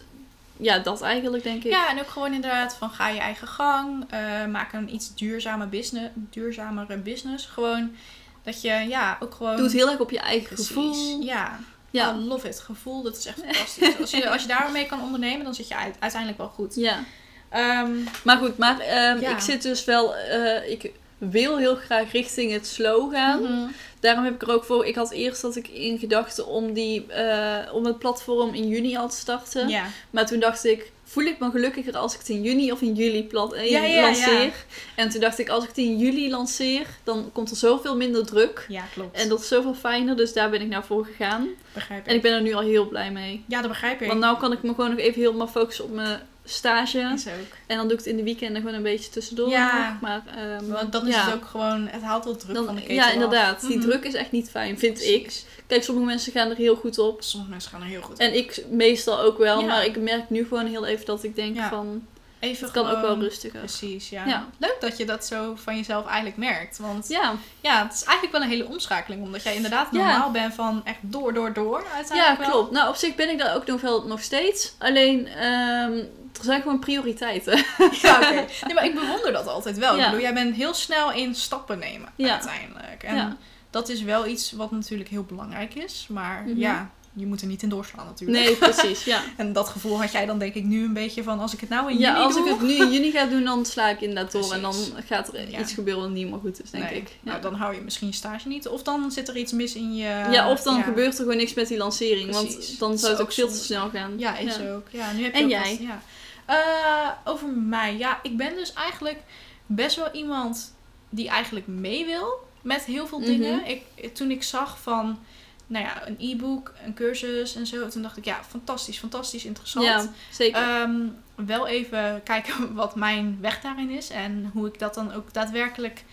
[0.57, 1.71] ja, dat eigenlijk denk ik.
[1.71, 4.05] Ja, en ook gewoon inderdaad van ga je eigen gang.
[4.09, 7.45] eh, maak een iets duurzame business, duurzamere business.
[7.45, 7.95] Gewoon
[8.43, 9.55] dat je ja, ook gewoon...
[9.55, 10.67] Doe het heel erg op je eigen Precies.
[10.67, 11.21] gevoel.
[11.21, 11.59] Ja,
[11.95, 12.13] Ja.
[12.13, 12.59] I love it.
[12.59, 13.99] Gevoel, dat is echt fantastisch.
[13.99, 16.75] Als je, als je daarmee kan ondernemen, dan zit je uit- uiteindelijk wel goed.
[16.75, 17.03] ja.
[17.49, 17.91] Ehm,
[18.23, 19.29] Maar goed, maar ehm, Ja.
[19.29, 20.15] ik zit dus wel.
[20.15, 23.41] eh, ik wil heel graag richting het slow gaan.
[23.41, 23.67] mhm.
[23.99, 24.85] Daarom heb ik er ook voor.
[24.85, 28.97] Ik had eerst dat ik in gedachten om, die, eh, om het platform in juni
[28.97, 29.69] al te starten.
[29.69, 32.81] Ja, Maar toen dacht ik, voel ik me gelukkiger als ik het in juni of
[32.81, 34.43] in juli plat, eh, Ja, ja, lanceer.
[34.43, 34.51] ja.
[34.95, 38.25] En toen dacht ik, als ik het in juli lanceer, dan komt er zoveel minder
[38.25, 38.65] druk.
[38.69, 39.17] ja, klopt.
[39.17, 41.47] En dat is zoveel fijner, dus daar ben ik nou voor gegaan.
[41.73, 42.07] begrijp ik.
[42.07, 43.43] En ik ben er nu al heel blij mee.
[43.47, 44.07] Ja, dat begrijp ik.
[44.07, 47.11] Want nou kan ik me gewoon nog even helemaal focussen op mijn stage.
[47.15, 47.55] is ook.
[47.67, 49.49] En dan doe ik het in de weekenden gewoon een beetje tussendoor.
[49.49, 49.97] Ja.
[50.01, 52.81] Maar, ehm, Want dan is het ook gewoon, het haalt wel druk Dan- van de
[52.81, 53.13] ketel ja, af.
[53.13, 53.61] inderdaad.
[53.61, 53.87] Die Mhm.
[53.87, 55.43] druk is echt niet fijn, vind ik.
[55.67, 57.21] Kijk, sommige mensen gaan er heel goed op.
[57.23, 59.59] Sommige mensen gaan er heel goed En ik meestal ook wel.
[59.59, 59.65] Ja.
[59.65, 61.69] Maar ik merk nu gewoon heel even dat ik denk Ja.
[61.69, 62.05] van...
[62.39, 63.59] Even Het kan ook wel rustiger.
[63.59, 64.25] Precies, ja.
[64.25, 64.47] Ja.
[64.57, 66.77] Leuk dat je dat zo van jezelf eigenlijk merkt.
[66.77, 67.33] Want ja.
[67.61, 69.23] Ja, het is eigenlijk wel een hele omschakeling.
[69.23, 69.97] Omdat jij inderdaad Ja.
[69.97, 71.83] normaal bent van echt door, door, door.
[71.89, 72.49] ja Uiteindelijk wel.
[72.49, 72.71] klopt.
[72.71, 74.73] Nou, op zich ben ik daar ook nog wel nog steeds.
[74.79, 75.91] Alleen, ehm,
[76.33, 77.57] er zijn gewoon prioriteiten.
[78.01, 78.45] Ja, oké.
[78.65, 79.93] Nee, maar ik bewonder dat altijd wel.
[79.93, 80.05] Ik Ja.
[80.05, 82.31] bedoel, jij bent heel snel in stappen nemen Ja.
[82.31, 83.03] uiteindelijk.
[83.03, 83.37] En Ja.
[83.75, 86.07] Dat is wel iets wat natuurlijk heel belangrijk is.
[86.09, 86.57] Maar Mhm.
[86.59, 88.39] ja, je moet er niet in doorslaan natuurlijk.
[88.39, 89.21] Nee, precies, ja.
[89.37, 91.69] En dat gevoel had jij dan denk ik nu een beetje van als ik het
[91.69, 92.43] nou in Ja, juni als doe.
[92.45, 94.53] ik het nu in juni ga doen, dan sla ik inderdaad door.
[94.53, 95.59] En dan gaat er Ja.
[95.59, 96.99] iets gebeuren wat niet meer goed is, denk Nee.
[96.99, 97.07] ik.
[97.09, 97.15] Ja.
[97.31, 98.67] Nou, dan hou je misschien je stage niet.
[98.67, 100.03] Of dan zit er iets mis in je...
[100.31, 102.29] ja, of dan gebeurt er gewoon niks met die lancering.
[102.29, 102.55] Precies.
[102.55, 104.13] Want dan Dat zou het ook veel te snel gaan.
[104.17, 104.87] Ja, is ook.
[104.89, 105.69] Ja, nu heb je En jij?
[105.69, 106.01] wat- ja.
[106.45, 107.97] Eh, over mij.
[107.97, 109.19] Ja, ik ben dus eigenlijk
[109.65, 110.73] best wel iemand
[111.09, 113.27] die eigenlijk mee wil met heel veel Mhm.
[113.27, 113.65] dingen.
[113.67, 115.19] Ik, toen ik zag van,
[115.67, 117.87] nou ja, een e-book, een cursus en zo.
[117.87, 119.85] Toen dacht ik, ja, fantastisch, fantastisch interessant.
[119.85, 120.61] Ja, zeker.
[120.61, 120.95] Ehm,
[121.35, 124.09] wel even kijken wat mijn weg daarin is.
[124.09, 126.03] En hoe ik dat dan ook daadwerkelijk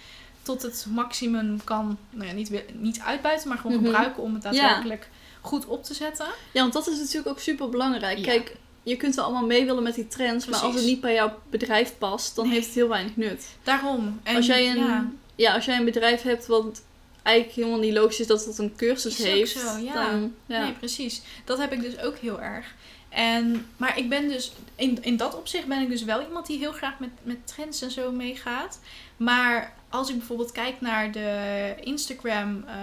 [0.42, 3.84] tot het maximum kan, nou ja, niet, niet uitbuiten, maar gewoon Mhm.
[3.84, 5.09] gebruiken om het daadwerkelijk
[5.40, 6.26] goed op te zetten.
[6.53, 8.18] Ja, want dat is natuurlijk ook super belangrijk.
[8.18, 8.24] Ja.
[8.24, 11.14] Kijk, je kunt wel allemaal mee willen met die trends, maar als het niet bij
[11.14, 12.55] jouw bedrijf past, dan Nee.
[12.55, 13.46] heeft het heel weinig nut.
[13.62, 14.20] Daarom.
[14.22, 16.82] En als, jij een, ja, als jij een bedrijf hebt wat
[17.22, 19.92] eigenlijk helemaal niet logisch is dat het een cursus Is ook heeft, zo, ja.
[19.92, 20.62] dan ja.
[20.62, 21.22] Nee, precies.
[21.44, 22.74] Dat heb ik dus ook heel erg.
[23.08, 26.58] En, maar ik ben dus, in, in dat opzicht ben ik dus wel iemand die
[26.58, 28.80] heel graag met, met trends en zo meegaat.
[29.16, 32.74] Maar als ik bijvoorbeeld kijk naar de Instagram eh,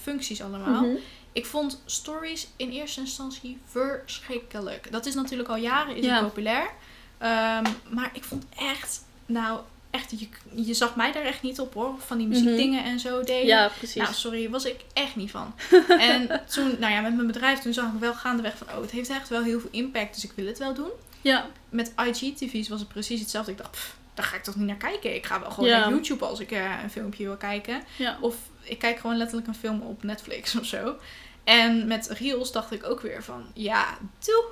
[0.00, 0.82] functies allemaal.
[0.82, 0.96] Mhm.
[1.32, 4.92] Ik vond stories in eerste instantie verschrikkelijk.
[4.92, 6.22] Dat is natuurlijk al jaren is Ja.
[6.22, 6.70] populair.
[7.18, 9.60] Ehm, maar ik vond echt Nou,
[9.90, 10.28] echt, je,
[10.64, 11.94] je zag mij daar echt niet op hoor.
[11.98, 12.36] Van die Mhm.
[12.38, 13.46] muziekdingen en zo deden.
[13.46, 14.02] Ja, precies.
[14.02, 15.54] Nou, sorry, was ik echt niet van.
[16.10, 18.90] en toen, nou ja, met mijn bedrijf, toen zag ik wel gaandeweg van, oh, het
[18.90, 20.90] heeft echt wel heel veel impact, dus ik wil het wel doen.
[21.20, 23.50] ja, Met IGTV's was het precies hetzelfde.
[23.52, 25.14] Ik dacht, pff, daar ga ik toch niet naar kijken.
[25.14, 25.78] Ik ga wel gewoon Ja.
[25.80, 27.82] naar YouTube als ik eh, een filmpje wil kijken.
[27.96, 28.18] ja.
[28.20, 30.96] Of ik kijk gewoon letterlijk een film op Netflix of zo.
[31.44, 33.98] En met Reels dacht ik ook weer van, ja,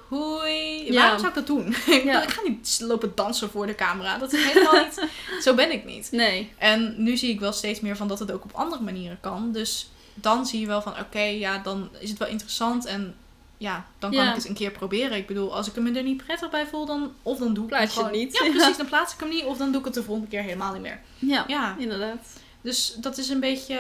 [0.09, 0.93] doei.
[0.93, 1.01] Ja.
[1.01, 1.67] Waarom zou ik dat doen?
[1.97, 4.19] ik, bedoel, ik ga niet lopen dansen voor de camera.
[4.19, 5.03] Dat is helemaal niet,
[5.45, 6.09] zo ben ik niet.
[6.13, 6.53] Nee.
[6.59, 9.53] En nu zie ik wel steeds meer van dat het ook op andere manieren kan.
[9.53, 12.85] Dus dan zie je wel van, oké, ja, dan is het wel interessant.
[12.85, 13.15] En
[13.57, 14.29] ja, dan kan Ja.
[14.29, 15.17] ik het een keer proberen.
[15.17, 17.69] Ik bedoel, als ik hem er niet prettig bij voel, dan of dan doe ik
[17.69, 18.39] Plaats het gewoon niet.
[18.43, 19.45] Ja, precies, dan plaats ik hem niet.
[19.45, 21.01] Of dan doe ik het de volgende keer helemaal niet meer.
[21.19, 22.27] Ja, Ja, inderdaad.
[22.61, 23.79] dus dat is een beetje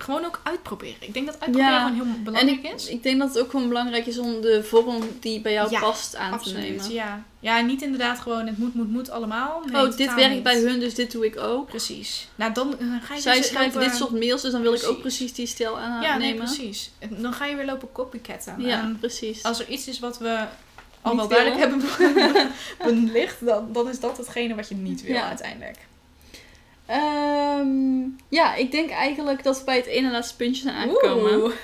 [0.00, 0.96] gewoon ook uitproberen.
[1.00, 1.78] Ik denk dat uitproberen Ja.
[1.86, 2.88] gewoon heel En belangrijk ik, is.
[2.88, 5.80] ik denk dat het ook gewoon belangrijk is om de vorm die bij jou Ja,
[5.80, 6.90] past aan te nemen.
[6.92, 7.22] ja.
[7.40, 9.62] Ja, niet inderdaad gewoon het moet, moet, moet allemaal.
[9.72, 10.42] Nee, oh, dit werkt niet.
[10.42, 11.66] bij hun, dus dit doe ik ook.
[11.68, 12.28] Precies.
[12.34, 14.72] Nou, dan eh, ga je Zij dus schrijven lopen- dit soort mails, dus dan wil
[14.74, 15.32] ik ook Precies.
[15.32, 16.36] die stijl Ja, nee, aannemen.
[16.44, 16.90] precies.
[16.98, 18.54] En Dan ga je weer lopen copycatten.
[18.58, 19.42] Ja, En precies.
[19.42, 20.44] als er iets is wat we
[21.02, 21.82] al Niet wel duidelijk hebben
[23.04, 25.28] belicht, dan, dan is dat hetgene wat je niet wil Ja.
[25.28, 25.76] uiteindelijk.
[26.88, 31.52] Ehm, ja, ik denk eigenlijk dat we bij het ene laatste puntje zijn aangekomen.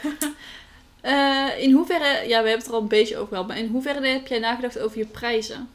[1.01, 3.66] Eh, in hoeverre, ja, we hebben het er al een beetje over gehad, maar in
[3.68, 5.68] hoeverre heb jij nagedacht over je prijzen?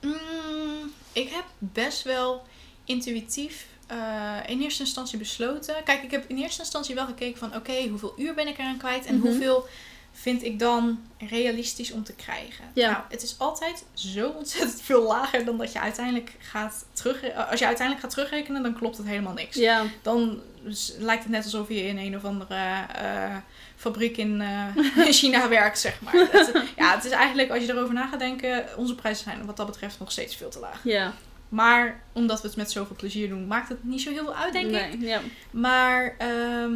[0.00, 2.42] Mm, ik heb best wel
[2.84, 5.74] intuïtief eh, in eerste instantie besloten.
[5.84, 8.76] Kijk, ik heb in eerste instantie wel gekeken van oké, hoeveel uur ben ik eraan
[8.76, 9.26] kwijt en Mhm.
[9.26, 9.66] hoeveel
[10.18, 12.64] vind ik dan realistisch om te krijgen.
[12.74, 12.90] Ja.
[12.90, 17.22] Nou, het is altijd zo ontzettend veel lager dan dat je uiteindelijk gaat terug.
[17.22, 19.56] eh, Als je uiteindelijk gaat terugrekenen, dan klopt het helemaal niks.
[19.56, 20.40] Ja, Dan
[20.98, 23.36] lijkt het net alsof je in een of andere eh,
[23.76, 26.16] fabriek in, eh, in China werkt, zeg maar.
[26.76, 29.66] Ja, het is eigenlijk, als je erover na gaat denken, onze prijzen zijn wat dat
[29.66, 30.80] betreft nog steeds veel te laag.
[30.84, 31.12] ja.
[31.48, 34.52] Maar omdat we het met zoveel plezier doen, maakt het niet zo heel veel uit,
[34.52, 34.72] denk ik.
[34.98, 35.20] nee, ja.
[35.50, 36.72] Maar ehm,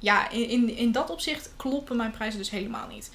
[0.00, 3.10] ja, in, in, in dat opzicht kloppen mijn prijzen dus helemaal niet.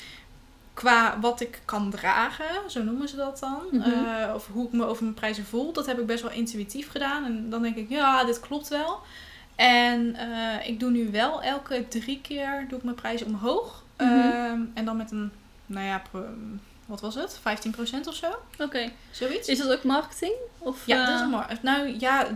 [0.74, 3.62] Qua wat ik kan dragen, zo noemen ze dat dan.
[3.72, 3.90] Mhm.
[3.90, 5.74] eh, of hoe ik me over mijn prijzen voel.
[5.74, 7.26] Dat heb ik best wel intuïtief gedaan.
[7.26, 9.00] En dan denk ik, ja, dit klopt wel.
[9.56, 13.84] En eh, ik doe nu wel elke drie keer doe ik mijn prijzen omhoog.
[13.98, 14.10] Mhm.
[14.10, 15.32] Ehm, en dan met een,
[15.66, 16.02] nou ja,
[16.86, 17.40] wat was het?
[17.40, 18.36] 15% of zo?
[18.60, 18.92] Oké.
[19.12, 19.48] Zoiets.
[19.48, 20.34] Is dat ook marketing?
[20.58, 21.16] Of, Ja, eh, dat
[21.52, 22.28] is Nou ja,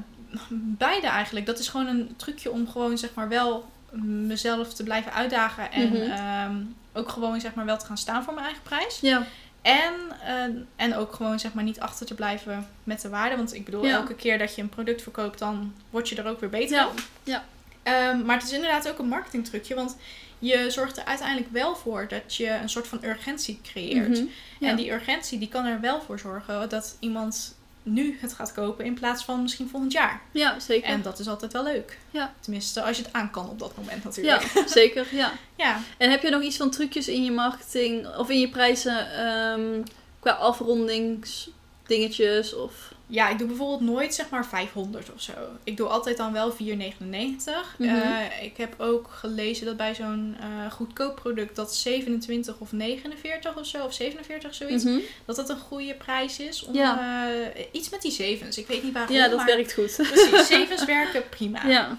[0.78, 1.46] beide eigenlijk.
[1.46, 5.72] Dat is gewoon een trucje om gewoon zeg maar wel mezelf te blijven uitdagen.
[5.72, 6.12] En Mhm.
[6.12, 6.56] ehm,
[6.94, 9.00] ook gewoon zeg maar wel te gaan staan voor mijn eigen prijs.
[9.02, 9.26] Ja,
[9.62, 9.94] En,
[10.26, 10.44] eh,
[10.76, 13.36] en ook gewoon zeg maar niet achter te blijven met de waarde.
[13.36, 13.94] Want ik bedoel, Ja.
[13.96, 16.90] elke keer dat je een product verkoopt, dan word je er ook weer beter Ja,
[17.24, 17.44] ja.
[17.84, 19.76] Ehm, maar het is inderdaad ook een marketingtrucje.
[19.76, 19.98] Want
[20.40, 24.10] je zorgt er uiteindelijk wel voor dat je een soort van urgentie creëert.
[24.10, 24.24] Mhm.
[24.60, 24.70] Ja.
[24.70, 28.86] En die urgentie die kan er wel voor zorgen dat iemand nu het gaat kopen
[28.86, 30.22] in plaats van misschien volgend jaar.
[30.32, 30.90] ja, zeker.
[30.90, 31.98] En dat is altijd wel leuk.
[32.12, 32.34] Ja.
[32.40, 34.52] Tenminste, als je het aan kan op dat moment natuurlijk.
[34.54, 35.32] Ja, zeker, ja.
[35.56, 35.82] Ja.
[35.98, 39.84] En heb je nog iets van trucjes in je marketing of in je prijzen ehm,
[40.20, 42.94] qua afrondingsdingetjes of...
[43.12, 45.32] Ja, ik doe bijvoorbeeld nooit zeg maar 500 of zo.
[45.64, 47.76] Ik doe altijd dan wel 4,99.
[47.78, 47.90] Mhm.
[47.90, 53.58] Eh, ik heb ook gelezen dat bij zo'n eh, goedkoop product dat 27 of 49
[53.58, 55.00] of zo, of 47 zoiets, Mhm.
[55.26, 56.64] dat dat een goede prijs is.
[56.66, 57.28] Om, Ja.
[57.56, 58.58] eh, iets met die zevens.
[58.58, 59.16] Ik weet niet waarom.
[59.16, 59.96] Ja, dat maar werkt goed.
[59.96, 61.68] Precies, zevens werken prima.
[61.68, 61.98] Ja,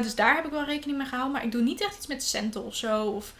[0.00, 1.32] dus daar heb ik wel rekening mee gehouden.
[1.34, 3.04] Maar ik doe niet echt iets met centen of zo.
[3.06, 3.32] Of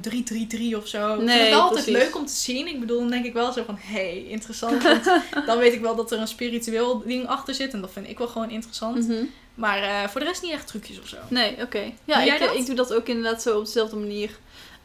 [0.00, 1.08] 333 of zo.
[1.08, 2.66] ik vind Nee, het wel altijd leuk om te zien.
[2.66, 3.76] Ik bedoel, dan denk ik wel zo van...
[3.80, 4.82] Hé, hey, interessant.
[5.46, 7.72] Dan weet ik wel dat er een spiritueel ding achter zit.
[7.72, 9.08] En dat vind ik wel gewoon interessant.
[9.08, 9.24] Mhm.
[9.54, 11.16] Maar eh, voor de rest niet echt trucjes of zo.
[11.28, 11.92] Nee, oké.
[12.04, 14.30] Ja, ik, ik doe dat ook inderdaad zo op dezelfde manier.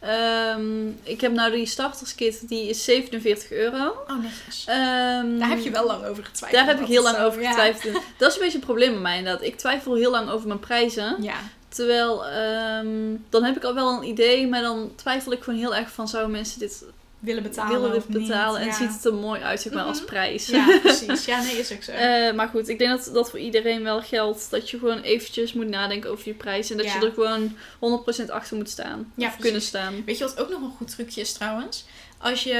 [0.00, 3.86] Ehm, ik heb nou die starterskit, die is 47 euro.
[4.08, 4.64] Oh, netjes.
[4.66, 6.60] Ehm, Daar heb je wel lang over getwijfeld.
[6.60, 7.48] Daar heb ik heel lang zo- over ja.
[7.48, 8.02] getwijfeld.
[8.18, 9.42] Dat is een beetje een probleem bij mij inderdaad.
[9.42, 11.16] Ik twijfel heel lang over mijn prijzen.
[11.22, 11.36] Ja,
[11.68, 15.74] Terwijl, ehm, dan heb ik al wel een idee, maar dan twijfel ik gewoon heel
[15.74, 16.84] erg van, zouden mensen dit
[17.18, 18.60] willen betalen willen dit betalen?
[18.60, 18.72] En ja.
[18.72, 20.06] ziet het er mooi uit, zeg maar, als Mhm.
[20.06, 20.46] prijs.
[20.46, 21.24] Ja, precies.
[21.24, 21.92] Ja, nee, is ook zo.
[21.92, 24.50] Eh, maar goed, ik denk dat dat voor iedereen wel geldt.
[24.50, 26.70] Dat je gewoon eventjes moet nadenken over je prijs.
[26.70, 26.98] En dat Ja.
[27.00, 29.12] je er gewoon 100% achter moet staan.
[29.14, 30.04] Ja, of kunnen staan.
[30.04, 31.84] Weet je wat ook nog een goed trucje is trouwens?
[32.18, 32.50] Als je,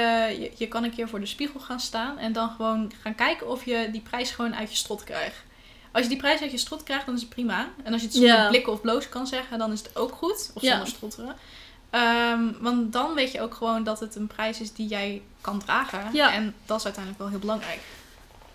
[0.41, 3.49] je, je kan een keer voor de spiegel gaan staan en dan gewoon gaan kijken
[3.49, 5.37] of je die prijs gewoon uit je strot krijgt.
[5.97, 7.69] Als je die prijs uit je strot krijgt, dan is het prima.
[7.85, 8.49] En als je het zonder Ja.
[8.49, 10.51] blikken of bloos kan zeggen, dan is het ook goed.
[10.55, 10.71] Of Ja.
[10.71, 11.37] zonder stotteren.
[11.91, 15.59] Ehm, want dan weet je ook gewoon dat het een prijs is die jij kan
[15.59, 16.01] dragen.
[16.13, 16.33] Ja.
[16.33, 17.79] En dat is uiteindelijk wel heel belangrijk.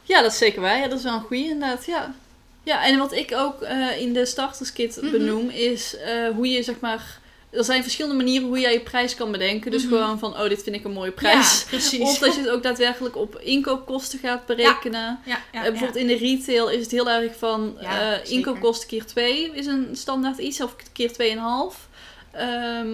[0.03, 0.77] Ja, dat is zeker waar.
[0.77, 1.85] Ja, dat is wel een goeie inderdaad.
[1.85, 2.13] Ja,
[2.63, 5.11] ja en wat ik ook eh, in de starterskit Mhm.
[5.11, 7.19] benoem is eh, hoe je zeg maar
[7.51, 9.71] er zijn verschillende manieren hoe jij je prijs kan bedenken.
[9.71, 9.93] Dus Mhm.
[9.93, 11.65] gewoon van, oh, dit vind ik een mooie prijs.
[11.91, 12.03] Ja.
[12.03, 15.19] Of dat je het ook daadwerkelijk op inkoopkosten gaat berekenen.
[15.25, 19.05] ja, ja, Eh, bijvoorbeeld in de retail is het heel erg van eh, inkoopkosten keer
[19.05, 21.89] 2 is een standaard iets, of keer 2,5.
[22.32, 22.89] Ehm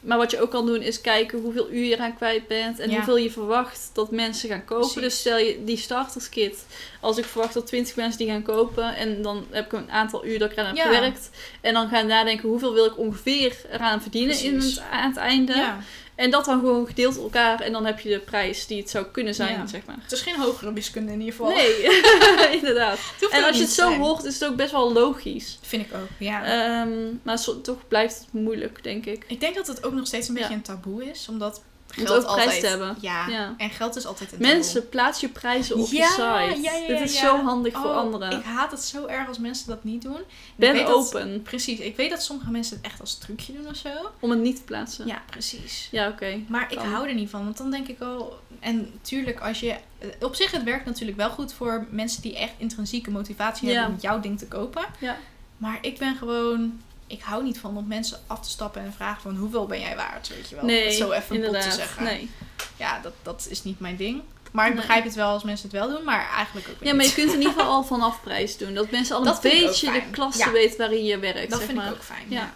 [0.00, 2.90] maar wat je ook kan doen is kijken hoeveel uur je eraan kwijt bent en
[2.90, 2.96] Ja.
[2.96, 4.84] hoeveel je verwacht dat mensen gaan kopen.
[4.92, 5.02] Precies.
[5.02, 6.66] Dus stel je die starterskit,
[7.00, 10.26] als ik verwacht dat 20 mensen die gaan kopen en dan heb ik een aantal
[10.26, 10.82] uur dat ik eraan heb Ja.
[10.94, 11.30] gewerkt.
[11.60, 15.54] En dan gaan nadenken hoeveel wil ik ongeveer eraan verdienen in het, aan het einde.
[15.54, 15.78] Ja.
[16.16, 19.04] En dat dan gewoon gedeeld elkaar en dan heb je de prijs die het zou
[19.06, 19.66] kunnen zijn, Ja.
[19.66, 19.96] zeg maar.
[20.02, 21.50] Het is geen hogere wiskunde in ieder geval.
[21.54, 21.82] Nee,
[22.60, 22.98] inderdaad.
[23.30, 25.58] En als je het zo hoort, is het ook best wel logisch.
[25.62, 26.44] Vind ik ook, ja.
[26.44, 29.24] Ehm, maar toch blijft het moeilijk, denk ik.
[29.26, 30.54] ik denk dat het ook nog steeds een beetje Ja.
[30.56, 31.62] een taboe is, omdat
[32.04, 32.96] Geld over prijs te hebben.
[33.00, 33.28] Ja.
[33.28, 33.54] Ja.
[33.56, 34.54] en geld is altijd een taboe.
[34.54, 36.10] Mensen, plaats je prijzen op Ja, je
[36.52, 36.62] site.
[36.62, 38.30] ja, ja, Dit is zo handig voor Oh, anderen.
[38.38, 40.20] Ik haat het zo erg als mensen dat niet doen.
[40.56, 43.76] Ben dat- open Precies, ik weet dat sommige mensen het echt als trucje doen of
[43.76, 43.88] zo.
[44.20, 45.06] om het niet te plaatsen.
[45.06, 45.88] Ja, precies.
[45.90, 46.38] Ja, oké.
[46.48, 48.38] Maar ik hou er niet van, want dan denk ik al...
[48.60, 49.76] En tuurlijk, als je...
[50.20, 54.00] Op zich, het werkt natuurlijk wel goed voor mensen die echt intrinsieke motivatie hebben om
[54.00, 54.84] jouw ding te kopen.
[54.98, 55.16] Ja.
[55.56, 56.80] Maar ik ben gewoon...
[57.06, 59.96] Ik hou niet van om mensen af te stappen en vragen van hoeveel ben jij
[59.96, 60.64] waard, weet je wel.
[60.64, 62.04] Nee, zo even bot te zeggen.
[62.04, 62.30] Nee.
[62.76, 64.22] Ja, dat, dat is niet mijn ding.
[64.52, 64.80] Maar ik Nee.
[64.80, 67.10] begrijp het wel als mensen het wel doen, maar eigenlijk ook weer Ja, maar je
[67.10, 67.18] niet.
[67.20, 68.74] kunt in ieder geval al vanaf prijs doen.
[68.74, 70.50] Dat mensen al een Dat beetje de klasse Ja.
[70.52, 71.50] weten waarin je werkt.
[71.50, 71.86] Dat zeg vind maar.
[71.86, 72.36] ik ook fijn, Ja.
[72.40, 72.52] ja.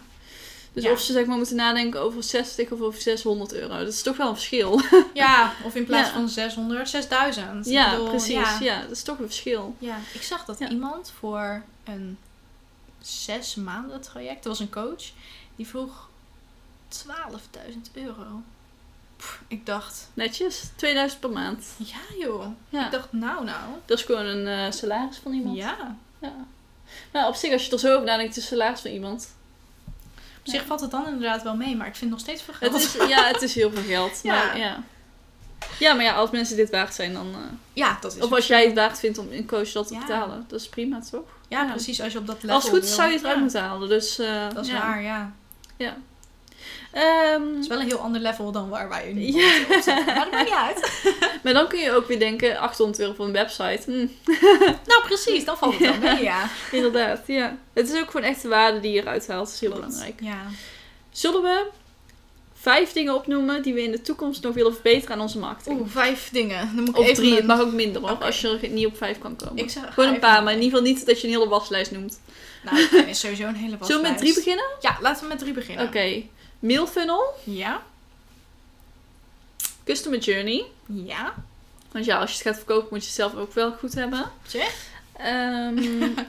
[0.72, 0.90] Dus Ja.
[0.92, 3.78] of ze zeg maar moeten nadenken over 60 of over 600 euro.
[3.78, 4.80] Dat is toch wel een verschil.
[5.14, 7.66] Ja, of in plaats van 600, 6000.
[7.66, 8.58] Ik ja, bedoel, precies.
[8.60, 8.80] Ja.
[8.80, 9.74] Dat is toch een verschil.
[9.78, 12.18] Ja, ik zag dat iemand voor een
[13.00, 15.04] zes maanden traject, dat was een coach,
[15.56, 16.08] die vroeg
[17.06, 18.42] 12.000 euro.
[19.16, 20.64] Pff, ik dacht, Netjes.
[20.76, 21.66] 2000 per maand.
[21.76, 22.46] ja joh.
[22.68, 22.84] Ja.
[22.84, 23.62] Ik dacht, nou nou.
[23.84, 25.56] Dat is gewoon een eh, salaris van iemand.
[25.56, 25.96] Ja.
[26.18, 26.32] Ja.
[27.12, 29.34] Nou, op zich, als je er zo over nadenkt, is het salaris van iemand.
[30.38, 30.66] Op zich Ja.
[30.66, 32.72] valt het dan inderdaad wel mee, maar ik vind het nog steeds veel geld.
[32.72, 34.20] Het is, ja, het is heel veel geld.
[34.22, 34.34] Ja.
[34.44, 34.82] Maar, ja.
[35.78, 37.28] Ja, maar ja, als mensen dit waard zijn, dan...
[37.34, 37.38] eh,
[37.72, 40.00] Ja, dat is of als jij het waard vindt om een coach dat te Ja.
[40.00, 40.44] betalen.
[40.48, 41.22] Dat is prima, toch?
[41.48, 41.70] Ja, ja.
[41.70, 42.00] precies.
[42.00, 43.88] Als je op dat level Als het goed is, zou je het Ja, moeten halen.
[43.88, 44.78] Dus, eh, Dat is ja.
[44.78, 45.32] waar, ja.
[45.76, 45.96] Ja.
[46.92, 49.32] Ehm, Het is wel een heel ander level dan waar wij nu.
[49.68, 51.02] Maar dat maakt niet uit.
[51.42, 53.80] maar dan kun je ook weer denken, 800 euro voor een website.
[53.84, 54.06] Hm,
[54.90, 55.44] Nou, precies.
[55.44, 56.48] Dan valt het wel mee, ja.
[56.72, 57.56] inderdaad, ja.
[57.72, 59.44] Het is ook gewoon echt de waarde die je eruit haalt.
[59.46, 60.20] Dat is heel belangrijk.
[60.20, 60.42] Ja.
[61.10, 61.66] Zullen we
[62.60, 65.80] vijf dingen opnoemen die we in de toekomst nog willen verbeteren aan onze marketing?
[65.80, 66.70] Oeh, vijf dingen.
[66.74, 68.86] Dan moet ik Of even drie, het mag ook minder hoor, als je er niet
[68.86, 69.56] op vijf kan komen.
[69.56, 71.90] Ik zeg, Gewoon een paar, maar in ieder geval niet dat je een hele waslijst
[71.90, 72.20] noemt.
[72.64, 74.64] Nou, dat is sowieso een hele Zullen we met drie beginnen?
[74.80, 75.86] Ja, laten we met drie beginnen.
[75.86, 76.22] Oké.
[76.58, 77.82] Mailfunnel, Ja.
[79.84, 80.64] customer journey.
[80.86, 81.34] Ja.
[81.92, 84.30] Want ja, als je het gaat verkopen moet je het zelf ook wel goed hebben.
[84.46, 84.74] Check.
[85.16, 85.78] Ehm,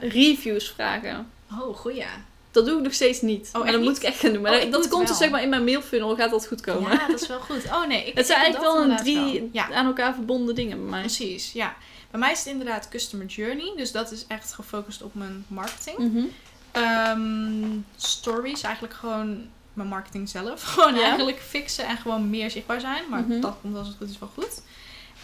[0.18, 1.30] reviews vragen.
[1.60, 2.04] Oh, goeie.
[2.52, 3.46] Dat doe ik nog steeds niet.
[3.46, 4.42] Oh, maar echt dat moet ik echt gaan doen.
[4.42, 6.90] Maar Oh, dat, komt dus zeg maar in mijn mailfunnel gaat dat goed komen.
[6.92, 7.64] Ja, dat is wel goed.
[7.64, 9.48] Oh nee, ik het zijn eigenlijk wel een drie wel.
[9.52, 11.00] Ja, aan elkaar verbonden dingen bij mij.
[11.00, 11.52] precies.
[11.52, 11.76] Ja.
[12.10, 13.72] Bij mij is het inderdaad customer journey.
[13.76, 15.98] Dus dat is echt gefocust op mijn marketing.
[15.98, 16.24] Mhm.
[16.72, 20.62] Ehm, stories, eigenlijk gewoon mijn marketing zelf.
[20.72, 21.02] Gewoon Ja.
[21.02, 23.02] eigenlijk fixen en gewoon meer zichtbaar zijn.
[23.10, 23.40] Maar Mhm.
[23.40, 24.62] dat komt als het goed is wel goed.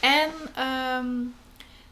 [0.01, 1.07] En ehm,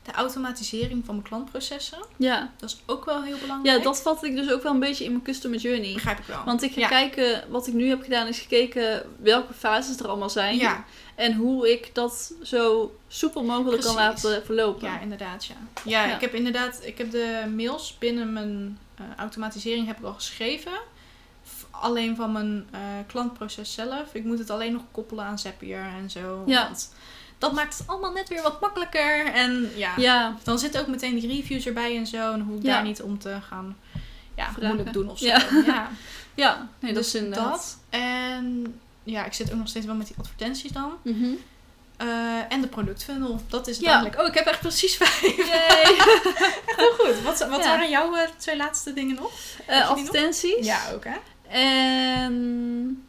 [0.06, 1.98] de automatisering van mijn klantprocessen.
[2.16, 2.52] Ja.
[2.56, 3.76] Dat is ook wel heel belangrijk.
[3.76, 5.92] ja, dat vat ik dus ook wel een beetje in mijn customer journey.
[5.94, 6.44] begrijp ik wel.
[6.44, 6.88] Want ik ga Ja.
[6.88, 10.56] kijken, wat ik nu heb gedaan, is gekeken welke fases er allemaal zijn.
[10.56, 10.84] ja,
[11.14, 14.88] En hoe ik dat zo soepel mogelijk kan laten verlopen.
[14.88, 15.54] ja, inderdaad, ja.
[15.84, 16.04] ja.
[16.06, 16.14] Ja.
[16.14, 20.72] ik heb inderdaad, ik heb de mails binnen mijn eh, automatisering heb ik al geschreven.
[21.70, 24.14] Alleen van mijn eh, klantproces zelf.
[24.14, 26.42] Ik moet het alleen nog koppelen aan Zapier en zo.
[26.46, 26.62] Ja.
[26.64, 26.92] Want
[27.38, 29.26] dat maakt het allemaal net weer wat makkelijker.
[29.26, 32.32] En ja, ja, dan zitten ook meteen die reviews erbij en zo.
[32.32, 32.72] En hoe ik Ja.
[32.72, 33.76] daar niet om te gaan
[34.34, 35.26] ja, moeilijk doen of zo.
[35.26, 35.42] Ja.
[35.66, 35.88] Ja.
[36.34, 36.68] ja.
[36.80, 37.50] nee, dat Dus is inderdaad.
[37.50, 37.78] dat.
[38.00, 40.92] En ja, ik zit ook nog steeds wel met die advertenties dan.
[41.02, 41.24] Mhm.
[41.96, 42.06] Eh,
[42.48, 43.40] en de productfunnel.
[43.48, 44.10] Dat is Ja.
[44.18, 45.20] Oh, ik heb echt precies vijf.
[46.76, 47.22] Heel goed.
[47.22, 49.30] Wat, wat waren jouw eh, twee laatste dingen nog?
[49.66, 49.88] Eh, nog?
[49.88, 50.66] advertenties.
[50.66, 51.16] Ja, ook hè?
[51.48, 53.05] En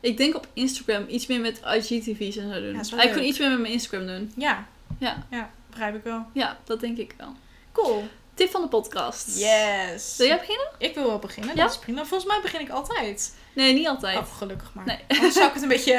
[0.00, 2.62] ik denk op Instagram iets meer met IGTV's en zo doen.
[2.74, 3.12] Eigenlijk leuk.
[3.12, 4.32] gewoon iets meer met mijn Instagram doen.
[4.36, 4.66] Ja.
[4.98, 5.26] Ja.
[5.30, 6.26] Ja, begrijp ik wel.
[6.32, 7.32] Ja, dat denk ik wel.
[7.72, 8.08] Cool.
[8.34, 9.38] Tip van de podcast.
[9.38, 10.14] Yes.
[10.16, 10.66] Wil jij beginnen?
[10.78, 11.56] Ik wil wel beginnen.
[11.56, 11.62] Ja?
[11.62, 12.04] Dat is prima.
[12.04, 13.34] Volgens mij begin ik altijd.
[13.52, 14.18] Nee, niet altijd.
[14.18, 14.84] Oh, gelukkig maar.
[14.86, 14.98] Nee.
[15.08, 15.92] Anders zou ik het een beetje...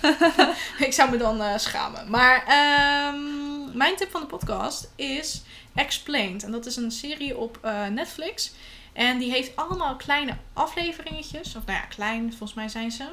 [0.00, 0.48] eh,
[0.86, 2.10] ik zou me dan eh, schamen.
[2.10, 5.42] Maar ehm, mijn tip van de podcast is
[5.74, 6.42] Explained.
[6.42, 8.52] En dat is een serie op eh, Netflix.
[8.92, 11.56] En die heeft allemaal kleine afleveringetjes.
[11.56, 12.28] Of nou ja, klein.
[12.28, 13.04] Volgens mij zijn ze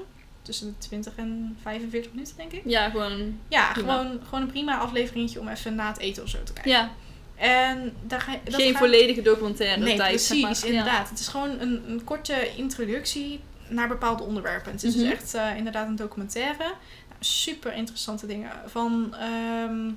[0.41, 2.61] tussen de 20 en 45 minuten, denk ik.
[2.65, 3.39] Ja, gewoon.
[3.47, 3.93] Ja, Prima.
[3.97, 6.71] gewoon, gewoon een prima afleveringetje om even na het eten of zo te kijken.
[6.71, 6.89] Ja,
[7.35, 8.39] En daar ga je...
[8.43, 10.09] dat geen gaat- volledige documentaire Nee, tijd.
[10.09, 10.57] precies, zeg maar.
[10.61, 10.67] Ja.
[10.77, 11.09] inderdaad.
[11.09, 13.39] Het is gewoon een, een korte introductie.
[13.69, 14.71] naar bepaalde onderwerpen.
[14.71, 15.03] Het is Mhm.
[15.03, 16.57] dus echt eh, inderdaad een documentaire.
[16.57, 16.73] Nou,
[17.19, 18.51] super interessante dingen.
[18.65, 19.91] Van, ehm,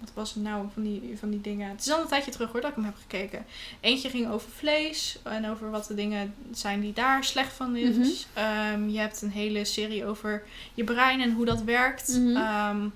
[0.00, 1.70] wat was het nou van die, van die dingen?
[1.70, 3.44] Het is al een tijdje terug hoor dat ik hem heb gekeken.
[3.80, 7.96] Eentje ging over vlees en over wat de dingen zijn die daar slecht van is.
[7.96, 8.08] Mhm.
[8.34, 10.42] Ehm, je hebt een hele serie over
[10.74, 12.08] je brein en hoe dat werkt.
[12.08, 12.36] Mhm.
[12.36, 12.88] Ehm,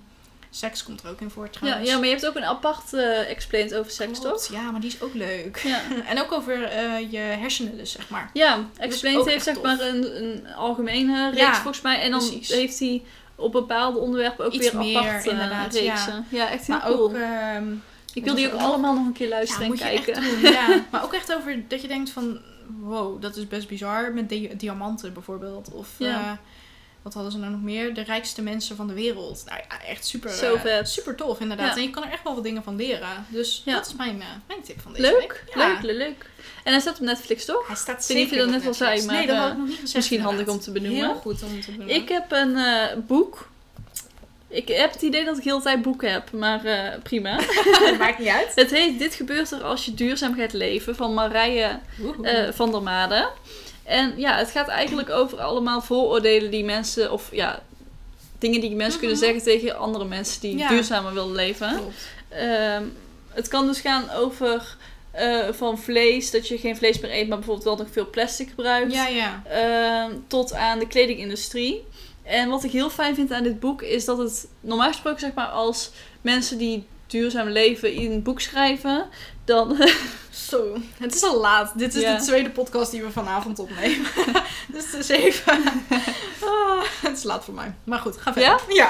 [0.50, 1.88] seks komt er ook in voor Ja, trouwens.
[1.88, 4.58] ja, maar je hebt ook een apart eh explained over seks, Klopt, toch?
[4.58, 5.58] Ja, maar die is ook leuk.
[5.58, 5.80] Ja.
[6.08, 8.30] En ook over eh, je hersenen dus, zeg maar.
[8.32, 12.00] Ja, Explained heeft zeg maar een, een algemene reeks Ja, volgens mij.
[12.00, 12.48] En dan precies.
[12.48, 13.02] heeft hij
[13.36, 16.26] op bepaalde onderwerpen ook Iets weer meer, aparte inderdaad, reeksen.
[16.28, 16.50] Ja.
[16.50, 16.98] echt heel Maar cool.
[17.02, 17.14] ook...
[17.14, 17.72] ehm,
[18.14, 20.14] ik wil die ook ook- allemaal nog een keer ja, luisteren en kijken.
[20.14, 20.52] echt doen.
[20.52, 20.66] Ja.
[20.90, 22.38] Maar ook echt over dat je denkt van...
[22.80, 24.12] Wow, dat is best bizar.
[24.12, 25.70] Met di- diamanten bijvoorbeeld.
[25.72, 25.88] Of...
[25.98, 26.20] Ja.
[26.20, 26.32] eh,
[27.04, 27.94] wat hadden ze nou nog meer?
[27.94, 29.42] De rijkste mensen van de wereld.
[29.46, 30.88] Nou ja, echt super, Zo eh, vet.
[30.88, 31.66] super tof inderdaad.
[31.68, 31.76] Ja.
[31.76, 33.26] En je kan er echt wel wat dingen van leren.
[33.28, 33.74] Dus Ja.
[33.74, 35.44] dat is mijn, eh, mijn tip van deze Leuk, week.
[35.54, 35.68] Ja.
[35.68, 36.30] leuk, leuk, leuk.
[36.64, 37.66] En hij staat op Netflix, toch?
[37.66, 39.46] Hij staat weet niet of je zeker dat net al zei, maar, Nee, dat had
[39.46, 41.04] eh, ik nog niet gezegd misschien handig om te benoemen.
[41.04, 41.94] Heel goed om te benoemen.
[41.96, 42.56] Ik heb een
[43.06, 43.48] boek.
[44.48, 47.40] Ik heb het idee dat ik heel de tijd boeken heb, maar eh, prima.
[47.98, 48.52] Maakt niet uit.
[48.54, 51.78] Het heet Dit gebeurt er als je duurzaam gaat leven van Marije
[52.52, 53.28] van der Made.
[53.84, 57.62] En ja, het gaat eigenlijk over allemaal vooroordelen die mensen, of ja,
[58.38, 59.26] dingen die mensen kunnen Mhm.
[59.26, 60.68] zeggen tegen andere mensen die Ja.
[60.68, 61.80] duurzamer willen leven.
[62.28, 62.82] Ehm,
[63.28, 64.76] het kan dus gaan over
[65.12, 68.48] eh, van vlees, dat je geen vlees meer eet, maar bijvoorbeeld wel nog veel plastic
[68.48, 68.92] gebruikt.
[68.92, 69.42] Ja, ja.
[69.48, 71.84] Ehm, tot aan de kledingindustrie.
[72.22, 75.32] En wat ik heel fijn vind aan dit boek is dat het normaal gesproken, zeg
[75.34, 79.06] maar, als mensen die duurzaam leven in een boek schrijven,
[79.44, 79.76] dan.
[80.48, 81.72] Zo, het is al laat.
[81.78, 82.16] Dit is Ja.
[82.16, 84.06] de tweede podcast die we vanavond opnemen.
[84.72, 85.52] dus het is even...
[86.40, 87.74] Ah, het is laat voor mij.
[87.84, 88.60] Maar goed, ga verder.
[88.68, 88.88] Ja?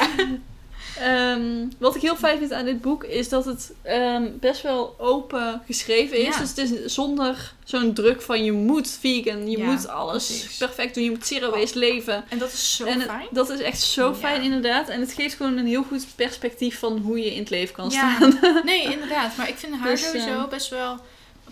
[1.01, 4.95] Ehm, wat ik heel fijn vind aan dit boek is dat het ehm, best wel
[4.99, 6.35] open geschreven is.
[6.35, 6.39] Ja.
[6.41, 10.57] Dus het is zonder zo'n druk van je moet vegan, je Ja, moet alles precies.
[10.57, 11.55] perfect doen, je moet zero Oh.
[11.59, 12.25] waste leven.
[12.29, 13.27] En dat is zo en het- fijn.
[13.31, 14.15] dat is echt zo Ja.
[14.15, 14.89] fijn inderdaad.
[14.89, 17.91] En het geeft gewoon een heel goed perspectief van hoe je in het leven kan
[17.91, 18.15] Ja.
[18.17, 18.39] staan.
[18.65, 19.37] Nee, inderdaad.
[19.37, 20.99] Maar ik vind haar Dus, sowieso eh, best wel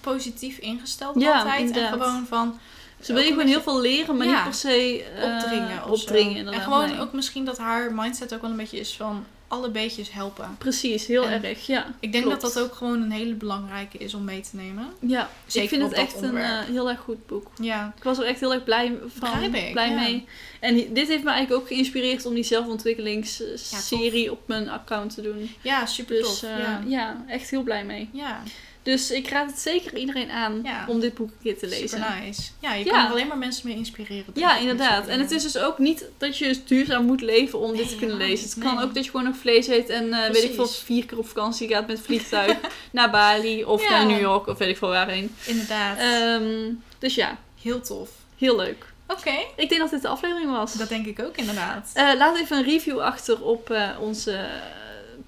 [0.02, 1.58] positief ingesteld Ja, altijd.
[1.60, 1.92] inderdaad.
[1.92, 2.58] En gewoon van...
[3.00, 4.32] Ze wil je gewoon heel veel leren, maar Ja.
[4.34, 6.48] niet per se eh, opdringen opdringen.
[6.48, 7.00] En gewoon nee.
[7.00, 10.54] ook misschien dat haar mindset ook wel een beetje is van alle beetjes helpen.
[10.58, 11.86] Precies, heel En erg, ja.
[12.00, 12.40] Ik denk Klopt.
[12.40, 14.86] dat dat ook gewoon een hele belangrijke is om mee te nemen.
[15.00, 17.46] Ja, Zeker ik vind het echt een eh, heel erg goed boek.
[17.60, 19.50] Ja, Ik was er echt heel erg blij van.
[19.50, 20.00] Blij ja.
[20.00, 20.26] mee.
[20.60, 25.54] En dit heeft me eigenlijk ook geïnspireerd om die zelfontwikkelingsserie op mijn account te doen.
[25.62, 26.42] ja super Dus tof.
[26.42, 26.82] eh, ja.
[26.86, 28.08] ja, echt heel blij mee.
[28.12, 28.42] ja,
[28.82, 30.84] Dus ik raad het zeker iedereen aan Ja.
[30.88, 31.88] om dit boek een keer te lezen.
[31.88, 32.42] super nice.
[32.58, 32.90] Ja, je Ja.
[32.90, 34.24] kan er alleen maar mensen mee inspireren.
[34.34, 35.06] Ja, inderdaad.
[35.06, 37.96] En het is dus ook niet dat je dus duurzaam moet leven om dit te
[37.96, 38.48] kunnen lezen.
[38.50, 41.06] Het kan ook dat je gewoon nog vlees eet en eh, weet ik veel, vier
[41.06, 42.56] keer op vakantie gaat met vliegtuig
[42.92, 45.34] naar Bali of naar New York of weet ik veel waarheen.
[45.46, 45.98] Inderdaad.
[45.98, 48.10] Ehm, dus ja, Heel tof.
[48.38, 48.84] heel leuk.
[49.06, 50.72] Oké, Ik denk dat dit de aflevering was.
[50.74, 51.90] dat denk ik ook inderdaad.
[51.94, 54.46] Eh, laat even een review achter op, eh, onze,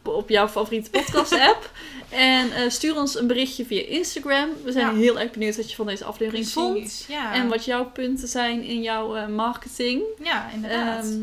[0.03, 1.71] op jouw favoriete podcast app.
[2.15, 4.49] en eh, stuur ons een berichtje via Instagram.
[4.65, 4.95] We zijn Ja.
[5.01, 6.79] heel erg benieuwd wat je van deze aflevering vond.
[6.79, 7.35] Precies, Ja.
[7.35, 10.03] En wat jouw punten zijn in jouw eh, marketing.
[10.23, 11.05] Ja, inderdaad.
[11.05, 11.19] Ehm,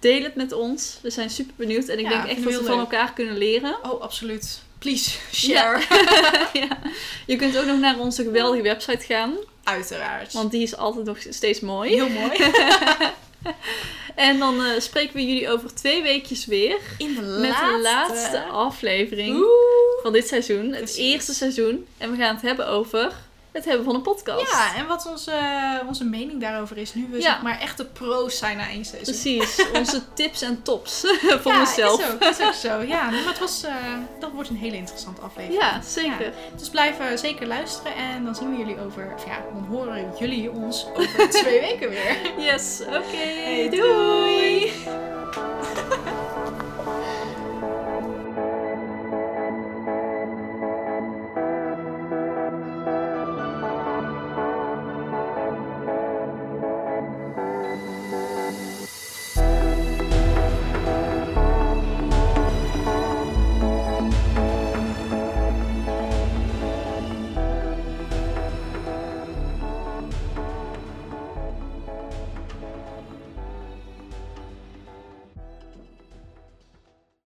[0.00, 0.98] deel het met ons.
[1.02, 1.84] We zijn super benieuwd.
[1.88, 3.76] En ik Ja, denk echt dat we van elkaar kunnen leren.
[3.82, 4.62] oh, absoluut.
[4.78, 5.80] Please, share.
[6.60, 6.78] ja.
[7.26, 9.32] Je kunt ook nog naar onze geweldige website gaan.
[9.64, 10.32] Uiteraard.
[10.32, 11.90] Want die is altijd nog steeds mooi.
[11.94, 12.36] Heel mooi.
[14.14, 16.78] En dan eh, spreken we jullie over twee weekjes weer.
[16.98, 20.02] In de Met de laatste aflevering Oeh.
[20.02, 20.72] van dit seizoen.
[20.72, 21.86] Het eerste seizoen.
[21.98, 23.12] En we gaan het hebben over
[23.56, 24.52] het hebben van een podcast.
[24.52, 25.32] Ja, en wat onze,
[25.86, 27.22] onze mening daarover is nu we Ja.
[27.22, 29.14] zeg maar echte pro's zijn na één seizoen.
[29.14, 29.66] Precies.
[29.78, 31.00] Onze tips en tops
[31.42, 32.00] voor ja, onszelf.
[32.00, 32.80] Is ook, is ook zo.
[32.82, 33.74] Ja, maar het was, eh,
[34.20, 35.62] dat wordt een hele interessante aflevering.
[35.62, 36.32] Ja, zeker.
[36.56, 40.12] Dus blijf eh, zeker luisteren en dan zien we jullie over, of ja, dan horen
[40.18, 42.16] jullie ons over twee weken weer.
[42.38, 43.16] Yes, oké.
[43.16, 44.72] Hey, doei.
[44.72, 46.65] doei.